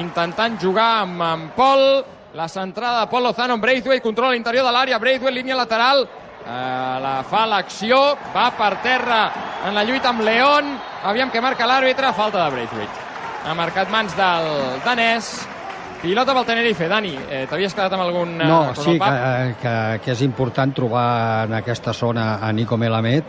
intentant 0.00 0.56
jugar 0.60 1.02
amb, 1.02 1.22
amb 1.22 1.50
Pol. 1.56 2.04
La 2.36 2.48
centrada 2.48 3.02
de 3.04 3.10
Pol 3.12 3.24
Lozano 3.24 3.56
amb 3.56 3.64
Braithwaite, 3.64 4.04
controla 4.04 4.32
l'interior 4.32 4.64
de 4.64 4.72
l'àrea. 4.72 5.00
Braithwaite, 5.00 5.36
línia 5.36 5.56
lateral. 5.56 6.06
Eh, 6.46 6.96
la 7.02 7.18
fa 7.28 7.44
l'acció, 7.50 7.98
va 8.34 8.50
per 8.56 8.76
terra 8.84 9.20
en 9.66 9.74
la 9.74 9.84
lluita 9.84 10.12
amb 10.12 10.24
León. 10.24 10.72
Aviam 11.04 11.32
que 11.32 11.44
marca 11.44 11.68
l'àrbitre, 11.68 12.14
falta 12.16 12.44
de 12.44 12.54
Braithwaite. 12.54 13.04
Ha 13.46 13.54
marcat 13.54 13.92
mans 13.92 14.16
del 14.16 14.80
danès. 14.84 15.55
Pilota 16.02 16.34
pel 16.36 16.44
Tenerife. 16.46 16.86
Dani, 16.88 17.14
eh, 17.30 17.46
t'havies 17.50 17.74
quedat 17.74 17.92
amb 17.96 18.04
algun... 18.04 18.36
eh, 18.40 18.46
No, 18.46 18.60
sí, 18.76 18.92
que, 18.92 18.98
pap? 19.00 19.56
que, 19.62 19.74
que 20.04 20.12
és 20.12 20.22
important 20.26 20.72
trobar 20.76 21.46
en 21.48 21.54
aquesta 21.58 21.92
zona 21.96 22.36
a 22.44 22.52
Nico 22.52 22.76
Melamed, 22.78 23.24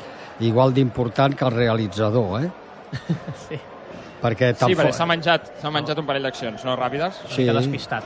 igual 0.45 0.73
d'important 0.75 1.33
que 1.35 1.45
el 1.47 1.55
realitzador, 1.55 2.43
eh? 2.43 2.51
Sí. 3.47 3.57
Perquè 4.21 4.51
Sí, 4.53 4.59
tampoc... 4.63 4.79
perquè 4.81 4.93
s'ha 4.97 5.05
menjat, 5.09 5.51
s'ha 5.61 5.69
menjat 5.73 5.99
un 6.01 6.05
parell 6.09 6.23
d'accions, 6.25 6.63
no 6.65 6.75
ràpides. 6.77 7.19
Sí. 7.29 7.45
Que 7.45 7.53
despistat. 7.53 8.05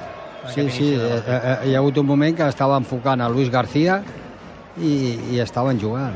Sí, 0.52 0.66
sí, 0.74 0.90
eh, 0.96 1.20
eh, 1.22 1.58
hi 1.70 1.76
ha 1.76 1.80
hagut 1.80 1.98
un 2.02 2.08
moment 2.10 2.36
que 2.36 2.48
estava 2.50 2.78
enfocant 2.82 3.22
a 3.22 3.30
Luis 3.30 3.50
García 3.54 4.00
i, 4.82 4.94
i 5.36 5.40
estaven 5.40 5.80
jugant. 5.80 6.16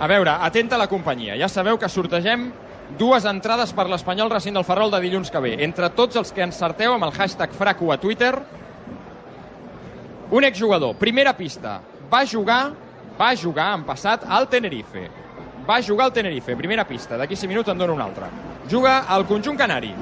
A 0.00 0.06
veure, 0.10 0.30
atenta 0.46 0.76
a 0.76 0.80
la 0.80 0.86
companyia. 0.90 1.36
Ja 1.40 1.48
sabeu 1.48 1.76
que 1.78 1.88
sortegem 1.90 2.48
dues 2.98 3.24
entrades 3.26 3.72
per 3.74 3.88
l'Espanyol 3.90 4.30
recint 4.30 4.54
del 4.54 4.66
Ferrol 4.66 4.92
de 4.92 5.00
dilluns 5.02 5.32
que 5.32 5.42
ve. 5.42 5.56
Entre 5.64 5.90
tots 5.96 6.16
els 6.20 6.32
que 6.32 6.44
encerteu 6.44 6.94
amb 6.94 7.08
el 7.08 7.14
hashtag 7.16 7.54
Fraco 7.56 7.90
a 7.92 7.98
Twitter, 7.98 8.34
un 10.30 10.44
exjugador, 10.44 10.96
primera 10.96 11.34
pista, 11.36 11.80
va 12.12 12.24
jugar, 12.26 12.72
va 13.18 13.34
jugar 13.36 13.72
en 13.74 13.84
passat 13.84 14.24
al 14.28 14.48
Tenerife. 14.48 15.08
Va 15.68 15.80
jugar 15.82 16.08
al 16.08 16.12
Tenerife, 16.12 16.56
primera 16.56 16.84
pista. 16.84 17.16
D'aquí 17.16 17.36
5 17.36 17.48
minuts 17.48 17.70
en 17.72 17.78
dono 17.78 17.94
una 17.94 18.04
altra. 18.04 18.28
Juga 18.70 19.04
al 19.08 19.26
conjunt 19.26 19.56
canari. 19.56 19.94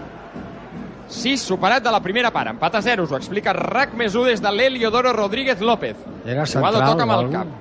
6 1.13 1.43
superat 1.43 1.85
de 1.85 1.93
la 1.93 2.01
primera 2.01 2.31
part. 2.33 2.51
Empat 2.51 2.81
a 2.81 2.83
0, 2.83 3.05
us 3.05 3.13
ho 3.13 3.19
explica 3.19 3.53
RAC 3.53 3.95
més 3.95 4.15
1 4.15 4.33
des 4.33 4.43
de 4.43 4.51
l'Heliodoro 4.51 5.13
Rodríguez 5.13 5.61
López. 5.61 5.97
Era 6.25 6.47
central 6.47 6.81
toca 6.83 7.07
amb 7.07 7.19
el 7.19 7.31
cap. 7.35 7.59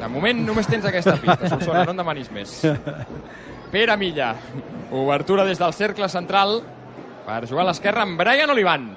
De 0.00 0.08
moment 0.08 0.46
només 0.46 0.68
tens 0.70 0.86
aquesta 0.88 1.16
pista, 1.20 1.48
Solsona, 1.50 1.84
no 1.84 1.92
en 1.92 1.98
demanis 2.00 2.30
més. 2.32 2.60
Pere 3.70 3.96
Milla, 3.96 4.34
obertura 4.90 5.44
des 5.46 5.58
del 5.58 5.72
cercle 5.72 6.08
central 6.10 6.56
per 7.22 7.44
jugar 7.46 7.62
a 7.62 7.68
l'esquerra 7.68 8.02
amb 8.02 8.18
Brian 8.18 8.50
Olivan. 8.50 8.88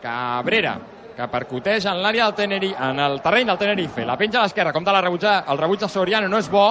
Cabrera, 0.00 0.72
que 1.12 1.26
percuteix 1.28 1.84
en 1.90 2.00
l'àrea 2.00 2.30
del 2.30 2.38
Tenerife, 2.38 2.78
en 2.80 3.02
el 3.04 3.20
terreny 3.20 3.50
del 3.50 3.60
Tenerife. 3.60 4.06
La 4.08 4.16
penja 4.16 4.40
a 4.40 4.46
l'esquerra, 4.46 4.72
compta 4.72 4.94
la 4.96 5.02
rebutja, 5.04 5.42
el 5.44 5.60
rebuig 5.60 5.84
de 5.84 5.90
Soriano 5.92 6.30
no 6.32 6.40
és 6.40 6.48
bo, 6.50 6.64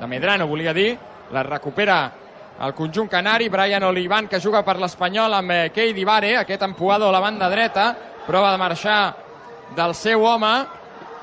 de 0.00 0.08
Medrano 0.08 0.48
volia 0.48 0.72
dir, 0.72 0.94
la 1.36 1.44
recupera 1.44 1.98
el 2.64 2.72
conjunt 2.74 3.12
canari, 3.12 3.50
Brian 3.52 3.84
Olivan 3.84 4.26
que 4.26 4.40
juga 4.40 4.64
per 4.64 4.78
l'Espanyol 4.80 5.36
amb 5.36 5.52
eh, 5.52 5.60
Keidi 5.74 6.02
Vare, 6.04 6.32
aquest 6.40 6.64
empuado 6.64 7.08
a 7.08 7.12
la 7.12 7.20
banda 7.20 7.50
dreta, 7.52 7.92
prova 8.26 8.50
de 8.50 8.58
marxar 8.58 9.00
del 9.76 9.94
seu 9.94 10.24
home, 10.24 10.54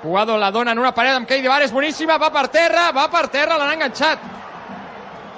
Puado 0.05 0.37
la 0.37 0.51
dona 0.53 0.75
en 0.75 0.79
una 0.79 0.93
paret 0.93 1.15
amb 1.17 1.29
Vare, 1.49 1.65
és 1.65 1.73
boníssima, 1.73 2.19
va 2.21 2.29
per 2.29 2.47
terra, 2.53 2.91
va 2.93 3.07
per 3.09 3.27
terra, 3.27 3.57
l'han 3.57 3.73
enganxat. 3.73 4.19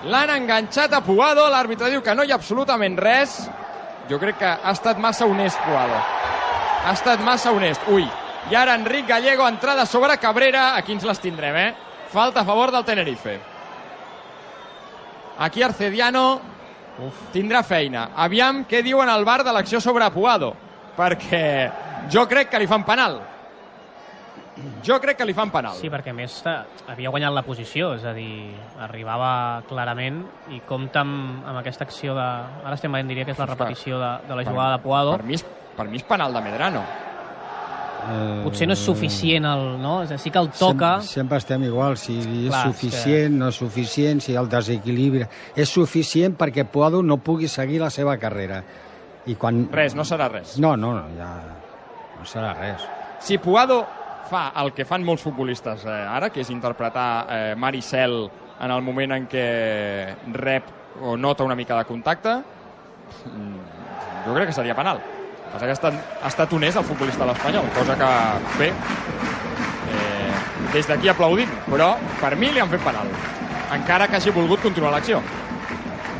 L'han 0.04 0.30
enganxat 0.30 0.94
a 0.94 1.02
Puado, 1.02 1.48
l'àrbitre 1.48 1.90
diu 1.90 2.02
que 2.04 2.14
no 2.14 2.24
hi 2.24 2.32
ha 2.32 2.36
absolutament 2.36 2.98
res, 3.00 3.48
Jo 4.08 4.20
crec 4.20 4.38
que 4.40 4.48
ha 4.48 4.72
estat 4.72 5.00
massa 5.04 5.26
honest, 5.28 5.60
Puado. 5.66 6.00
Ha 6.86 6.94
estat 6.94 7.20
massa 7.20 7.52
honest. 7.52 7.84
Ui, 7.92 8.06
i 8.50 8.56
ara 8.56 8.78
Enric 8.80 9.08
Gallego, 9.08 9.48
entrada 9.48 9.86
sobre 9.86 10.18
Cabrera. 10.18 10.76
Aquí 10.78 10.94
ens 10.96 11.04
les 11.04 11.20
tindrem, 11.20 11.56
eh? 11.56 11.74
Falta 12.12 12.42
a 12.42 12.46
favor 12.46 12.72
del 12.72 12.86
Tenerife. 12.86 13.40
Aquí 15.40 15.62
Arcediano 15.62 16.40
Uf. 17.04 17.28
tindrà 17.34 17.64
feina. 17.64 18.10
Aviam 18.16 18.64
què 18.66 18.82
diuen 18.82 19.10
al 19.10 19.26
bar 19.26 19.44
de 19.44 19.52
l'acció 19.52 19.82
sobre 19.82 20.08
Puado, 20.12 20.54
perquè 20.96 21.72
jo 22.10 22.24
crec 22.28 22.50
que 22.50 22.60
li 22.60 22.68
fan 22.68 22.86
penal. 22.88 23.20
Jo 24.86 24.98
crec 25.04 25.20
que 25.20 25.26
li 25.28 25.36
fan 25.38 25.52
penal. 25.54 25.76
Sí, 25.78 25.90
perquè 25.94 26.14
a 26.14 26.18
més 26.18 26.38
havia 26.48 27.12
guanyat 27.14 27.34
la 27.36 27.44
posició, 27.46 27.92
és 27.98 28.06
a 28.08 28.14
dir, 28.16 28.54
arribava 28.88 29.64
clarament 29.70 30.22
i 30.54 30.62
compta 30.68 31.04
amb, 31.06 31.44
amb 31.46 31.60
aquesta 31.62 31.86
acció 31.88 32.16
de... 32.18 32.28
Ara 32.64 32.78
estem 32.78 32.94
veient, 32.94 33.10
diria 33.12 33.26
que 33.28 33.36
és 33.36 33.42
la 33.42 33.50
repetició 33.50 34.00
de, 34.02 34.14
de 34.30 34.40
la 34.40 34.46
jugada 34.48 34.78
de 34.78 34.86
Puado. 34.86 35.18
Per 35.18 35.28
mi, 35.28 35.38
és, 35.38 35.46
per 35.78 35.90
mi 35.92 36.02
és 36.02 36.08
penal 36.08 36.34
de 36.34 36.42
Medrano. 36.46 36.86
Eh, 38.08 38.44
Potser 38.46 38.68
no 38.70 38.76
és 38.78 38.82
suficient, 38.86 39.46
el, 39.50 39.66
no? 39.84 39.98
És 40.06 40.14
a 40.14 40.16
dir, 40.16 40.24
sí 40.24 40.32
que 40.34 40.40
el 40.40 40.50
toca... 40.56 40.94
Sempre, 41.02 41.14
sempre 41.14 41.42
estem 41.44 41.68
igual, 41.68 41.98
si 42.00 42.18
és 42.22 42.50
Clar, 42.54 42.64
suficient, 42.72 43.34
que... 43.34 43.42
no 43.42 43.52
és 43.52 43.62
suficient, 43.62 44.24
si 44.24 44.38
el 44.40 44.50
desequilibri... 44.52 45.26
És 45.60 45.74
suficient 45.74 46.38
perquè 46.40 46.66
Puado 46.72 47.04
no 47.04 47.20
pugui 47.20 47.52
seguir 47.52 47.82
la 47.84 47.92
seva 47.94 48.16
carrera. 48.22 48.62
I 49.28 49.36
quan... 49.36 49.66
Res, 49.74 49.98
no 49.98 50.08
serà 50.08 50.32
res. 50.32 50.56
No, 50.64 50.76
no, 50.80 50.94
no, 50.96 51.06
ja... 51.18 51.34
No 52.18 52.26
serà 52.26 52.56
res. 52.58 52.86
Si 53.22 53.38
Puado 53.42 53.84
fa 54.28 54.52
el 54.62 54.74
que 54.76 54.86
fan 54.86 55.06
molts 55.06 55.24
futbolistes 55.26 55.86
eh, 55.88 55.94
ara, 56.18 56.30
que 56.34 56.44
és 56.44 56.52
interpretar 56.54 57.10
eh, 57.30 57.56
Maricel 57.58 58.26
en 58.60 58.74
el 58.74 58.84
moment 58.86 59.14
en 59.16 59.28
què 59.30 59.48
rep 60.34 60.74
o 61.02 61.16
nota 61.18 61.46
una 61.46 61.56
mica 61.56 61.78
de 61.78 61.86
contacte, 61.86 62.34
mm, 63.30 64.26
jo 64.26 64.36
crec 64.36 64.50
que 64.50 64.58
seria 64.58 64.76
penal. 64.76 65.00
Que 65.00 65.54
passa 65.54 65.66
que 65.66 65.72
ha 65.72 65.78
estat, 65.78 66.00
ha 66.22 66.28
estat 66.28 66.54
honest 66.54 66.82
el 66.82 66.88
futbolista 66.88 67.24
de 67.24 67.32
l'Espanyol, 67.32 67.70
cosa 67.76 67.98
que, 67.98 68.12
bé, 68.60 68.70
eh, 69.94 70.32
des 70.74 70.90
d'aquí 70.90 71.10
aplaudim, 71.10 71.52
però 71.70 71.94
per 72.22 72.36
mi 72.36 72.52
li 72.52 72.60
han 72.60 72.72
fet 72.74 72.84
penal, 72.84 73.12
encara 73.78 74.08
que 74.08 74.18
hagi 74.18 74.34
volgut 74.36 74.62
continuar 74.62 74.92
l'acció. 74.92 75.22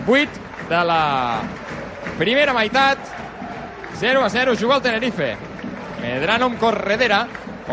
8 0.08 0.70
de 0.70 0.84
la 0.88 1.02
primera 2.18 2.54
meitat, 2.54 2.98
0 4.00 4.24
a 4.24 4.30
0, 4.30 4.56
juga 4.56 4.78
el 4.78 4.82
Tenerife. 4.82 5.36
Medrano 6.02 6.46
amb 6.46 6.60
Corredera, 6.62 7.26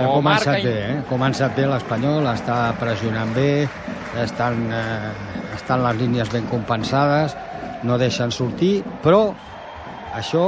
ha 0.03 0.09
o 0.09 0.17
començat 0.19 0.47
marca... 0.53 0.69
bé, 0.69 0.75
eh? 0.91 0.99
Ha 0.99 1.07
començat 1.09 1.55
bé 1.57 1.67
l'Espanyol, 1.71 2.27
està 2.33 2.59
pressionant 2.81 3.33
bé, 3.37 3.49
estan, 4.25 4.65
eh, 4.73 5.13
estan 5.55 5.83
les 5.87 5.97
línies 6.01 6.31
ben 6.35 6.47
compensades, 6.51 7.37
no 7.85 7.99
deixen 8.01 8.33
sortir, 8.33 8.83
però 9.05 9.29
això 10.17 10.47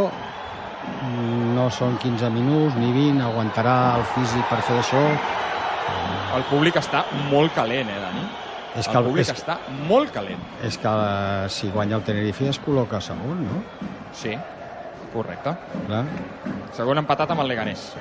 no 1.57 1.69
són 1.75 1.97
15 1.99 2.31
minuts 2.31 2.77
ni 2.79 2.91
20, 2.95 3.23
aguantarà 3.27 3.77
el 3.99 4.05
físic 4.15 4.47
per 4.51 4.61
fer 4.63 4.79
això. 4.83 5.03
El 6.37 6.45
públic 6.51 6.77
està 6.77 7.05
molt 7.31 7.55
calent, 7.57 7.89
eh, 7.91 8.01
Dani? 8.03 8.27
És 8.77 8.87
el 8.87 8.93
que 8.93 8.99
el- 8.99 9.05
públic 9.07 9.29
és- 9.29 9.33
està 9.39 9.57
molt 9.89 10.11
calent. 10.13 10.43
És 10.63 10.77
que 10.79 10.89
eh, 10.89 11.49
si 11.49 11.71
guanya 11.71 11.97
el 11.97 12.03
Tenerife 12.03 12.49
es 12.49 12.61
col·loca 12.61 13.01
segon, 13.01 13.45
no? 13.47 13.63
Sí, 14.13 14.37
correcte. 15.15 15.55
Clar. 15.87 16.05
Segon 16.77 16.99
empatat 16.99 17.31
amb 17.31 17.41
el 17.41 17.49
Leganés. 17.49 17.93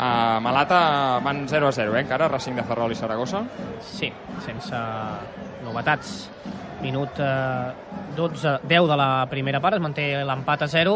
A 0.00 0.40
Malata 0.40 1.20
van 1.20 1.46
0 1.46 1.68
a 1.68 1.72
0, 1.72 1.94
eh? 1.94 2.00
encara, 2.00 2.28
Racing 2.28 2.56
de 2.56 2.62
Ferrol 2.64 2.92
i 2.92 2.96
Saragossa. 2.96 3.42
Sí, 3.84 4.08
sense 4.40 4.78
novetats. 5.60 6.30
Minut 6.80 7.18
eh, 7.20 8.14
12, 8.16 8.60
10 8.64 8.88
de 8.88 8.96
la 8.96 9.26
primera 9.28 9.60
part, 9.60 9.76
es 9.76 9.84
manté 9.84 10.06
l'empat 10.24 10.64
a 10.64 10.68
0 10.72 10.94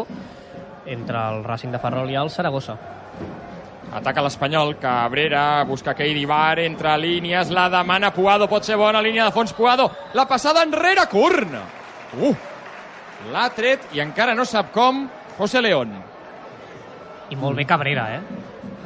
entre 0.89 1.21
el 1.21 1.43
Racing 1.45 1.75
de 1.75 1.81
Ferrol 1.83 2.09
i 2.09 2.17
el 2.17 2.31
Saragossa. 2.33 2.73
Ataca 3.95 4.23
l'Espanyol, 4.25 4.73
Cabrera, 4.81 5.61
busca 5.69 5.93
Keidi 5.93 6.25
Bar, 6.25 6.57
entra 6.63 6.95
a 6.95 6.97
línies, 6.97 7.53
la 7.53 7.67
demana 7.69 8.09
Puado, 8.11 8.49
pot 8.49 8.65
ser 8.65 8.79
bona, 8.81 9.03
línia 9.05 9.29
de 9.29 9.35
fons 9.35 9.53
Puado, 9.53 9.85
la 10.17 10.25
passada 10.25 10.65
enrere, 10.65 11.05
corna! 11.11 11.61
Uh! 12.17 12.33
L'ha 13.29 13.45
tret 13.53 13.85
i 13.93 14.01
encara 14.01 14.33
no 14.33 14.49
sap 14.49 14.73
com 14.73 15.05
José 15.37 15.61
León. 15.61 15.93
I 17.29 17.37
molt 17.37 17.61
bé 17.61 17.69
Cabrera, 17.69 18.09
eh? 18.17 18.34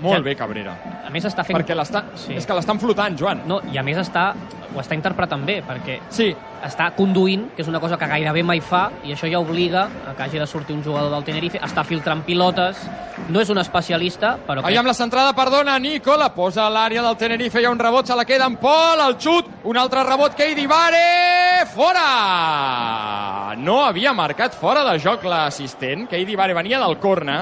Molt 0.02 0.24
bé, 0.26 0.36
Cabrera. 0.40 0.76
A 1.06 1.12
més 1.14 1.26
està 1.28 1.44
fent... 1.46 1.58
Perquè 1.58 1.76
l'està... 1.78 2.04
Sí. 2.20 2.36
És 2.38 2.48
que 2.48 2.56
l'estan 2.56 2.80
flotant, 2.82 3.18
Joan. 3.20 3.44
No, 3.50 3.60
i 3.74 3.80
a 3.80 3.84
més 3.86 4.00
està, 4.00 4.32
ho 4.70 4.80
està 4.82 4.96
interpretant 4.98 5.44
bé, 5.46 5.60
perquè 5.66 5.98
sí. 6.14 6.30
està 6.66 6.90
conduint, 6.98 7.48
que 7.56 7.64
és 7.64 7.70
una 7.72 7.82
cosa 7.82 7.98
que 8.00 8.08
gairebé 8.10 8.44
mai 8.46 8.62
fa, 8.64 8.86
i 9.04 9.14
això 9.16 9.30
ja 9.32 9.42
obliga 9.42 9.88
a 10.08 10.16
que 10.16 10.26
hagi 10.26 10.42
de 10.42 10.48
sortir 10.48 10.76
un 10.78 10.84
jugador 10.86 11.12
del 11.14 11.26
Tenerife, 11.28 11.62
està 11.66 11.84
filtrant 11.88 12.22
pilotes, 12.28 12.84
no 13.30 13.42
és 13.42 13.50
un 13.50 13.60
especialista, 13.62 14.36
però... 14.48 14.64
Aviam 14.66 14.88
la 14.88 14.96
centrada, 14.98 15.34
perdona, 15.38 15.78
Nico, 15.82 16.16
la 16.18 16.32
posa 16.36 16.68
a 16.68 16.74
l'àrea 16.74 17.04
del 17.06 17.18
Tenerife, 17.20 17.62
hi 17.62 17.68
ha 17.68 17.74
un 17.74 17.82
rebot, 17.82 18.08
se 18.08 18.18
la 18.18 18.28
queda 18.30 18.48
en 18.50 18.60
Pol, 18.62 19.04
el 19.08 19.18
xut, 19.20 19.50
un 19.70 19.78
altre 19.78 20.06
rebot, 20.08 20.38
Keidi 20.38 20.68
Vare, 20.70 21.66
fora! 21.74 23.56
No 23.60 23.82
havia 23.86 24.14
marcat 24.14 24.56
fora 24.56 24.86
de 24.88 25.00
joc 25.02 25.26
l'assistent, 25.28 26.08
Keidi 26.10 26.38
Vare 26.40 26.56
venia 26.58 26.80
del 26.82 27.00
corna, 27.02 27.42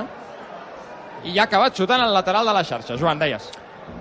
i 1.25 1.37
ha 1.37 1.47
acabat 1.47 1.75
xutant 1.77 2.01
al 2.01 2.13
lateral 2.13 2.45
de 2.45 2.53
la 2.53 2.63
xarxa. 2.63 2.97
Joan, 2.99 3.19
deies. 3.19 3.49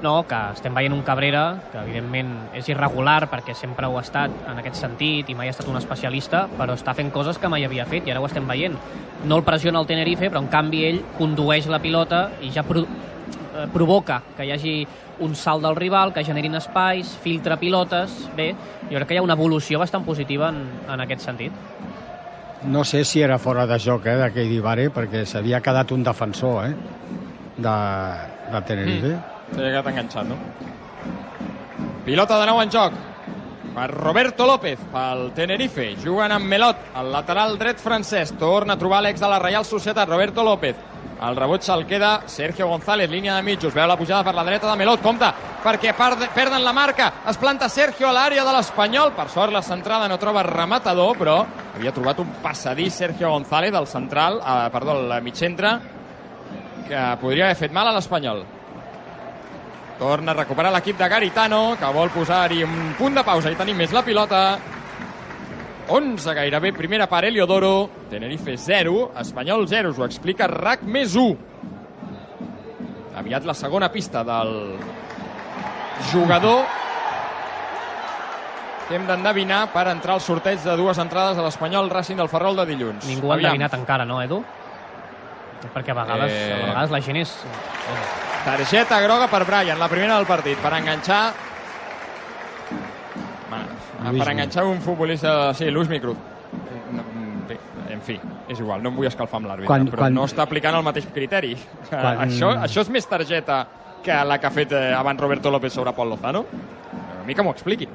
No, 0.03 0.27
que 0.29 0.37
estem 0.53 0.75
veient 0.77 0.93
un 0.93 1.03
Cabrera 1.07 1.45
que 1.71 1.79
evidentment 1.81 2.33
és 2.59 2.69
irregular 2.69 3.31
perquè 3.31 3.55
sempre 3.57 3.87
ho 3.89 3.97
ha 3.97 4.03
estat 4.05 4.33
en 4.51 4.59
aquest 4.61 4.77
sentit 4.83 5.31
i 5.31 5.37
mai 5.39 5.49
ha 5.49 5.55
estat 5.55 5.71
un 5.71 5.79
especialista, 5.79 6.45
però 6.59 6.75
està 6.77 6.93
fent 6.99 7.13
coses 7.15 7.39
que 7.39 7.49
mai 7.49 7.65
havia 7.65 7.87
fet 7.89 8.07
i 8.07 8.13
ara 8.13 8.21
ho 8.21 8.29
estem 8.29 8.47
veient. 8.49 8.77
No 9.25 9.39
el 9.39 9.47
pressiona 9.47 9.81
el 9.81 9.89
Tenerife, 9.89 10.29
però 10.29 10.43
en 10.43 10.51
canvi 10.53 10.85
ell 10.91 11.01
condueix 11.17 11.71
la 11.73 11.81
pilota 11.81 12.27
i 12.43 12.53
ja 12.53 12.67
pro 12.67 12.85
eh, 12.85 13.67
provoca 13.73 14.21
que 14.37 14.45
hi 14.45 14.53
hagi 14.53 14.77
un 15.25 15.35
salt 15.35 15.65
del 15.65 15.77
rival, 15.77 16.13
que 16.13 16.25
generin 16.25 16.59
espais, 16.59 17.17
filtra 17.23 17.57
pilotes... 17.57 18.27
Bé, 18.37 18.51
jo 18.91 18.99
crec 18.99 19.09
que 19.09 19.17
hi 19.17 19.23
ha 19.23 19.25
una 19.25 19.39
evolució 19.39 19.81
bastant 19.81 20.05
positiva 20.05 20.51
en, 20.53 20.61
en 20.93 21.07
aquest 21.07 21.25
sentit. 21.25 21.55
No 22.65 22.85
sé 22.85 23.05
si 23.05 23.21
era 23.23 23.39
fora 23.39 23.67
de 23.67 23.79
joc, 23.79 24.07
eh, 24.07 24.17
de 24.17 24.31
Keidi 24.33 24.61
Vare, 24.61 24.89
perquè 24.91 25.25
s'havia 25.29 25.61
quedat 25.61 25.93
un 25.93 26.03
defensor, 26.03 26.65
eh, 26.67 26.75
de, 27.57 27.77
de 28.53 28.63
Tenerife. 28.67 29.13
Mm. 29.13 29.53
S'ha 29.53 29.69
quedat 29.69 29.91
enganxat, 29.93 30.31
no? 30.31 30.39
Pilota 32.07 32.41
de 32.41 32.47
nou 32.47 32.63
en 32.63 32.71
joc 32.71 32.97
per 33.77 33.91
Roberto 33.91 34.47
López, 34.49 34.81
pel 34.93 35.33
Tenerife. 35.37 35.91
Juguen 36.01 36.33
amb 36.33 36.49
Melot, 36.49 36.79
el 36.97 37.11
lateral 37.13 37.59
dret 37.61 37.83
francès. 37.83 38.33
Torna 38.41 38.73
a 38.75 38.81
trobar 38.81 39.03
l'ex 39.05 39.21
de 39.21 39.29
la 39.29 39.41
Reial 39.43 39.67
Societat, 39.69 40.09
Roberto 40.09 40.43
López. 40.47 40.77
El 41.17 41.35
rebot 41.35 41.63
se'l 41.65 41.87
queda 41.89 42.23
Sergio 42.29 42.67
González, 42.69 43.09
línia 43.09 43.37
de 43.39 43.43
mitjos. 43.43 43.73
Veu 43.73 43.87
la 43.89 43.97
pujada 43.97 44.23
per 44.23 44.35
la 44.37 44.45
dreta 44.45 44.69
de 44.71 44.77
Melot. 44.77 45.01
Compte, 45.01 45.31
perquè 45.65 45.95
perd- 45.97 46.29
perden 46.35 46.63
la 46.63 46.75
marca. 46.77 47.07
Es 47.27 47.39
planta 47.41 47.71
Sergio 47.73 48.11
a 48.11 48.13
l'àrea 48.13 48.45
de 48.45 48.53
l'Espanyol. 48.53 49.13
Per 49.17 49.29
sort, 49.31 49.51
la 49.53 49.63
centrada 49.63 50.09
no 50.09 50.19
troba 50.19 50.43
rematador, 50.43 51.17
però 51.17 51.39
havia 51.75 51.93
trobat 51.93 52.19
un 52.21 52.35
passadís 52.43 52.93
Sergio 52.95 53.31
González, 53.31 53.73
del 53.73 53.87
central, 53.87 54.43
eh, 54.45 54.69
perdó, 54.71 54.99
el 55.01 55.23
mig 55.23 55.35
centre, 55.35 55.79
que 56.87 57.17
podria 57.21 57.47
haver 57.47 57.57
fet 57.57 57.73
mal 57.73 57.89
a 57.89 57.93
l'Espanyol. 57.97 58.45
Torna 59.99 60.33
a 60.33 60.35
recuperar 60.35 60.71
l'equip 60.75 60.99
de 60.99 61.09
Garitano, 61.09 61.77
que 61.81 61.87
vol 61.97 62.11
posar-hi 62.11 62.63
un 62.63 62.95
punt 62.99 63.15
de 63.17 63.25
pausa 63.25 63.51
i 63.51 63.57
tenim 63.57 63.77
més 63.79 63.93
la 63.93 64.03
pilota. 64.05 64.59
11 65.89 66.35
gairebé, 66.35 66.75
primera 66.75 67.07
part 67.09 67.25
Heliodoro, 67.25 67.89
Tenerife 68.11 68.57
0, 68.57 69.13
Espanyol 69.19 69.67
0, 69.69 69.91
us 69.91 69.99
ho 69.99 70.05
explica 70.07 70.47
RAC 70.47 70.83
més 70.87 71.17
1. 71.19 71.37
Aviat 73.19 73.47
la 73.49 73.55
segona 73.57 73.89
pista 73.91 74.23
del 74.25 74.77
jugador 76.13 76.67
que 78.87 78.95
hem 78.95 79.07
d'endevinar 79.09 79.65
per 79.73 79.89
entrar 79.91 80.15
al 80.15 80.21
sorteig 80.23 80.61
de 80.63 80.77
dues 80.79 80.99
entrades 81.03 81.39
a 81.41 81.43
l'Espanyol 81.43 81.89
Racing 81.91 82.21
del 82.21 82.29
Ferrol 82.31 82.55
de 82.61 82.67
dilluns. 82.69 83.09
Ningú 83.09 83.33
ha 83.33 83.39
endevinat 83.41 83.75
encara, 83.75 84.05
no, 84.07 84.21
Edu? 84.23 84.43
Perquè 85.75 85.91
a 85.91 85.99
vegades, 85.99 86.31
Eh. 86.31 86.53
a 86.55 86.67
vegades 86.69 86.91
la 86.95 87.01
gent 87.01 87.17
és... 87.25 87.33
Targeta 88.47 89.01
groga 89.03 89.27
per 89.27 89.43
Brian, 89.45 89.79
la 89.81 89.89
primera 89.91 90.15
del 90.21 90.27
partit, 90.29 90.59
per 90.63 90.73
enganxar... 90.79 91.33
Luismi. 94.05 94.21
Per 94.21 94.29
enganxar 94.31 94.65
un 94.69 94.81
futbolista... 94.81 95.53
Sí, 95.55 95.65
Luis 95.71 95.89
Micruz. 95.89 96.17
Fi, 98.07 98.15
és 98.49 98.61
igual, 98.63 98.83
no 98.85 98.93
em 98.93 98.97
vull 99.01 99.09
escalfar 99.09 99.41
amb 99.41 99.49
l'àrbitre, 99.51 99.67
Quan- 99.67 99.89
però 99.91 100.05
quan- 100.05 100.15
no 100.15 100.25
està 100.29 100.45
aplicant 100.47 100.77
el 100.79 100.85
mateix 100.87 101.09
criteri. 101.13 101.57
Quan- 101.91 102.21
Això, 102.29 102.53
això 102.63 102.85
és 102.85 102.91
més 102.95 103.07
targeta 103.11 103.67
que 104.03 104.15
la 104.25 104.39
que 104.39 104.47
ha 104.47 104.51
fet 104.55 104.71
eh, 104.73 104.93
abans 104.95 105.21
Roberto 105.21 105.51
López 105.51 105.73
sobre 105.75 105.93
Pol 105.93 106.09
Lozano? 106.15 106.45
A 107.21 107.25
mi 107.27 107.35
que 107.35 107.43
m'ho 107.43 107.51
expliquin. 107.51 107.89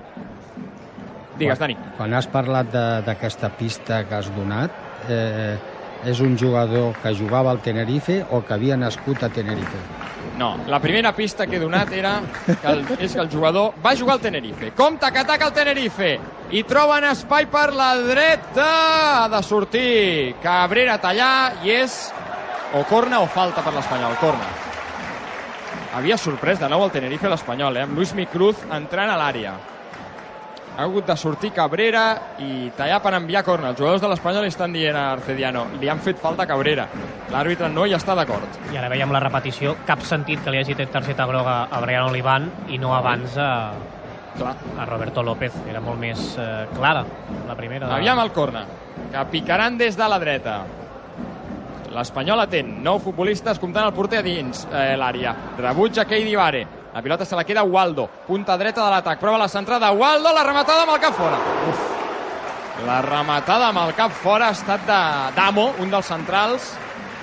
Digues, 1.40 1.58
Dani. 1.58 1.78
Quan 1.98 2.14
has 2.14 2.28
parlat 2.28 2.68
de- 2.72 3.02
d'aquesta 3.08 3.50
pista 3.58 4.04
que 4.08 4.16
has 4.16 4.28
donat, 4.36 4.72
eh, 5.10 5.58
és 6.06 6.20
un 6.20 6.38
jugador 6.38 6.96
que 7.02 7.14
jugava 7.16 7.52
al 7.52 7.62
Tenerife 7.62 8.22
o 8.32 8.42
que 8.46 8.56
havia 8.56 8.78
nascut 8.78 9.24
a 9.24 9.30
Tenerife? 9.30 9.82
No, 10.38 10.56
la 10.68 10.80
primera 10.80 11.12
pista 11.14 11.46
que 11.46 11.58
he 11.58 11.62
donat 11.62 11.92
era 11.94 12.16
que 12.48 12.68
el, 12.72 12.86
és 12.98 13.14
que 13.14 13.22
el 13.22 13.30
jugador 13.30 13.76
va 13.84 13.94
jugar 13.98 14.16
al 14.16 14.24
Tenerife. 14.24 14.72
Compte 14.78 15.12
que 15.12 15.22
ataca 15.22 15.50
el 15.52 15.54
Tenerife 15.54 16.16
i 16.58 16.64
troben 16.66 17.06
espai 17.12 17.46
per 17.52 17.68
la 17.78 17.92
dreta. 18.02 18.70
Ha 19.26 19.28
de 19.30 19.44
sortir 19.46 20.36
Cabrera 20.42 20.98
a 20.98 21.04
tallar 21.04 21.36
i 21.66 21.76
és 21.76 22.00
o 22.74 22.82
corna 22.90 23.20
o 23.22 23.28
falta 23.28 23.62
per 23.62 23.76
l'Espanyol. 23.76 24.18
Corna. 24.22 24.50
Havia 25.94 26.18
sorprès 26.18 26.58
de 26.58 26.70
nou 26.72 26.88
el 26.88 26.96
Tenerife 26.96 27.30
l'Espanyol, 27.30 27.78
eh? 27.78 27.86
amb 27.86 28.00
Luis 28.00 28.16
Micruz 28.16 28.66
entrant 28.72 29.12
a 29.12 29.20
l'àrea. 29.20 29.54
Ha 30.78 30.86
hagut 30.86 31.06
de 31.06 31.16
sortir 31.20 31.52
Cabrera 31.52 32.04
i 32.40 32.72
tallar 32.78 33.02
per 33.04 33.14
enviar 33.18 33.44
corna. 33.44 33.74
Els 33.74 33.80
jugadors 33.80 34.02
de 34.02 34.08
l'Espanyol 34.08 34.48
estan 34.48 34.72
dient 34.74 34.96
a 34.96 35.12
Arcediano 35.18 35.66
li 35.82 35.90
han 35.92 36.00
fet 36.00 36.20
falta 36.22 36.48
Cabrera. 36.48 36.88
L'àrbitre 37.32 37.68
no 37.70 37.86
hi 37.86 37.96
està 37.98 38.16
d'acord. 38.16 38.60
I 38.72 38.80
ara 38.80 38.90
veiem 38.92 39.12
la 39.12 39.20
repetició. 39.24 39.76
Cap 39.88 40.04
sentit 40.08 40.44
que 40.44 40.54
li 40.54 40.62
hagi 40.62 40.76
tret 40.80 40.94
targeta 40.96 41.28
groga 41.28 41.58
a 41.68 41.82
Brian 41.84 42.08
Olivan 42.10 42.48
i 42.72 42.80
no 42.80 42.96
abans 42.96 43.36
a, 43.38 43.52
Clar. 44.38 44.56
a 44.80 44.88
Roberto 44.88 45.24
López. 45.24 45.60
Era 45.70 45.84
molt 45.84 46.00
més 46.00 46.36
eh, 46.40 46.66
clara, 46.76 47.04
la 47.48 47.56
primera. 47.60 47.88
De... 47.88 48.00
Aviam 48.00 48.24
el 48.24 48.32
corna, 48.32 48.66
que 49.12 49.26
picaran 49.32 49.78
des 49.78 50.00
de 50.00 50.08
la 50.08 50.20
dreta. 50.24 50.62
L'Espanyol 51.92 52.46
atent, 52.46 52.78
nou 52.80 53.02
futbolistes 53.04 53.60
comptant 53.60 53.90
el 53.90 53.96
porter 53.96 54.22
a 54.22 54.26
dins 54.26 54.64
eh, 54.72 54.94
l'àrea. 54.96 55.36
Rebutja 55.60 56.08
Keidi 56.08 56.38
Vare. 56.40 56.68
La 56.94 57.02
pilota 57.02 57.26
se 57.26 57.36
la 57.36 57.44
queda 57.44 57.64
Waldo, 57.64 58.08
punta 58.28 58.58
dreta 58.58 58.84
de 58.84 58.92
l'atac. 58.92 59.20
Prova 59.20 59.38
la 59.38 59.48
centrada 59.48 59.92
Waldo, 59.92 60.34
la 60.34 60.44
rematada 60.44 60.84
amb 60.84 60.96
el 60.96 61.00
cap 61.00 61.16
fora. 61.16 61.38
Uf. 61.70 61.86
La 62.86 63.02
rematada 63.06 63.70
amb 63.70 63.84
el 63.86 63.94
cap 63.96 64.12
fora 64.12 64.50
ha 64.50 64.58
estat 64.58 64.84
de 64.88 65.00
Damo, 65.38 65.72
un 65.80 65.92
dels 65.92 66.08
centrals, 66.10 66.74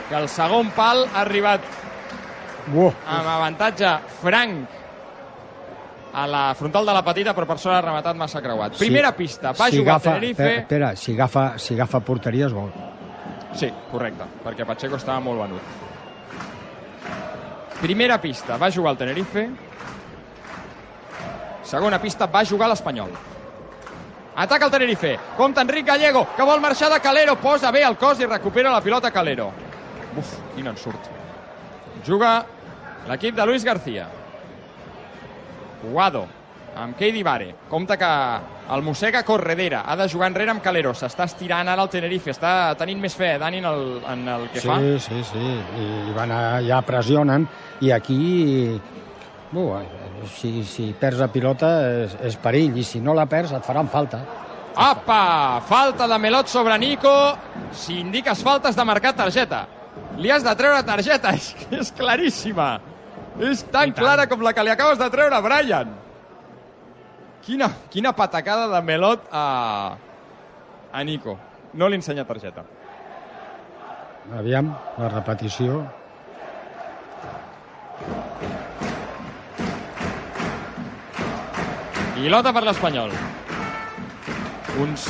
que 0.09 0.17
el 0.17 0.29
segon 0.33 0.71
pal 0.77 1.05
ha 1.13 1.21
arribat 1.27 1.67
Uh, 2.69 2.91
amb 3.09 3.29
avantatge 3.33 3.91
franc 4.21 4.77
a 6.13 6.27
la 6.29 6.43
frontal 6.59 6.85
de 6.85 6.93
la 6.93 7.03
petita, 7.05 7.33
però 7.33 7.47
per 7.49 7.59
sort 7.61 7.77
ha 7.79 7.81
rematat 7.85 8.17
massa 8.19 8.43
creuat. 8.45 8.77
Primera 8.81 9.13
pista, 9.17 9.53
va 9.57 9.71
si 9.71 9.79
jugar 9.79 9.97
agafa, 9.97 10.15
Tenerife... 10.17 10.43
Espera, 10.43 10.61
espera, 10.61 10.97
si 10.97 11.15
agafa, 11.15 11.45
si 11.57 11.77
agafa 11.77 12.01
porteria 12.05 12.49
és 12.49 12.57
gol. 12.57 12.69
Sí, 13.57 13.71
correcte, 13.93 14.27
perquè 14.45 14.67
Pacheco 14.69 14.99
estava 15.01 15.21
molt 15.25 15.41
venut. 15.47 15.88
Primera 17.81 18.21
pista, 18.21 18.57
va 18.59 18.73
jugar 18.73 18.93
el 18.93 18.99
Tenerife. 18.99 19.49
Segona 21.63 22.01
pista, 22.03 22.27
va 22.27 22.45
jugar 22.45 22.69
l'Espanyol. 22.71 23.13
Ataca 24.39 24.67
el 24.67 24.71
Tenerife. 24.71 25.19
Compte 25.37 25.61
Enric 25.61 25.87
Gallego, 25.87 26.25
que 26.37 26.47
vol 26.47 26.61
marxar 26.61 26.91
de 26.93 27.01
Calero. 27.01 27.37
Posa 27.43 27.71
bé 27.75 27.83
el 27.83 27.97
cos 27.99 28.21
i 28.21 28.27
recupera 28.27 28.71
la 28.71 28.81
pilota 28.81 29.11
Calero. 29.11 29.51
Uf, 30.17 30.35
quin 30.55 30.67
ensurt. 30.71 31.11
Juga 32.07 32.33
l'equip 33.09 33.35
de 33.35 33.47
Luis 33.47 33.65
García. 33.65 34.09
Guado, 35.83 36.27
amb 36.79 36.97
Keidi 36.97 37.23
Vare. 37.23 37.55
Compte 37.69 37.97
que 37.99 38.09
el 38.75 38.83
mossega 38.83 39.25
Corredera. 39.25 39.83
Ha 39.87 39.97
de 39.97 40.09
jugar 40.09 40.31
enrere 40.31 40.53
amb 40.55 40.63
Calero. 40.63 40.95
S'està 40.95 41.27
estirant 41.29 41.69
ara 41.69 41.83
el 41.83 41.91
Tenerife. 41.93 42.33
Està 42.35 42.75
tenint 42.79 43.01
més 43.03 43.17
fe, 43.19 43.35
Dani, 43.41 43.63
en 43.63 43.69
el, 43.71 43.87
en 44.15 44.27
el 44.35 44.49
que 44.53 44.63
sí, 44.63 44.69
fa. 44.69 44.79
sí, 45.03 45.23
sí, 45.27 45.45
i 45.83 46.17
van 46.17 46.33
a, 46.33 46.43
ja 46.65 46.81
pressionen, 46.87 47.49
i 47.83 47.93
aquí, 47.95 48.19
uh, 49.53 49.79
si, 50.39 50.63
si 50.65 50.93
perds 50.99 51.23
la 51.25 51.31
pilota 51.33 51.73
és, 52.05 52.19
és 52.31 52.39
perill, 52.43 52.79
i 52.79 52.87
si 52.87 53.03
no 53.03 53.17
la 53.17 53.27
perds 53.31 53.57
et 53.59 53.67
faran 53.67 53.91
falta. 53.91 54.23
Apa! 54.79 55.59
Falta 55.67 56.07
de 56.07 56.19
Melot 56.23 56.47
sobre 56.47 56.79
Nico. 56.79 57.15
Si 57.75 57.99
indiques 57.99 58.45
falta 58.47 58.71
has 58.71 58.79
de 58.79 58.87
marcar 58.87 59.17
targeta. 59.17 59.67
Li 60.19 60.31
has 60.31 60.45
de 60.47 60.55
treure 60.55 60.85
targeta. 60.87 61.35
És, 61.39 61.55
és 61.75 61.91
claríssima. 61.97 62.77
És 63.43 63.65
tan 63.71 63.93
clara 63.95 64.27
com 64.31 64.43
la 64.43 64.53
que 64.55 64.63
li 64.67 64.71
acabes 64.71 64.99
de 64.99 65.07
treure, 65.11 65.39
Brian. 65.43 66.08
Quina, 67.45 67.69
quina 67.91 68.13
patacada 68.13 68.67
de 68.69 68.81
Melot 68.85 69.29
a, 69.33 69.97
a 70.93 71.05
Nico. 71.05 71.39
No 71.75 71.89
li 71.89 71.97
ensenya 72.01 72.27
targeta. 72.29 72.65
Aviam, 74.37 74.75
la 74.99 75.09
repetició. 75.09 75.81
Pilota 82.19 82.53
per 82.53 82.65
l'Espanyol. 82.67 83.13
Uns 84.83 85.07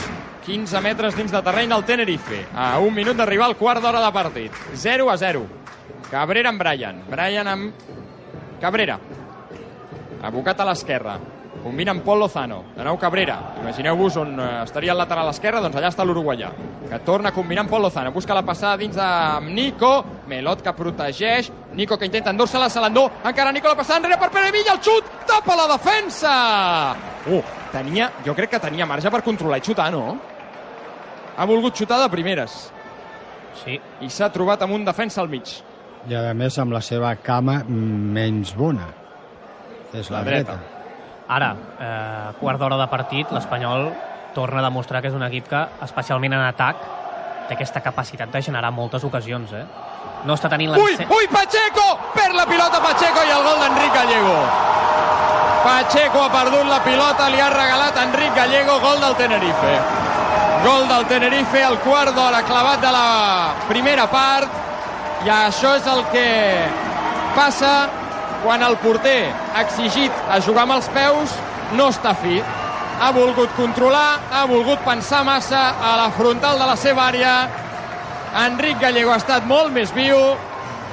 15 0.47 0.81
metres 0.85 1.17
dins 1.17 1.33
de 1.33 1.41
terreny 1.45 1.73
del 1.73 1.87
Tenerife. 1.89 2.45
A 2.55 2.77
un 2.85 2.95
minut 2.95 3.17
d'arribar 3.19 3.49
al 3.49 3.57
quart 3.57 3.83
d'hora 3.83 4.03
de 4.05 4.13
partit. 4.13 4.61
0 4.77 5.09
a 5.11 5.17
0. 5.17 5.43
Cabrera 6.11 6.53
amb 6.53 6.63
Brian. 6.63 7.03
Brian 7.09 7.49
amb 7.49 7.89
Cabrera. 8.61 9.01
Abocat 10.23 10.61
a 10.61 10.69
l'esquerra. 10.69 11.19
Combina 11.69 11.93
amb 11.93 12.01
Pol 12.03 12.17
Lozano. 12.23 12.63
De 12.73 12.85
nou 12.87 12.97
Cabrera. 12.97 13.37
Imagineu-vos 13.61 14.15
on 14.23 14.31
eh, 14.41 14.47
estaria 14.65 14.95
el 14.95 14.99
lateral 14.99 15.29
esquerre, 15.29 15.61
doncs 15.61 15.77
allà 15.77 15.91
està 15.93 16.05
l'uruguaià. 16.07 16.49
Que 16.89 16.99
torna 17.05 17.29
a 17.29 17.35
combinar 17.37 17.67
amb 17.67 17.71
Pol 17.75 17.83
Lozano. 17.85 18.13
Busca 18.15 18.33
la 18.33 18.41
passada 18.47 18.79
dins 18.81 18.97
de 18.97 19.09
Nico. 19.53 19.91
Melot 20.31 20.63
que 20.65 20.73
protegeix. 20.73 21.51
Nico 21.77 21.99
que 22.01 22.09
intenta 22.09 22.33
endur-se-la, 22.33 22.71
se 22.73 22.81
l'endú. 22.81 23.05
Encara 23.21 23.53
Nico 23.53 23.69
la 23.69 23.77
passada 23.77 23.99
enrere 24.01 24.17
per 24.23 24.31
Pere 24.33 24.51
Villa. 24.55 24.73
El 24.79 24.81
xut! 24.81 25.13
Tapa 25.29 25.57
la 25.61 25.67
defensa! 25.75 26.33
Uh, 27.29 27.43
tenia, 27.75 28.09
jo 28.25 28.33
crec 28.39 28.55
que 28.57 28.63
tenia 28.65 28.87
marge 28.89 29.13
per 29.13 29.21
controlar 29.27 29.61
i 29.61 29.67
xutar, 29.69 29.91
no? 29.93 30.17
Ha 31.37 31.45
volgut 31.47 31.77
xutar 31.77 32.01
de 32.01 32.09
primeres. 32.09 32.57
Sí. 33.61 33.77
I 34.01 34.09
s'ha 34.09 34.31
trobat 34.33 34.65
amb 34.65 34.73
un 34.79 34.89
defensa 34.89 35.21
al 35.21 35.29
mig. 35.29 35.53
I 36.09 36.17
a 36.17 36.33
més 36.33 36.57
amb 36.63 36.73
la 36.73 36.81
seva 36.81 37.13
cama 37.21 37.61
menys 37.69 38.57
bona. 38.57 38.89
És 39.93 40.09
la, 40.09 40.23
La 40.23 40.25
dreta. 40.25 40.57
dreta. 40.57 40.78
Ara, 41.29 41.51
eh, 41.79 42.31
quart 42.41 42.59
d'hora 42.59 42.79
de 42.81 42.87
partit, 42.89 43.33
l'Espanyol 43.33 43.91
torna 44.35 44.63
a 44.63 44.65
demostrar 44.65 45.03
que 45.03 45.11
és 45.11 45.17
un 45.17 45.25
equip 45.27 45.49
que, 45.51 45.61
especialment 45.85 46.33
en 46.33 46.45
atac, 46.47 46.81
té 47.49 47.57
aquesta 47.57 47.83
capacitat 47.85 48.33
de 48.33 48.43
generar 48.43 48.71
moltes 48.73 49.05
ocasions, 49.05 49.53
eh? 49.53 49.65
No 50.25 50.35
està 50.35 50.49
tenint 50.49 50.73
la... 50.73 50.81
Ui, 50.81 50.97
ui, 50.97 51.29
Pacheco! 51.33 51.87
Per 52.15 52.31
la 52.35 52.47
pilota 52.49 52.81
Pacheco 52.81 53.25
i 53.25 53.33
el 53.35 53.45
gol 53.45 53.61
d'Enric 53.61 53.95
Gallego. 53.95 54.39
Pacheco 55.65 56.23
ha 56.23 56.31
perdut 56.33 56.67
la 56.71 56.81
pilota, 56.85 57.29
li 57.29 57.41
ha 57.41 57.51
regalat 57.53 57.97
a 57.97 58.05
Enric 58.09 58.35
Gallego, 58.37 58.79
gol 58.81 59.01
del 59.05 59.17
Tenerife. 59.21 59.77
Gol 60.65 60.89
del 60.89 61.07
Tenerife, 61.13 61.63
al 61.65 61.79
quart 61.85 62.17
d'hora 62.17 62.43
clavat 62.49 62.81
de 62.81 62.93
la 62.95 63.09
primera 63.69 64.09
part. 64.11 64.49
I 65.27 65.33
això 65.35 65.75
és 65.77 65.87
el 65.91 66.05
que 66.13 66.29
passa 67.37 67.73
quan 68.43 68.63
el 68.63 68.77
porter 68.83 69.31
ha 69.55 69.63
exigit 69.63 70.13
a 70.31 70.41
jugar 70.45 70.67
amb 70.67 70.79
els 70.79 70.89
peus 70.95 71.35
no 71.79 71.89
està 71.93 72.15
fi. 72.19 72.39
Ha 72.99 73.11
volgut 73.15 73.53
controlar, 73.57 74.19
ha 74.33 74.45
volgut 74.51 74.83
pensar 74.87 75.23
massa 75.27 75.69
a 75.79 75.95
la 76.01 76.11
frontal 76.17 76.59
de 76.59 76.67
la 76.67 76.77
seva 76.77 77.07
àrea. 77.09 77.35
Enric 78.45 78.81
Gallego 78.83 79.13
ha 79.15 79.21
estat 79.23 79.47
molt 79.47 79.73
més 79.75 79.93
viu, 79.95 80.19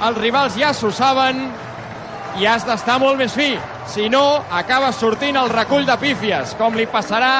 els 0.06 0.18
rivals 0.20 0.56
ja 0.60 0.72
s'ho 0.76 0.90
saben 0.92 1.40
i 2.36 2.46
has 2.46 2.66
d'estar 2.68 2.98
molt 3.02 3.18
més 3.18 3.34
fi. 3.34 3.54
Si 3.88 4.08
no, 4.12 4.42
acaba 4.52 4.92
sortint 4.92 5.38
el 5.40 5.50
recull 5.52 5.86
de 5.86 5.96
pífies, 6.00 6.54
com 6.58 6.74
li 6.76 6.86
passarà 6.90 7.32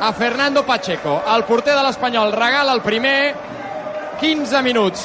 a 0.00 0.12
Fernando 0.12 0.64
Pacheco. 0.66 1.20
El 1.34 1.44
porter 1.48 1.74
de 1.74 1.82
l'Espanyol 1.86 2.32
regala 2.36 2.74
el 2.76 2.82
primer 2.84 3.34
15 4.20 4.62
minuts 4.62 5.04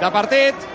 de 0.00 0.10
partit. 0.14 0.73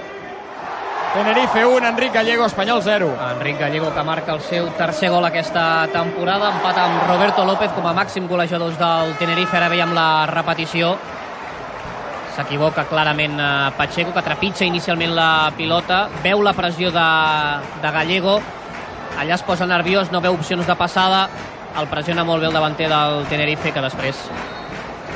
Tenerife 1.14 1.66
1, 1.66 1.88
Enric 1.88 2.14
Gallego, 2.14 2.46
Espanyol 2.46 2.84
0. 2.84 3.18
Enric 3.32 3.58
Gallego 3.58 3.92
que 3.92 4.04
marca 4.04 4.34
el 4.34 4.42
seu 4.46 4.68
tercer 4.78 5.10
gol 5.10 5.26
aquesta 5.26 5.88
temporada, 5.90 6.52
empata 6.54 6.84
amb 6.86 7.02
Roberto 7.08 7.42
López 7.46 7.72
com 7.74 7.88
a 7.90 7.96
màxim 7.98 8.28
golejadors 8.30 8.78
del 8.78 9.16
Tenerife, 9.18 9.58
ara 9.58 9.72
veiem 9.74 9.96
la 9.98 10.28
repetició. 10.30 10.92
S'equivoca 12.36 12.86
clarament 12.92 13.40
eh, 13.42 13.48
Pacheco, 13.76 14.14
que 14.14 14.22
trepitja 14.22 14.68
inicialment 14.70 15.16
la 15.18 15.50
pilota, 15.58 16.04
veu 16.22 16.44
la 16.46 16.54
pressió 16.54 16.94
de, 16.94 17.08
de 17.82 17.94
Gallego, 17.96 18.38
allà 19.18 19.34
es 19.34 19.46
posa 19.48 19.66
nerviós, 19.66 20.14
no 20.14 20.22
veu 20.22 20.38
opcions 20.38 20.70
de 20.70 20.76
passada, 20.78 21.26
el 21.80 21.90
pressiona 21.90 22.22
molt 22.22 22.46
bé 22.46 22.52
el 22.52 22.54
davanter 22.54 22.92
del 22.94 23.26
Tenerife, 23.34 23.74
que 23.74 23.82
després 23.82 24.22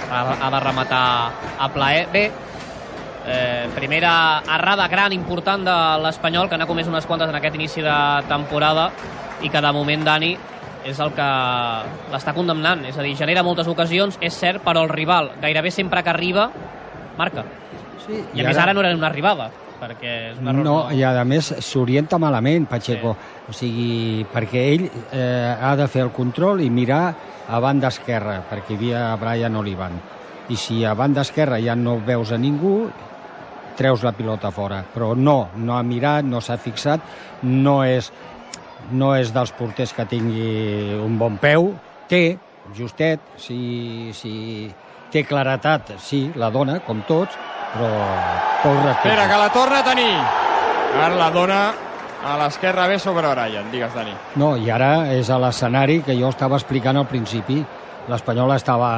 ha, 0.09 0.25
ha 0.41 0.49
de 0.49 0.63
rematar 0.65 1.05
a 1.61 1.69
plaer. 1.69 2.07
Bé, 2.09 2.31
Eh, 3.25 3.69
primera 3.75 4.43
errada 4.55 4.87
gran, 4.91 5.13
important 5.15 5.63
de 5.63 5.75
l'Espanyol, 6.03 6.49
que 6.51 6.57
n'ha 6.59 6.67
comès 6.67 6.89
unes 6.91 7.05
quantes 7.07 7.29
en 7.31 7.37
aquest 7.39 7.55
inici 7.55 7.81
de 7.81 7.95
temporada 8.27 8.89
i 9.43 9.49
que 9.49 9.61
de 9.63 9.71
moment 9.71 10.03
Dani 10.03 10.33
és 10.83 10.99
el 10.99 11.13
que 11.15 11.27
l'està 12.11 12.33
condemnant. 12.35 12.83
És 12.89 12.97
a 12.99 13.05
dir, 13.05 13.15
genera 13.15 13.43
moltes 13.43 13.69
ocasions, 13.71 14.17
és 14.19 14.35
cert, 14.35 14.59
però 14.65 14.83
el 14.83 14.91
rival 14.91 15.31
gairebé 15.41 15.71
sempre 15.71 16.03
que 16.03 16.11
arriba, 16.11 16.49
marca. 17.17 17.45
Sí, 18.03 18.19
I, 18.33 18.41
a 18.43 18.49
més 18.49 18.59
ara 18.59 18.73
no 18.75 18.83
era 18.83 18.91
una 18.91 19.07
arribada, 19.07 19.47
perquè 19.79 20.15
és 20.33 20.41
un 20.41 20.49
error. 20.51 20.65
No, 20.67 20.75
i 20.91 21.03
a 21.07 21.23
més 21.23 21.53
s'orienta 21.63 22.19
malament, 22.19 22.67
Pacheco. 22.67 23.15
Sí. 23.15 23.47
O 23.47 23.55
sigui, 23.55 24.25
perquè 24.33 24.65
ell 24.73 24.89
eh, 24.89 25.55
ha 25.55 25.77
de 25.79 25.87
fer 25.87 26.03
el 26.03 26.11
control 26.11 26.59
i 26.59 26.69
mirar 26.69 27.05
a 27.47 27.59
banda 27.63 27.87
esquerra, 27.87 28.41
perquè 28.51 28.75
hi 28.75 28.81
havia 28.81 29.07
Brian 29.21 29.55
Olivan. 29.55 30.01
i 30.49 30.57
si 30.59 30.83
a 30.83 30.93
banda 30.93 31.21
esquerra 31.21 31.55
ja 31.63 31.73
no 31.73 32.01
veus 32.03 32.33
a 32.35 32.37
ningú, 32.37 32.89
treus 33.77 34.03
la 34.05 34.13
pilota 34.15 34.51
fora. 34.51 34.83
Però 34.93 35.13
no, 35.15 35.49
no 35.55 35.77
ha 35.77 35.83
mirat, 35.83 36.25
no 36.25 36.41
s'ha 36.41 36.57
fixat, 36.61 37.03
no 37.43 37.81
és, 37.85 38.11
no 38.91 39.13
és 39.17 39.33
dels 39.33 39.53
porters 39.57 39.93
que 39.95 40.07
tingui 40.09 40.97
un 40.99 41.17
bon 41.21 41.37
peu, 41.41 41.71
té, 42.11 42.37
justet, 42.77 43.23
si, 43.41 44.11
si 44.17 44.33
té 45.13 45.23
claretat, 45.27 45.95
sí, 46.01 46.25
la 46.39 46.49
dona, 46.53 46.79
com 46.85 47.03
tots, 47.07 47.37
però. 47.73 47.89
Espera, 48.63 49.27
que 49.27 49.41
la 49.41 49.49
torna 49.53 49.81
a 49.81 49.87
tenir. 49.87 50.13
Ara 50.93 51.15
la 51.17 51.31
dona 51.33 51.59
a 52.23 52.37
l'esquerra 52.39 52.87
bé 52.87 52.97
sobre 52.99 53.27
Brian. 53.27 53.69
Digues, 53.71 53.93
Dani. 53.93 54.13
No, 54.39 54.55
i 54.57 54.69
ara 54.71 55.11
és 55.13 55.29
a 55.29 55.37
l'escenari 55.41 56.01
que 56.05 56.15
jo 56.17 56.29
estava 56.31 56.57
explicant 56.59 56.97
al 56.97 57.07
principi. 57.09 57.59
L'Espanyol 58.07 58.51
estava, 58.55 58.89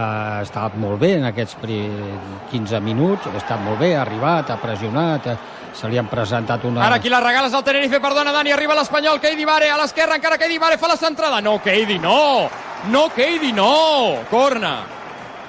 estava 0.41 0.71
molt 0.81 0.97
bé 1.01 1.11
en 1.19 1.27
aquests 1.29 1.59
15 1.61 2.79
minuts, 2.81 3.27
ha 3.27 3.37
estat 3.37 3.61
molt 3.61 3.77
bé, 3.77 3.91
ha 3.93 4.01
arribat, 4.01 4.49
ha 4.49 4.57
pressionat, 4.57 5.27
eh, 5.29 5.35
se 5.77 5.89
li 5.91 5.99
han 6.01 6.09
presentat 6.09 6.65
una... 6.65 6.81
Ara 6.87 6.97
aquí 6.97 7.11
la 7.13 7.19
regales 7.21 7.53
al 7.53 7.63
Tenerife, 7.63 7.99
perdona 8.01 8.33
Dani, 8.33 8.53
arriba 8.55 8.77
l'Espanyol, 8.79 9.21
Keidi 9.21 9.45
Vare 9.45 9.69
a 9.69 9.77
l'esquerra, 9.77 10.17
encara 10.17 10.39
Keidi 10.41 10.57
Vare 10.57 10.79
fa 10.81 10.89
la 10.89 10.97
centrada. 10.97 11.41
No, 11.41 11.59
Keidi, 11.61 11.99
no! 12.01 12.49
No, 12.89 13.07
Keidi, 13.13 13.51
no! 13.53 14.25
Corna. 14.31 14.75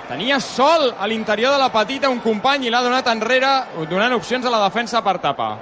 Tenia 0.07 0.37
sol 0.39 0.93
a 1.01 1.09
l'interior 1.09 1.57
de 1.57 1.59
la 1.59 1.72
petita 1.72 2.12
un 2.12 2.20
company 2.22 2.68
i 2.68 2.70
l'ha 2.70 2.85
donat 2.85 3.09
enrere, 3.11 3.57
donant 3.89 4.14
opcions 4.14 4.45
a 4.45 4.53
la 4.53 4.61
defensa 4.68 5.01
per 5.03 5.16
tapar. 5.24 5.55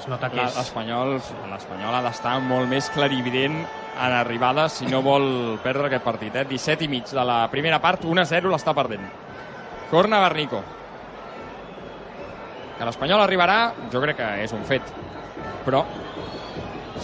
Es 0.00 0.06
nota 0.08 0.30
que 0.32 0.40
és... 0.40 0.54
L'Espanyol 0.56 1.18
ha 1.92 2.00
d'estar 2.06 2.38
molt 2.40 2.70
més 2.70 2.86
clarivident 2.94 3.58
en 3.60 4.14
arribades 4.16 4.78
si 4.80 4.86
no 4.88 5.02
vol 5.04 5.58
perdre 5.60 5.90
aquest 5.90 6.06
partit. 6.06 6.38
Eh? 6.40 6.46
17 6.48 6.86
i 6.86 6.88
mig 6.88 7.10
de 7.12 7.24
la 7.28 7.42
primera 7.52 7.82
part, 7.84 8.06
1-0 8.08 8.48
l'està 8.48 8.72
perdent. 8.76 9.04
Corna 9.90 10.22
Bernico. 10.24 10.62
Que 12.78 12.88
l'Espanyol 12.88 13.26
arribarà, 13.26 13.58
jo 13.92 14.00
crec 14.00 14.16
que 14.22 14.30
és 14.46 14.56
un 14.56 14.64
fet. 14.64 14.88
Però 15.66 15.84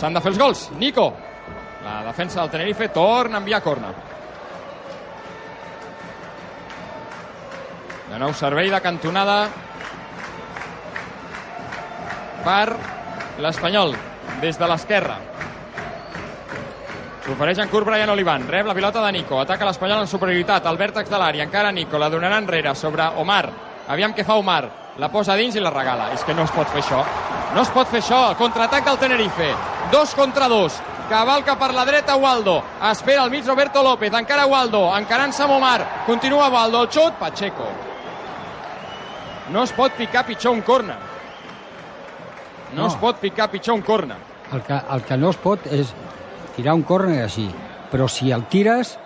s'han 0.01 0.16
de 0.16 0.24
fer 0.24 0.32
els 0.32 0.40
gols. 0.40 0.64
Nico, 0.80 1.11
la 1.84 1.99
defensa 2.09 2.40
del 2.40 2.55
Tenerife, 2.55 2.88
torna 2.97 3.36
a 3.36 3.44
enviar 3.44 3.61
corna. 3.66 3.92
De 8.09 8.24
nou 8.24 8.32
servei 8.32 8.72
de 8.72 8.80
cantonada 8.80 9.42
per 12.47 12.76
l'Espanyol, 13.42 13.97
des 14.40 14.59
de 14.59 14.68
l'esquerra. 14.70 15.16
S'ofereix 17.26 17.59
en 17.59 17.70
curt 17.72 17.88
Brian 17.88 18.12
Olivan, 18.12 18.44
rep 18.47 18.68
la 18.68 18.74
pilota 18.76 19.03
de 19.03 19.11
Nico, 19.16 19.40
ataca 19.42 19.66
l'Espanyol 19.66 20.05
en 20.05 20.11
superioritat, 20.11 20.66
al 20.66 20.78
vèrtex 20.78 21.11
de 21.11 21.18
l'àrea, 21.18 21.47
encara 21.49 21.72
Nico, 21.74 21.99
la 21.99 22.11
donarà 22.12 22.38
enrere 22.38 22.74
sobre 22.78 23.09
Omar, 23.18 23.49
aviam 23.90 24.14
què 24.14 24.22
fa 24.24 24.36
Omar, 24.38 24.62
la 25.03 25.09
posa 25.11 25.34
dins 25.34 25.57
i 25.59 25.64
la 25.64 25.72
regala. 25.74 26.12
És 26.14 26.22
que 26.22 26.36
no 26.38 26.44
es 26.47 26.55
pot 26.55 26.70
fer 26.70 26.84
això, 26.84 27.01
no 27.57 27.64
es 27.64 27.72
pot 27.74 27.90
fer 27.90 27.99
això, 28.05 28.28
el 28.30 28.38
contraatac 28.38 28.86
del 28.86 29.01
Tenerife, 29.03 29.51
dos 29.90 30.14
contra 30.14 30.47
dos, 30.47 30.78
cavalca 31.11 31.59
per 31.59 31.72
la 31.74 31.84
dreta 31.88 32.14
Waldo, 32.14 32.61
espera 32.92 33.24
al 33.24 33.34
mig 33.34 33.44
Roberto 33.47 33.82
López, 33.82 34.14
encara 34.14 34.47
Waldo, 34.47 34.86
encarant-se 34.94 35.42
amb 35.42 35.59
Omar, 35.59 36.05
continua 36.07 36.47
Waldo, 36.55 36.86
el 36.86 36.94
xut, 36.94 37.18
Pacheco. 37.18 37.66
No 39.51 39.66
es 39.66 39.74
pot 39.74 39.99
picar 39.99 40.24
pitjor 40.26 40.55
un 40.55 40.62
corner. 40.62 41.15
No, 42.74 42.82
No. 42.82 42.86
es 42.88 42.94
pot 42.96 43.16
picar 43.20 43.50
pitjor 43.50 43.74
un 43.76 43.82
corner. 43.82 44.16
El 44.52 44.62
que, 44.62 44.74
el 44.90 45.02
que 45.02 45.16
no 45.16 45.30
es 45.30 45.36
pot 45.36 45.66
és 45.66 45.92
tirar 46.56 46.74
un 46.74 46.82
córner 46.82 47.22
així. 47.24 47.48
Però 47.90 48.08
si 48.08 48.30
el 48.32 48.44
tires, 48.50 48.98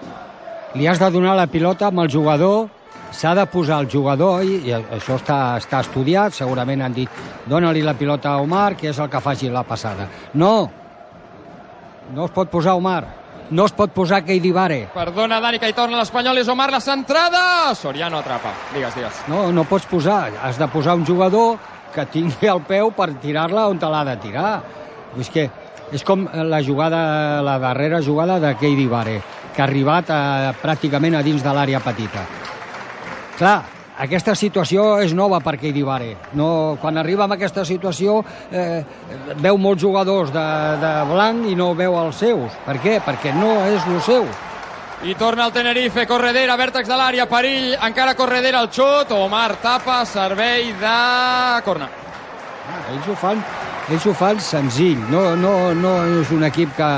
li 0.74 0.86
has 0.86 0.98
de 0.98 1.10
donar 1.10 1.36
la 1.36 1.46
pilota 1.46 1.86
amb 1.88 2.00
el 2.00 2.10
jugador, 2.12 2.68
s'ha 3.12 3.34
de 3.34 3.44
posar 3.46 3.80
el 3.80 3.88
jugador, 3.90 4.44
i, 4.44 4.60
i 4.68 4.72
això 4.72 5.16
està, 5.18 5.56
està 5.58 5.80
estudiat, 5.80 6.32
segurament 6.32 6.82
han 6.82 6.92
dit, 6.94 7.08
dona-li 7.46 7.82
la 7.82 7.94
pilota 7.94 8.30
a 8.32 8.40
Omar, 8.40 8.76
que 8.76 8.90
és 8.90 8.98
el 8.98 9.08
que 9.10 9.20
faci 9.20 9.48
la 9.50 9.62
passada. 9.64 10.06
No! 10.34 10.70
No 12.14 12.24
es 12.26 12.30
pot 12.34 12.48
posar 12.50 12.74
Omar. 12.74 13.04
No 13.50 13.64
es 13.66 13.72
pot 13.74 13.90
posar 13.90 14.22
Keidi 14.24 14.52
Vare. 14.54 14.88
Perdona, 14.94 15.40
Dani, 15.42 15.58
que 15.58 15.68
hi 15.68 15.74
torna 15.74 15.98
l'Espanyol, 15.98 16.38
és 16.38 16.48
Omar 16.48 16.68
la 16.70 16.78
centrada! 16.80 17.74
Soriano 17.74 18.18
atrapa. 18.20 18.52
Digues, 18.74 18.94
digues. 18.94 19.24
No, 19.26 19.48
no 19.52 19.64
pots 19.66 19.86
posar. 19.90 20.30
Has 20.42 20.58
de 20.58 20.68
posar 20.70 20.94
un 20.94 21.04
jugador 21.06 21.56
que 21.94 22.06
tingui 22.12 22.50
el 22.50 22.62
peu 22.68 22.92
per 22.96 23.10
tirar-la 23.22 23.68
on 23.70 23.80
te 23.80 23.90
l'ha 23.90 24.04
de 24.08 24.16
tirar. 24.22 24.52
És 25.18 25.30
que 25.32 25.48
és 25.92 26.04
com 26.06 26.28
la 26.30 26.62
jugada, 26.62 27.42
la 27.42 27.58
darrera 27.58 28.00
jugada 28.02 28.38
de 28.38 28.54
Keidi 28.60 28.86
Vare, 28.86 29.18
que 29.54 29.62
ha 29.62 29.66
arribat 29.66 30.10
a, 30.14 30.20
pràcticament 30.62 31.18
a 31.18 31.24
dins 31.26 31.42
de 31.42 31.54
l'àrea 31.54 31.80
petita. 31.82 32.22
Clar, 33.40 33.56
aquesta 34.00 34.36
situació 34.38 35.00
és 35.02 35.12
nova 35.16 35.40
per 35.44 35.56
Keidi 35.60 35.82
Vare. 35.84 36.14
No, 36.38 36.78
quan 36.80 37.00
arriba 37.00 37.26
en 37.26 37.34
aquesta 37.34 37.66
situació 37.68 38.20
eh, 38.52 38.84
veu 39.42 39.58
molts 39.58 39.82
jugadors 39.82 40.30
de, 40.32 40.46
de 40.80 40.92
blanc 41.10 41.50
i 41.50 41.58
no 41.58 41.72
veu 41.74 41.98
els 42.00 42.22
seus. 42.22 42.54
Per 42.64 42.78
què? 42.80 43.00
Perquè 43.04 43.34
no 43.36 43.58
és 43.66 43.90
el 43.90 44.00
seu. 44.06 44.30
I 45.02 45.14
torna 45.14 45.46
el 45.46 45.52
Tenerife, 45.52 46.02
Corredera, 46.04 46.58
vèrtex 46.60 46.84
de 46.84 46.96
l'àrea, 47.00 47.24
perill, 47.24 47.70
encara 47.86 48.12
Corredera 48.18 48.60
el 48.60 48.66
xut, 48.68 49.14
Omar 49.16 49.54
tapa, 49.62 50.02
servei 50.04 50.74
de 50.76 50.96
corna. 51.64 51.88
Ells 52.92 53.08
ho 53.08 53.14
fan, 53.16 53.40
ells 53.88 54.04
ho 54.04 54.12
fan 54.12 54.42
senzill, 54.44 55.00
no, 55.08 55.22
no, 55.40 55.54
no 55.72 55.94
és 56.20 56.34
un 56.36 56.44
equip 56.50 56.76
que... 56.76 56.90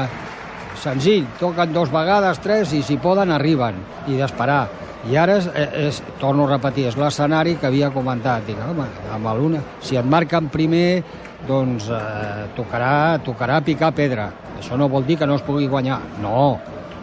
Senzill, 0.82 1.28
toquen 1.38 1.70
dos 1.70 1.92
vegades, 1.94 2.40
tres, 2.42 2.72
i 2.74 2.80
si 2.82 2.96
poden 2.98 3.30
arriben, 3.30 3.76
i 4.10 4.18
d'esperar. 4.18 4.64
I 5.06 5.14
ara, 5.14 5.38
és, 5.38 5.46
és, 5.78 6.02
torno 6.18 6.48
a 6.48 6.56
repetir, 6.56 6.88
és 6.90 6.98
l'escenari 6.98 7.54
que 7.60 7.68
havia 7.70 7.92
comentat. 7.94 8.42
Dic, 8.48 8.58
home, 8.66 8.88
amb 9.14 9.30
l'una, 9.38 9.62
si 9.78 9.94
et 10.00 10.08
marquen 10.10 10.50
primer, 10.50 11.04
doncs 11.46 11.86
eh, 11.86 12.50
tocarà, 12.58 13.20
tocarà 13.22 13.62
picar 13.62 13.94
pedra. 13.94 14.26
Això 14.58 14.74
no 14.74 14.90
vol 14.90 15.06
dir 15.06 15.20
que 15.22 15.30
no 15.30 15.38
es 15.38 15.46
pugui 15.46 15.70
guanyar. 15.70 16.00
No, 16.18 16.58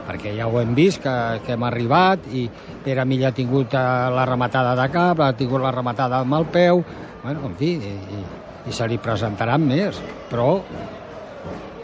perquè 0.10 0.34
ja 0.34 0.48
ho 0.50 0.58
hem 0.58 0.74
vist, 0.74 1.04
que, 1.04 1.16
que 1.46 1.54
hem 1.54 1.66
arribat, 1.68 2.26
i 2.34 2.48
Pere 2.84 3.06
Milla 3.06 3.30
ha 3.30 3.38
tingut 3.38 3.76
eh, 3.78 3.86
la 4.16 4.26
rematada 4.26 4.74
de 4.80 4.88
cap, 4.94 5.22
ha 5.22 5.36
tingut 5.38 5.62
la 5.62 5.74
rematada 5.76 6.24
amb 6.24 6.40
el 6.40 6.48
peu, 6.50 6.82
bueno, 7.22 7.46
en 7.46 7.54
fi, 7.60 7.76
i, 7.78 7.94
i, 8.18 8.24
i 8.70 8.74
se 8.74 8.88
li 8.90 8.98
presentaran 8.98 9.62
més, 9.70 10.02
però 10.32 10.56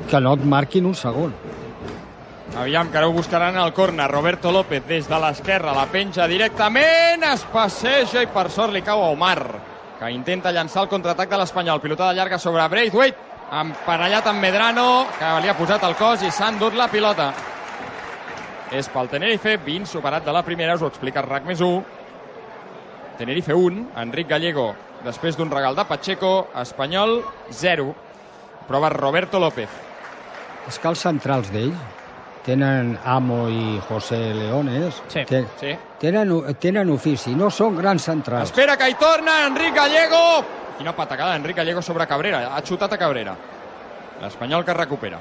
que 0.09 0.21
no 0.21 0.33
et 0.37 0.49
marquin 0.49 0.89
un 0.89 0.97
segon. 0.97 1.33
Aviam, 2.55 2.89
que 2.89 2.97
ara 2.97 3.07
ho 3.09 3.13
buscaran 3.13 3.57
al 3.59 3.73
corner. 3.75 4.07
Roberto 4.07 4.51
López 4.51 4.85
des 4.87 5.09
de 5.09 5.17
l'esquerra, 5.19 5.73
la 5.75 5.89
penja 5.91 6.27
directament, 6.31 7.25
es 7.27 7.43
passeja 7.51 8.23
i 8.23 8.29
per 8.31 8.47
sort 8.53 8.73
li 8.73 8.83
cau 8.85 9.03
a 9.03 9.09
Omar, 9.11 9.39
que 9.99 10.11
intenta 10.13 10.53
llançar 10.55 10.85
el 10.85 10.91
contraatac 10.91 11.29
de 11.29 11.41
l'Espanyol. 11.41 11.81
Pilotada 11.83 12.15
llarga 12.15 12.39
sobre 12.39 12.67
Braithwaite, 12.71 13.33
emparellat 13.59 14.31
amb 14.31 14.41
Medrano, 14.41 14.87
que 15.19 15.35
li 15.43 15.51
ha 15.51 15.57
posat 15.57 15.83
el 15.83 15.99
cos 15.99 16.23
i 16.23 16.31
s'ha 16.31 16.53
endut 16.53 16.79
la 16.79 16.87
pilota. 16.87 17.33
És 18.71 18.89
pel 18.89 19.07
Tenerife, 19.11 19.57
20 19.61 19.85
superat 19.87 20.25
de 20.25 20.33
la 20.33 20.41
primera, 20.43 20.75
us 20.75 20.81
ho 20.81 20.87
explica 20.89 21.21
RAC 21.21 21.45
més 21.45 21.61
1. 21.61 21.83
Tenerife 23.19 23.53
1, 23.53 23.83
Enric 24.01 24.27
Gallego, 24.27 24.73
després 25.05 25.37
d'un 25.37 25.51
regal 25.51 25.75
de 25.77 25.85
Pacheco, 25.85 26.47
Espanyol 26.61 27.21
0. 27.51 27.93
Prova 28.67 28.89
Roberto 28.89 29.39
López. 29.39 29.69
És 30.67 30.79
que 30.81 30.89
els 30.89 30.99
centrals 30.99 31.51
d'ell 31.53 31.71
tenen 32.45 32.95
Amo 33.05 33.45
i 33.49 33.79
José 33.87 34.33
Leones, 34.33 35.01
Sí. 35.07 35.23
ten, 35.25 35.47
Sí. 35.59 35.75
tenen, 35.99 36.33
tenen 36.59 36.89
ofici, 36.89 37.35
no 37.35 37.49
són 37.51 37.77
grans 37.77 38.03
centrals. 38.03 38.49
Espera 38.49 38.75
que 38.75 38.89
hi 38.89 38.95
torna 38.95 39.45
Enric 39.45 39.73
Gallego. 39.75 40.43
Quina 40.77 40.95
patacada 40.95 41.35
Enric 41.35 41.55
Gallego 41.57 41.81
sobre 41.81 42.05
Cabrera. 42.07 42.55
Ha 42.55 42.61
xutat 42.61 42.91
a 42.93 42.97
Cabrera. 42.97 43.35
L'Espanyol 44.21 44.65
que 44.65 44.73
recupera. 44.73 45.19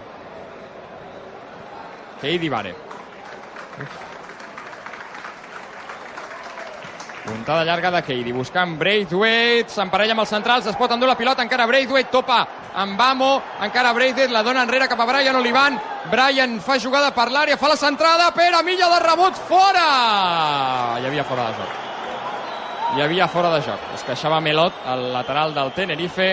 Keidi 2.21 2.49
Vare. 2.49 2.75
Puntada 7.25 7.65
llarga 7.65 7.91
de 7.91 8.03
Keidi, 8.05 8.33
buscant 8.37 8.75
Braithwaite, 8.77 9.73
s'emparella 9.73 10.13
amb 10.13 10.23
els 10.23 10.33
centrals, 10.35 10.67
es 10.69 10.77
pot 10.77 10.93
endur 10.93 11.09
la 11.09 11.17
pilota, 11.17 11.43
encara 11.43 11.67
Braithwaite 11.67 12.13
topa 12.13 12.43
amb 12.77 13.01
Amo, 13.01 13.31
encara 13.65 13.95
Braithwaite 13.97 14.33
la 14.33 14.43
dona 14.45 14.63
enrere 14.67 14.89
cap 14.89 15.01
a 15.01 15.07
Brian 15.09 15.39
Olivan, 15.41 15.79
Brian 16.13 16.59
fa 16.61 16.77
jugada 16.79 17.15
per 17.17 17.31
l'àrea, 17.33 17.57
fa 17.57 17.73
la 17.73 17.81
centrada, 17.81 18.29
Pere 18.37 18.61
Milla 18.63 18.91
de 18.93 19.01
rebot, 19.07 19.41
fora! 19.49 19.89
Hi 21.01 21.09
havia 21.09 21.25
fora 21.25 21.49
de 21.49 21.63
joc. 21.63 21.81
Hi 22.95 23.03
havia 23.03 23.27
fora 23.29 23.55
de 23.57 23.63
joc. 23.67 23.89
Es 23.97 24.05
queixava 24.07 24.43
Melot, 24.45 24.85
el 24.93 25.09
lateral 25.15 25.55
del 25.57 25.73
Tenerife, 25.73 26.29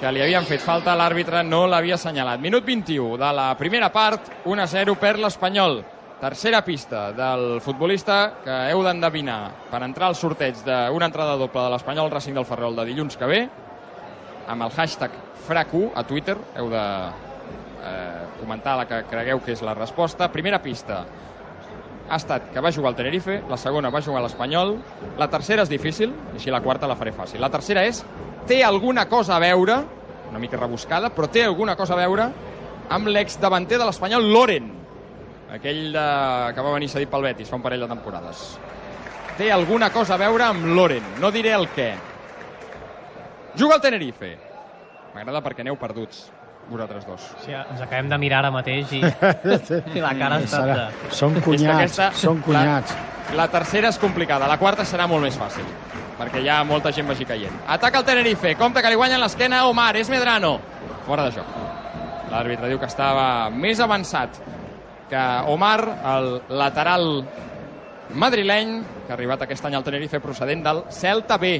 que 0.00 0.10
li 0.14 0.22
havien 0.22 0.46
fet 0.46 0.62
falta, 0.62 0.94
l'àrbitre 0.94 1.42
no 1.42 1.66
l'havia 1.66 1.96
assenyalat. 1.98 2.40
Minut 2.40 2.66
21 2.66 3.16
de 3.18 3.30
la 3.34 3.46
primera 3.58 3.88
part, 3.94 4.28
1-0 4.46 4.94
per 4.98 5.16
l'Espanyol. 5.18 5.80
Tercera 6.18 6.64
pista 6.66 7.12
del 7.14 7.60
futbolista 7.62 8.18
que 8.42 8.54
heu 8.72 8.82
d'endevinar 8.82 9.68
per 9.70 9.82
entrar 9.86 10.08
al 10.10 10.16
sorteig 10.18 10.64
d'una 10.66 11.06
entrada 11.06 11.36
doble 11.38 11.62
de 11.62 11.70
l'Espanyol 11.74 12.10
Racing 12.10 12.34
del 12.34 12.46
Ferrol 12.46 12.74
de 12.74 12.86
dilluns 12.88 13.18
que 13.18 13.30
ve 13.30 13.40
amb 14.48 14.66
el 14.66 14.74
hashtag 14.74 15.14
FRAC1 15.46 15.92
a 15.94 16.04
Twitter. 16.08 16.36
Heu 16.58 16.70
de 16.72 16.84
eh, 17.86 18.26
comentar 18.40 18.76
la 18.80 18.86
que 18.90 19.04
cregueu 19.10 19.42
que 19.44 19.54
és 19.54 19.62
la 19.62 19.76
resposta. 19.78 20.30
Primera 20.32 20.62
pista. 20.62 21.04
Ha 22.08 22.16
estat 22.16 22.48
que 22.52 22.60
va 22.64 22.72
jugar 22.72 22.92
al 22.92 22.96
Tenerife, 22.96 23.42
la 23.48 23.58
segona 23.60 23.90
va 23.92 24.02
jugar 24.02 24.22
a 24.22 24.24
l'Espanyol, 24.24 24.76
la 25.18 25.28
tercera 25.30 25.64
és 25.64 25.70
difícil, 25.70 26.14
i 26.32 26.38
així 26.40 26.52
la 26.52 26.62
quarta 26.64 26.88
la 26.88 26.96
faré 26.96 27.12
fàcil. 27.12 27.40
La 27.40 27.50
tercera 27.52 27.84
és, 27.84 28.00
té 28.48 28.62
alguna 28.64 29.06
cosa 29.08 29.36
a 29.36 29.42
veure, 29.42 29.76
una 30.30 30.40
mica 30.40 30.56
rebuscada, 30.56 31.10
però 31.14 31.28
té 31.28 31.44
alguna 31.44 31.76
cosa 31.76 31.94
a 31.94 32.00
veure 32.00 32.28
amb 32.88 33.12
l'exdavanter 33.12 33.78
de 33.78 33.84
l'Espanyol, 33.88 34.30
Loren, 34.32 34.72
aquell 35.52 35.92
de... 35.92 36.06
que 36.54 36.64
va 36.64 36.74
venir 36.74 36.88
cedit 36.92 37.12
pel 37.12 37.28
Betis 37.28 37.48
fa 37.50 37.60
un 37.60 37.64
parell 37.64 37.84
de 37.84 37.90
temporades. 37.92 38.48
Té 39.38 39.52
alguna 39.52 39.92
cosa 39.94 40.16
a 40.16 40.20
veure 40.20 40.48
amb 40.48 40.72
Loren, 40.74 41.14
no 41.20 41.30
diré 41.30 41.52
el 41.56 41.68
què. 41.76 41.92
Juga 43.58 43.76
al 43.76 43.84
Tenerife. 43.84 44.34
M'agrada 45.14 45.42
perquè 45.44 45.64
aneu 45.64 45.76
perduts, 45.80 46.26
vosaltres 46.70 47.06
dos. 47.06 47.24
Sí, 47.44 47.52
ens 47.52 47.80
acabem 47.80 48.08
de 48.10 48.18
mirar 48.20 48.42
ara 48.44 48.50
mateix 48.54 48.92
i, 48.92 49.00
i 49.96 50.00
la 50.04 50.14
cara 50.18 50.36
ha 50.36 50.44
estat 50.44 50.68
de... 50.68 51.12
Són 51.16 51.38
cunyats, 51.40 51.74
aquesta- 51.74 52.10
són 52.12 52.42
cunyats. 52.44 52.94
La, 53.32 53.42
la 53.44 53.48
tercera 53.52 53.88
és 53.92 53.98
complicada, 54.00 54.48
la 54.48 54.58
quarta 54.60 54.84
serà 54.88 55.06
molt 55.08 55.24
més 55.26 55.36
fàcil, 55.38 55.64
perquè 56.18 56.40
hi 56.44 56.48
ha 56.52 56.62
molta 56.64 56.92
gent 56.92 57.08
vagi 57.08 57.24
caient. 57.28 57.58
Ataca 57.68 58.00
el 58.02 58.06
Tenerife, 58.08 58.54
compte 58.60 58.82
que 58.84 58.92
li 58.92 58.96
guanyen 59.00 59.20
l'esquena 59.20 59.62
a 59.64 59.66
Omar, 59.72 59.94
és 60.00 60.08
Medrano. 60.12 60.58
Fora 61.06 61.24
de 61.28 61.32
joc. 61.36 61.50
L'àrbitre 62.28 62.68
diu 62.68 62.78
que 62.80 62.88
estava 62.88 63.48
més 63.50 63.80
avançat 63.80 64.36
que 65.08 65.20
Omar, 65.48 65.78
el 66.16 66.26
lateral 66.60 67.06
madrileny, 68.14 68.82
que 69.06 69.12
ha 69.12 69.16
arribat 69.16 69.42
aquest 69.44 69.64
any 69.68 69.76
al 69.78 69.84
Tenerife 69.84 70.20
procedent 70.20 70.62
del 70.64 70.82
Celta 70.92 71.38
B. 71.40 71.54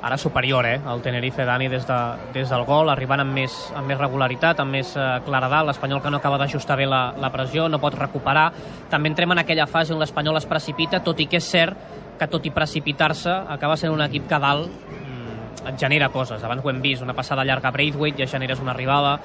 Ara 0.00 0.16
superior, 0.16 0.64
eh, 0.66 0.80
el 0.86 1.00
Tenerife, 1.02 1.44
Dani, 1.44 1.66
des, 1.68 1.86
de, 1.86 1.98
des 2.32 2.48
del 2.48 2.64
gol, 2.64 2.88
arribant 2.92 3.24
amb 3.24 3.34
més, 3.34 3.54
amb 3.74 3.90
més 3.90 3.98
regularitat, 3.98 4.60
amb 4.62 4.70
més 4.76 4.92
eh, 4.94 5.06
claredat, 5.26 5.66
l'Espanyol 5.66 6.02
que 6.04 6.12
no 6.14 6.20
acaba 6.22 6.38
d'ajustar 6.38 6.76
bé 6.78 6.86
la, 6.86 7.00
la 7.18 7.32
pressió, 7.34 7.66
no 7.68 7.80
pot 7.82 7.96
recuperar. 7.98 8.52
També 8.92 9.10
entrem 9.10 9.34
en 9.34 9.42
aquella 9.42 9.66
fase 9.66 9.94
on 9.94 9.98
l'Espanyol 9.98 10.38
es 10.38 10.46
precipita, 10.46 11.02
tot 11.02 11.18
i 11.18 11.26
que 11.26 11.42
és 11.42 11.50
cert 11.50 11.98
que 12.18 12.30
tot 12.30 12.46
i 12.46 12.54
precipitar-se 12.54 13.30
acaba 13.50 13.76
sent 13.78 13.94
un 13.94 14.02
equip 14.06 14.26
que 14.30 14.38
dalt 14.42 14.70
mm, 14.70 15.68
et 15.72 15.78
genera 15.80 16.10
coses. 16.14 16.42
Abans 16.46 16.62
ho 16.64 16.70
hem 16.70 16.82
vist, 16.82 17.02
una 17.02 17.14
passada 17.18 17.46
llarga 17.46 17.72
a 17.72 17.74
Braithwaite, 17.74 18.22
ja 18.22 18.38
generes 18.38 18.62
una 18.62 18.74
arribada. 18.76 19.18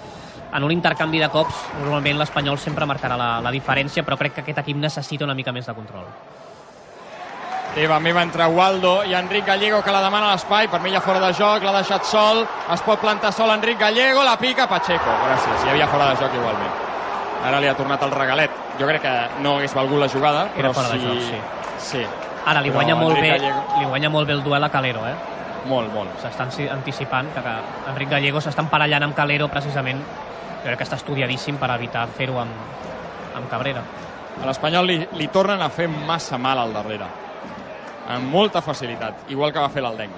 En 0.54 0.66
un 0.66 0.74
intercanvi 0.74 1.22
de 1.22 1.30
cops, 1.34 1.68
normalment 1.82 2.18
l'Espanyol 2.18 2.58
sempre 2.62 2.90
marcarà 2.90 3.18
la, 3.18 3.34
la 3.46 3.54
diferència, 3.54 4.06
però 4.06 4.18
crec 4.18 4.40
que 4.40 4.46
aquest 4.46 4.66
equip 4.66 4.82
necessita 4.82 5.26
una 5.26 5.38
mica 5.38 5.54
més 5.54 5.70
de 5.70 5.78
control. 5.78 6.10
Teva 7.74 7.98
meva 8.00 8.22
entre 8.22 8.46
Waldo 8.46 9.02
i 9.04 9.16
Enric 9.18 9.48
Gallego 9.48 9.82
que 9.82 9.92
la 9.92 10.02
demana 10.04 10.28
a 10.30 10.36
l'espai, 10.36 10.68
per 10.70 10.80
mi 10.84 10.92
ja 10.94 11.00
fora 11.02 11.20
de 11.24 11.32
joc, 11.34 11.64
l'ha 11.66 11.72
deixat 11.80 12.06
sol, 12.06 12.44
es 12.74 12.82
pot 12.86 13.00
plantar 13.02 13.32
sol 13.34 13.50
Enric 13.50 13.80
Gallego, 13.82 14.22
la 14.24 14.36
pica 14.38 14.68
Pacheco, 14.70 15.10
gràcies, 15.26 15.64
hi 15.66 15.72
havia 15.72 15.88
fora 15.90 16.12
de 16.12 16.20
joc 16.22 16.36
igualment. 16.38 16.76
Ara 17.44 17.60
li 17.60 17.68
ha 17.68 17.74
tornat 17.76 18.04
el 18.06 18.12
regalet. 18.14 18.52
Jo 18.80 18.86
crec 18.88 19.02
que 19.02 19.14
no 19.44 19.56
hagués 19.58 19.74
valgut 19.76 20.00
la 20.00 20.08
jugada, 20.08 20.46
Era 20.56 20.70
però 20.70 20.74
fora 20.78 20.90
de 20.94 21.00
sí... 21.00 21.08
joc, 21.08 21.24
sí. 21.26 21.40
sí. 21.98 22.04
Ara 22.46 22.62
li 22.62 22.70
Però 22.70 22.78
guanya, 22.78 22.96
molt 22.96 23.18
Enric 23.18 23.26
bé, 23.26 23.40
Gallego- 23.40 23.80
li 23.80 23.86
guanya 23.90 24.10
molt 24.14 24.28
bé 24.30 24.34
el 24.38 24.44
duel 24.44 24.64
a 24.64 24.70
Calero, 24.70 25.08
eh? 25.10 25.16
Molt, 25.66 25.92
molt. 25.94 26.14
S'estan 26.22 26.52
si- 26.52 26.70
anticipant 26.70 27.34
que, 27.34 27.42
que 27.42 27.56
Enric 27.90 28.10
Gallego 28.14 28.40
s'està 28.44 28.62
emparellant 28.62 29.04
amb 29.10 29.16
Calero 29.18 29.50
precisament. 29.50 30.00
Jo 30.62 30.70
crec 30.70 30.78
que 30.78 30.86
està 30.86 30.96
estudiadíssim 31.02 31.58
per 31.58 31.72
evitar 31.74 32.06
fer-ho 32.08 32.38
amb, 32.40 32.54
amb 33.36 33.50
Cabrera. 33.52 33.82
A 34.42 34.46
l'Espanyol 34.46 34.86
li, 34.88 35.02
li 35.18 35.28
tornen 35.34 35.62
a 35.62 35.70
fer 35.74 35.88
massa 35.90 36.38
mal 36.38 36.60
al 36.62 36.72
darrere. 36.74 37.10
Amb 38.10 38.32
molta 38.32 38.62
facilitat, 38.62 39.30
igual 39.32 39.54
que 39.54 39.62
va 39.64 39.70
fer 39.72 39.82
l'Aldenc. 39.84 40.12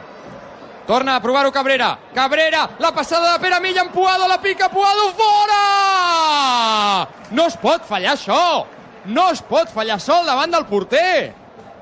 Torna 0.85 1.15
a 1.15 1.21
provar-ho 1.21 1.51
Cabrera. 1.51 1.97
Cabrera, 2.13 2.69
la 2.79 2.91
passada 2.93 3.33
de 3.33 3.39
Pere 3.39 3.59
Milla 3.59 3.81
en 3.81 3.89
Puado, 3.89 4.27
la 4.27 4.39
pica 4.41 4.69
Puado, 4.69 5.09
fora! 5.17 7.07
No 7.31 7.47
es 7.49 7.57
pot 7.57 7.85
fallar 7.85 8.13
això! 8.13 8.65
No 9.05 9.29
es 9.31 9.41
pot 9.45 9.69
fallar 9.69 9.99
sol 10.01 10.25
davant 10.25 10.53
del 10.53 10.65
porter! 10.69 11.33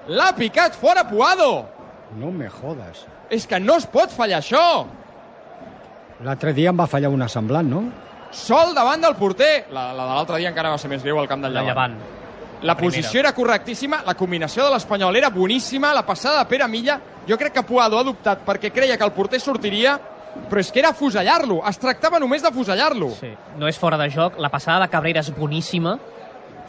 L'ha 0.07 0.31
picat 0.35 0.75
fora 0.75 1.03
Puado! 1.07 1.65
No 2.19 2.31
me 2.31 2.49
jodes. 2.49 3.05
És 3.29 3.47
que 3.47 3.59
no 3.59 3.75
es 3.79 3.85
pot 3.87 4.11
fallar 4.11 4.39
això! 4.39 4.85
L'altre 6.23 6.53
dia 6.55 6.71
em 6.71 6.79
va 6.79 6.87
fallar 6.87 7.11
una 7.11 7.27
semblant, 7.27 7.67
no? 7.67 7.83
Sol 8.31 8.73
davant 8.75 9.01
del 9.03 9.15
porter! 9.19 9.65
La, 9.71 9.91
la 9.91 10.07
de 10.07 10.13
l'altre 10.15 10.39
dia 10.39 10.51
encara 10.51 10.71
va 10.73 10.79
ser 10.79 10.91
més 10.91 11.03
greu 11.03 11.19
al 11.19 11.27
camp 11.27 11.43
del 11.43 11.55
El 11.57 11.65
Llevant. 11.67 11.97
Llevant. 11.99 12.22
La 12.63 12.75
primera. 12.75 12.95
posició 12.97 13.19
era 13.19 13.33
correctíssima, 13.35 14.01
la 14.05 14.15
combinació 14.15 14.63
de 14.65 14.71
l'Espanyol 14.71 15.15
era 15.19 15.29
boníssima, 15.29 15.93
la 15.93 16.05
passada 16.05 16.39
de 16.39 16.49
Pere 16.49 16.67
Milla, 16.67 16.99
jo 17.27 17.37
crec 17.37 17.53
que 17.53 17.63
Puado 17.63 17.97
ha 17.97 18.01
adoptat 18.01 18.43
perquè 18.45 18.71
creia 18.71 18.97
que 18.97 19.03
el 19.03 19.11
porter 19.11 19.39
sortiria, 19.39 19.99
però 20.49 20.59
és 20.59 20.71
que 20.71 20.81
era 20.81 20.89
afusellar-lo, 20.95 21.61
es 21.69 21.77
tractava 21.77 22.19
només 22.19 22.41
d'afusellar-lo. 22.41 23.11
Sí, 23.19 23.29
no 23.59 23.67
és 23.69 23.77
fora 23.77 23.99
de 24.01 24.09
joc. 24.09 24.39
La 24.41 24.49
passada 24.49 24.85
de 24.85 24.89
Cabrera 24.91 25.21
és 25.21 25.29
boníssima, 25.35 25.97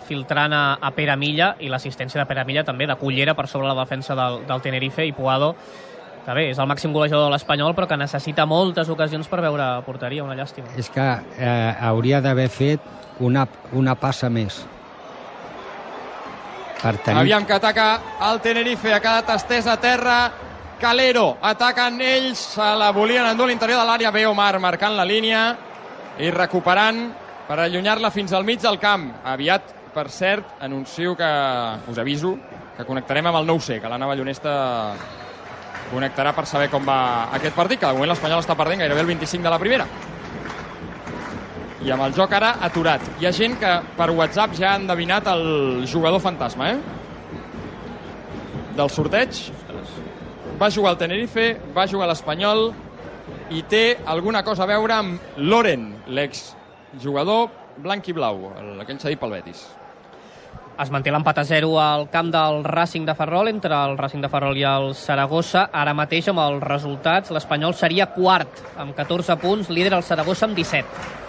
filtrant 0.05 0.53
a, 0.53 0.65
a 0.81 0.91
Pere 0.93 1.17
Milla, 1.17 1.55
i 1.61 1.71
l'assistència 1.73 2.21
de 2.21 2.29
Pere 2.29 2.45
Milla 2.45 2.65
també 2.65 2.87
de 2.87 2.97
cullera 3.01 3.35
per 3.35 3.49
sobre 3.49 3.71
la 3.71 3.79
defensa 3.81 4.17
del, 4.19 4.43
del 4.49 4.61
Tenerife, 4.61 5.07
i 5.07 5.15
Puado, 5.17 5.55
que 6.25 6.33
bé, 6.37 6.47
és 6.53 6.61
el 6.61 6.69
màxim 6.69 6.93
golejador 6.93 7.29
de 7.29 7.35
l'Espanyol, 7.35 7.75
però 7.77 7.89
que 7.89 7.99
necessita 8.01 8.47
moltes 8.49 8.89
ocasions 8.93 9.29
per 9.29 9.43
veure 9.45 9.67
porteria, 9.85 10.25
una 10.25 10.37
llàstima. 10.37 10.73
És 10.81 10.89
que 10.93 11.05
eh, 11.05 11.75
hauria 11.85 12.21
d'haver 12.25 12.49
fet 12.53 13.21
una, 13.21 13.47
una 13.77 13.97
passa 14.01 14.31
més. 14.33 14.63
Per 16.85 16.99
tenir... 17.01 17.23
Aviam 17.23 17.47
que 17.49 17.57
ataca 17.57 17.87
el 18.29 18.43
Tenerife, 18.45 18.93
ha 18.93 19.01
quedat 19.01 19.31
estès 19.39 19.69
a 19.73 19.79
terra, 19.81 20.19
Calero, 20.81 21.39
ataquen 21.41 21.97
ells, 22.05 22.41
se 22.59 22.65
la 22.77 22.91
volien 22.93 23.25
endur 23.25 23.47
a 23.47 23.49
l'interior 23.49 23.81
de 23.81 23.87
l'àrea, 23.89 24.11
ve 24.13 24.27
Omar 24.29 24.59
marcant 24.61 24.93
la 24.99 25.07
línia 25.09 25.47
i 26.21 26.29
recuperant 26.35 27.07
per 27.49 27.57
allunyar-la 27.63 28.11
fins 28.13 28.35
al 28.37 28.45
mig 28.45 28.61
del 28.61 28.77
camp. 28.83 29.07
Aviat, 29.25 29.71
per 29.95 30.11
cert, 30.13 30.59
anuncio 30.61 31.15
que, 31.17 31.31
us 31.89 32.01
aviso, 32.03 32.35
que 32.77 32.85
connectarem 32.85 33.31
amb 33.31 33.41
el 33.41 33.49
9C, 33.49 33.81
que 33.81 33.89
la 33.89 34.01
nova 34.03 34.19
llonesta 34.19 34.53
connectarà 35.89 36.35
per 36.37 36.45
saber 36.51 36.69
com 36.73 36.85
va 36.85 37.31
aquest 37.39 37.57
partit, 37.57 37.81
que 37.81 37.87
de 37.87 37.97
moment 37.97 38.13
l'Espanyol 38.13 38.45
està 38.45 38.59
perdent 38.59 38.85
gairebé 38.85 39.07
el 39.07 39.13
25 39.15 39.47
de 39.47 39.55
la 39.57 39.63
primera. 39.63 39.89
I 41.85 41.91
amb 41.93 42.07
el 42.07 42.15
joc 42.17 42.33
ara 42.33 42.55
aturat. 42.65 43.03
Hi 43.21 43.27
ha 43.29 43.33
gent 43.37 43.59
que 43.61 43.73
per 43.99 44.09
WhatsApp 44.17 44.55
ja 44.57 44.73
ha 44.73 44.79
endevinat 44.81 45.27
el 45.35 45.85
jugador 45.91 46.21
fantasma, 46.25 46.71
eh? 46.73 46.79
Del 48.79 48.91
sorteig. 48.91 49.37
Va 50.61 50.71
jugar 50.71 50.95
al 50.95 50.99
Tenerife, 50.99 51.49
va 51.77 51.85
jugar 51.91 52.07
a 52.09 52.13
l'Espanyol 52.13 52.69
i 53.53 53.63
té 53.69 53.99
alguna 54.07 54.43
cosa 54.47 54.65
a 54.65 54.71
veure 54.71 54.95
amb 54.97 55.21
Loren, 55.37 55.89
l'ex 56.09 56.55
jugador 57.03 57.51
blanc 57.83 58.07
i 58.09 58.13
blau, 58.15 58.53
el- 58.61 58.81
aquell 58.81 59.01
cedit 59.03 59.19
pel 59.21 59.31
Betis. 59.35 59.67
Es 60.79 60.91
manté 60.91 61.11
l'empat 61.13 61.39
a 61.39 61.45
0 61.45 61.79
al 61.79 62.09
camp 62.11 62.31
del 62.35 62.65
Racing 62.65 63.05
de 63.07 63.15
Ferrol, 63.15 63.49
entre 63.49 63.75
el 63.75 63.97
Racing 63.99 64.23
de 64.23 64.29
Ferrol 64.29 64.57
i 64.59 64.65
el 64.67 64.95
Saragossa. 64.95 65.69
Ara 65.73 65.93
mateix, 65.95 66.29
amb 66.29 66.41
els 66.41 66.63
resultats, 66.63 67.31
l'Espanyol 67.31 67.75
seria 67.75 68.07
quart, 68.07 68.49
amb 68.77 68.95
14 68.95 69.37
punts, 69.37 69.69
líder 69.71 69.93
el 69.95 70.03
Saragossa 70.03 70.47
amb 70.47 70.57
17. 70.57 71.24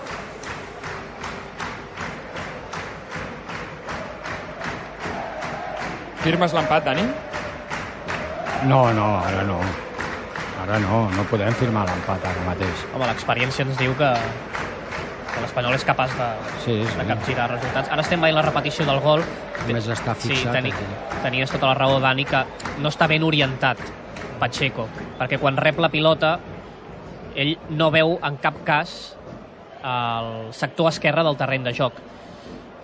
Firmes 6.26 6.54
l'empat, 6.58 6.86
Dani? 6.88 7.04
No, 8.66 8.80
no, 8.98 9.10
ara 9.22 9.44
no. 9.46 9.60
Ara 10.66 10.80
no, 10.82 11.04
no 11.14 11.24
podem 11.30 11.54
firmar 11.60 11.84
l'empat 11.86 12.24
ara 12.26 12.46
mateix. 12.48 12.86
Home, 12.96 13.06
l'experiència 13.12 13.66
ens 13.68 13.78
diu 13.78 13.94
que, 14.00 14.08
que 15.30 15.44
l'Espanyol 15.44 15.76
és 15.78 15.86
capaç 15.86 16.16
de, 16.18 16.30
Sí, 16.64 16.80
sí. 16.82 16.98
de 16.98 17.06
capgirar 17.12 17.50
resultats. 17.54 17.92
Ara 17.94 18.02
estem 18.02 18.24
veient 18.26 18.40
la 18.40 18.46
repetició 18.48 18.88
del 18.90 19.04
gol. 19.06 19.22
Només 19.68 19.86
està 19.94 20.16
Sí, 20.18 20.32
fixat. 20.34 20.56
teni, 20.58 20.74
aquí. 20.74 20.88
tenies 21.22 21.54
tota 21.54 21.70
la 21.70 21.78
raó, 21.78 22.00
Dani, 22.02 22.26
que 22.26 22.42
no 22.82 22.90
està 22.90 23.08
ben 23.12 23.24
orientat 23.24 23.78
Pacheco, 24.40 24.88
perquè 25.20 25.38
quan 25.40 25.56
rep 25.62 25.78
la 25.80 25.88
pilota 25.94 26.40
ell 27.36 27.54
no 27.70 27.92
veu 27.92 28.18
en 28.24 28.38
cap 28.42 28.58
cas 28.66 29.16
el 29.86 30.52
sector 30.56 30.90
esquerre 30.90 31.22
del 31.24 31.38
terreny 31.38 31.64
de 31.70 31.74
joc. 31.78 31.94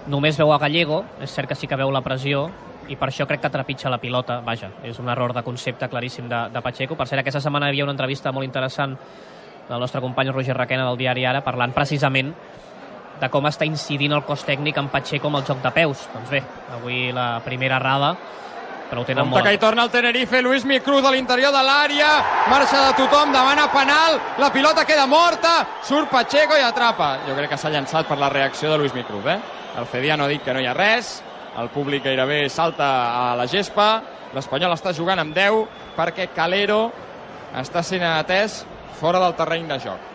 Només 0.08 0.38
veu 0.38 0.52
a 0.54 0.60
Gallego, 0.62 1.04
és 1.22 1.32
cert 1.34 1.50
que 1.50 1.56
sí 1.58 1.68
que 1.68 1.76
veu 1.80 1.90
la 1.92 2.02
pressió, 2.06 2.52
i 2.90 2.96
per 2.98 3.10
això 3.10 3.28
crec 3.30 3.44
que 3.44 3.52
trepitja 3.54 3.92
la 3.92 4.00
pilota. 4.02 4.40
Vaja, 4.46 4.72
és 4.84 4.98
un 5.00 5.10
error 5.10 5.34
de 5.34 5.44
concepte 5.44 5.90
claríssim 5.90 6.30
de, 6.30 6.48
de 6.54 6.62
Pacheco. 6.62 6.98
Per 6.98 7.08
cert, 7.08 7.22
aquesta 7.22 7.42
setmana 7.44 7.70
hi 7.70 7.76
havia 7.76 7.86
una 7.86 7.96
entrevista 7.96 8.32
molt 8.32 8.48
interessant 8.48 8.98
del 9.70 9.80
nostre 9.80 10.02
company 10.02 10.32
Roger 10.32 10.58
Raquena 10.58 10.88
del 10.90 10.98
diari 11.00 11.26
Ara, 11.26 11.44
parlant 11.46 11.74
precisament 11.76 12.34
de 13.22 13.30
com 13.30 13.46
està 13.46 13.68
incidint 13.70 14.16
el 14.18 14.26
cos 14.26 14.44
tècnic 14.48 14.80
en 14.82 14.90
Pacheco 14.90 15.30
amb 15.30 15.40
el 15.40 15.48
joc 15.48 15.62
de 15.62 15.72
peus. 15.76 16.08
Doncs 16.14 16.32
bé, 16.34 16.42
avui 16.74 17.12
la 17.14 17.36
primera 17.46 17.78
errada, 17.78 18.16
però 18.90 19.04
ho 19.04 19.08
tenen 19.08 19.24
Compte 19.24 19.38
molt... 19.38 19.48
que 19.48 19.54
hi 19.54 19.62
torna 19.62 19.86
el 19.86 19.94
Tenerife, 19.94 20.42
Luis 20.42 20.66
Micruz 20.66 21.06
a 21.06 21.14
l'interior 21.14 21.54
de 21.54 21.62
l'àrea, 21.64 22.12
marxa 22.52 22.88
de 22.90 22.98
tothom, 22.98 23.32
demana 23.32 23.70
penal, 23.72 24.20
la 24.42 24.52
pilota 24.52 24.84
queda 24.90 25.06
morta, 25.08 25.54
surt 25.88 26.10
Pacheco 26.12 26.58
i 26.58 26.66
atrapa. 26.66 27.14
Jo 27.28 27.38
crec 27.38 27.54
que 27.54 27.62
s'ha 27.62 27.72
llançat 27.72 28.10
per 28.10 28.18
la 28.20 28.30
reacció 28.34 28.74
de 28.74 28.82
Luis 28.82 28.98
Micruz, 28.98 29.30
eh? 29.32 29.40
El 29.80 29.88
Cediano 29.88 30.26
ha 30.26 30.32
dit 30.34 30.44
que 30.44 30.52
no 30.52 30.60
hi 30.60 30.68
ha 30.68 30.74
res, 30.76 31.22
el 31.60 31.70
públic 31.74 32.06
gairebé 32.06 32.46
salta 32.50 32.88
a 33.32 33.36
la 33.36 33.48
gespa, 33.50 34.02
l'Espanyol 34.36 34.76
està 34.76 34.94
jugant 34.96 35.20
amb 35.20 35.36
10 35.36 35.66
perquè 35.98 36.30
Calero 36.36 36.86
està 37.60 37.84
sent 37.84 38.06
atès 38.08 38.62
fora 39.00 39.20
del 39.24 39.36
terreny 39.36 39.68
de 39.68 39.80
joc. 39.84 40.10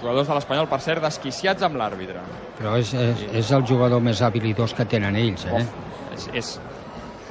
Jugadors 0.00 0.28
de 0.28 0.34
l'Espanyol, 0.36 0.66
per 0.68 0.80
cert, 0.84 1.02
desquiciats 1.04 1.64
amb 1.66 1.78
l'àrbitre. 1.80 2.20
Però 2.58 2.74
és, 2.80 2.92
és, 2.94 3.26
és 3.40 3.52
el 3.56 3.64
jugador 3.68 4.02
més 4.04 4.20
habilitós 4.22 4.74
que 4.76 4.84
tenen 4.88 5.16
ells, 5.16 5.46
eh? 5.48 5.62
És, 6.16 6.26
és, 6.34 6.50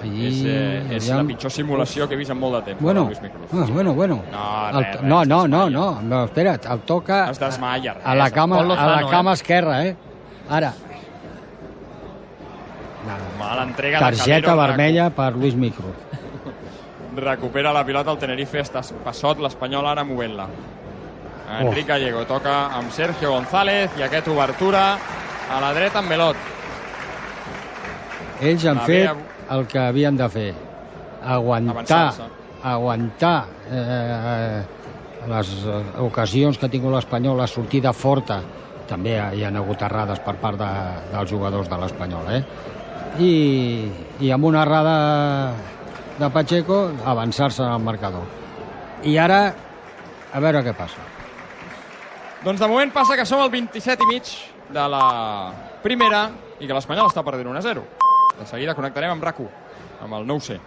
Allí, 0.01 0.25
és, 0.27 0.39
eh, 0.45 0.95
és 0.97 1.09
la 1.09 1.23
pitjor 1.25 1.53
simulació 1.53 2.07
que 2.07 2.17
he 2.17 2.19
vist 2.19 2.33
en 2.33 2.39
molt 2.39 2.59
de 2.59 2.61
temps. 2.71 2.81
Bueno, 2.81 3.05
ah, 3.09 3.67
bueno, 3.69 3.93
bueno. 3.93 4.17
No, 4.31 4.47
El, 4.69 4.83
res, 4.83 4.95
res, 4.95 5.05
no, 5.07 5.21
no, 5.25 5.47
no, 5.47 5.69
no, 5.69 5.85
no, 6.01 6.23
espera't, 6.25 6.67
el 6.71 6.83
toca 6.89 7.29
Es 7.29 7.39
desmaia, 7.39 7.95
res. 7.95 8.05
a 8.05 8.15
la 8.15 8.29
cama, 8.31 8.59
a 8.59 8.89
la 8.89 9.07
cama 9.09 9.31
eh? 9.31 9.39
esquerra, 9.39 9.77
eh? 9.85 9.95
Ara, 10.49 10.73
Mala 13.39 13.63
entrega 13.63 13.99
de 13.99 14.03
targeta 14.05 14.47
Calero, 14.49 14.61
vermella 14.61 15.09
per 15.09 15.35
Luis 15.35 15.55
Micruz. 15.55 15.95
Recupera 17.15 17.71
la 17.73 17.85
pilota 17.87 18.11
el 18.11 18.19
Tenerife, 18.19 18.59
està 18.59 18.81
passot 19.05 19.39
l'Espanyol 19.39 19.87
ara 19.87 20.03
movent-la. 20.03 20.47
Enric 21.59 21.87
Gallego 21.87 22.25
toca 22.25 22.55
amb 22.75 22.91
Sergio 22.91 23.31
González 23.31 23.93
i 23.99 24.03
aquest 24.03 24.27
obertura 24.33 24.85
a 25.51 25.61
la 25.61 25.71
dreta 25.77 26.01
amb 26.01 26.09
Melot. 26.09 26.35
Ells 28.41 28.65
han 28.65 28.81
La 28.81 28.87
fet 28.89 29.51
el 29.53 29.67
que 29.69 29.79
havien 29.79 30.17
de 30.17 30.27
fer. 30.29 30.49
Aguantar, 31.25 32.13
aguantar 32.61 33.37
eh, 33.71 34.63
les 35.29 35.53
ocasions 36.03 36.57
que 36.57 36.67
ha 36.67 36.73
tingut 36.73 36.93
l'Espanyol, 36.93 37.37
la 37.39 37.47
sortida 37.47 37.93
forta. 37.93 38.41
També 38.89 39.15
hi 39.15 39.45
ha 39.45 39.49
hagut 39.49 39.81
errades 39.81 40.19
per 40.21 40.35
part 40.41 40.59
de, 40.59 40.71
dels 41.13 41.29
jugadors 41.31 41.69
de 41.69 41.79
l'Espanyol, 41.81 42.27
eh? 42.35 42.43
I, 43.19 43.31
I 44.19 44.31
amb 44.35 44.45
una 44.45 44.63
errada 44.65 44.95
de 46.19 46.29
Pacheco, 46.31 46.91
avançar-se 47.05 47.63
en 47.63 47.71
el 47.71 47.83
marcador. 47.83 48.23
I 49.03 49.17
ara, 49.19 49.41
a 50.33 50.41
veure 50.43 50.63
què 50.65 50.75
passa. 50.75 51.03
Doncs 52.45 52.61
de 52.61 52.69
moment 52.69 52.91
passa 52.93 53.17
que 53.17 53.25
som 53.25 53.41
al 53.41 53.51
27 53.53 54.05
i 54.05 54.11
mig 54.11 54.31
de 54.75 54.87
la 54.91 55.05
primera 55.83 56.27
i 56.59 56.67
que 56.67 56.75
l'Espanyol 56.75 57.09
està 57.09 57.23
perdent 57.25 57.49
1 57.51 57.59
a 57.59 57.65
0. 57.65 57.83
De 58.39 58.47
seguida 58.47 58.75
connectarem 58.77 59.15
amb 59.15 59.23
RAC1, 59.23 59.51
amb 60.05 60.19
el 60.19 60.27
9C. 60.29 60.59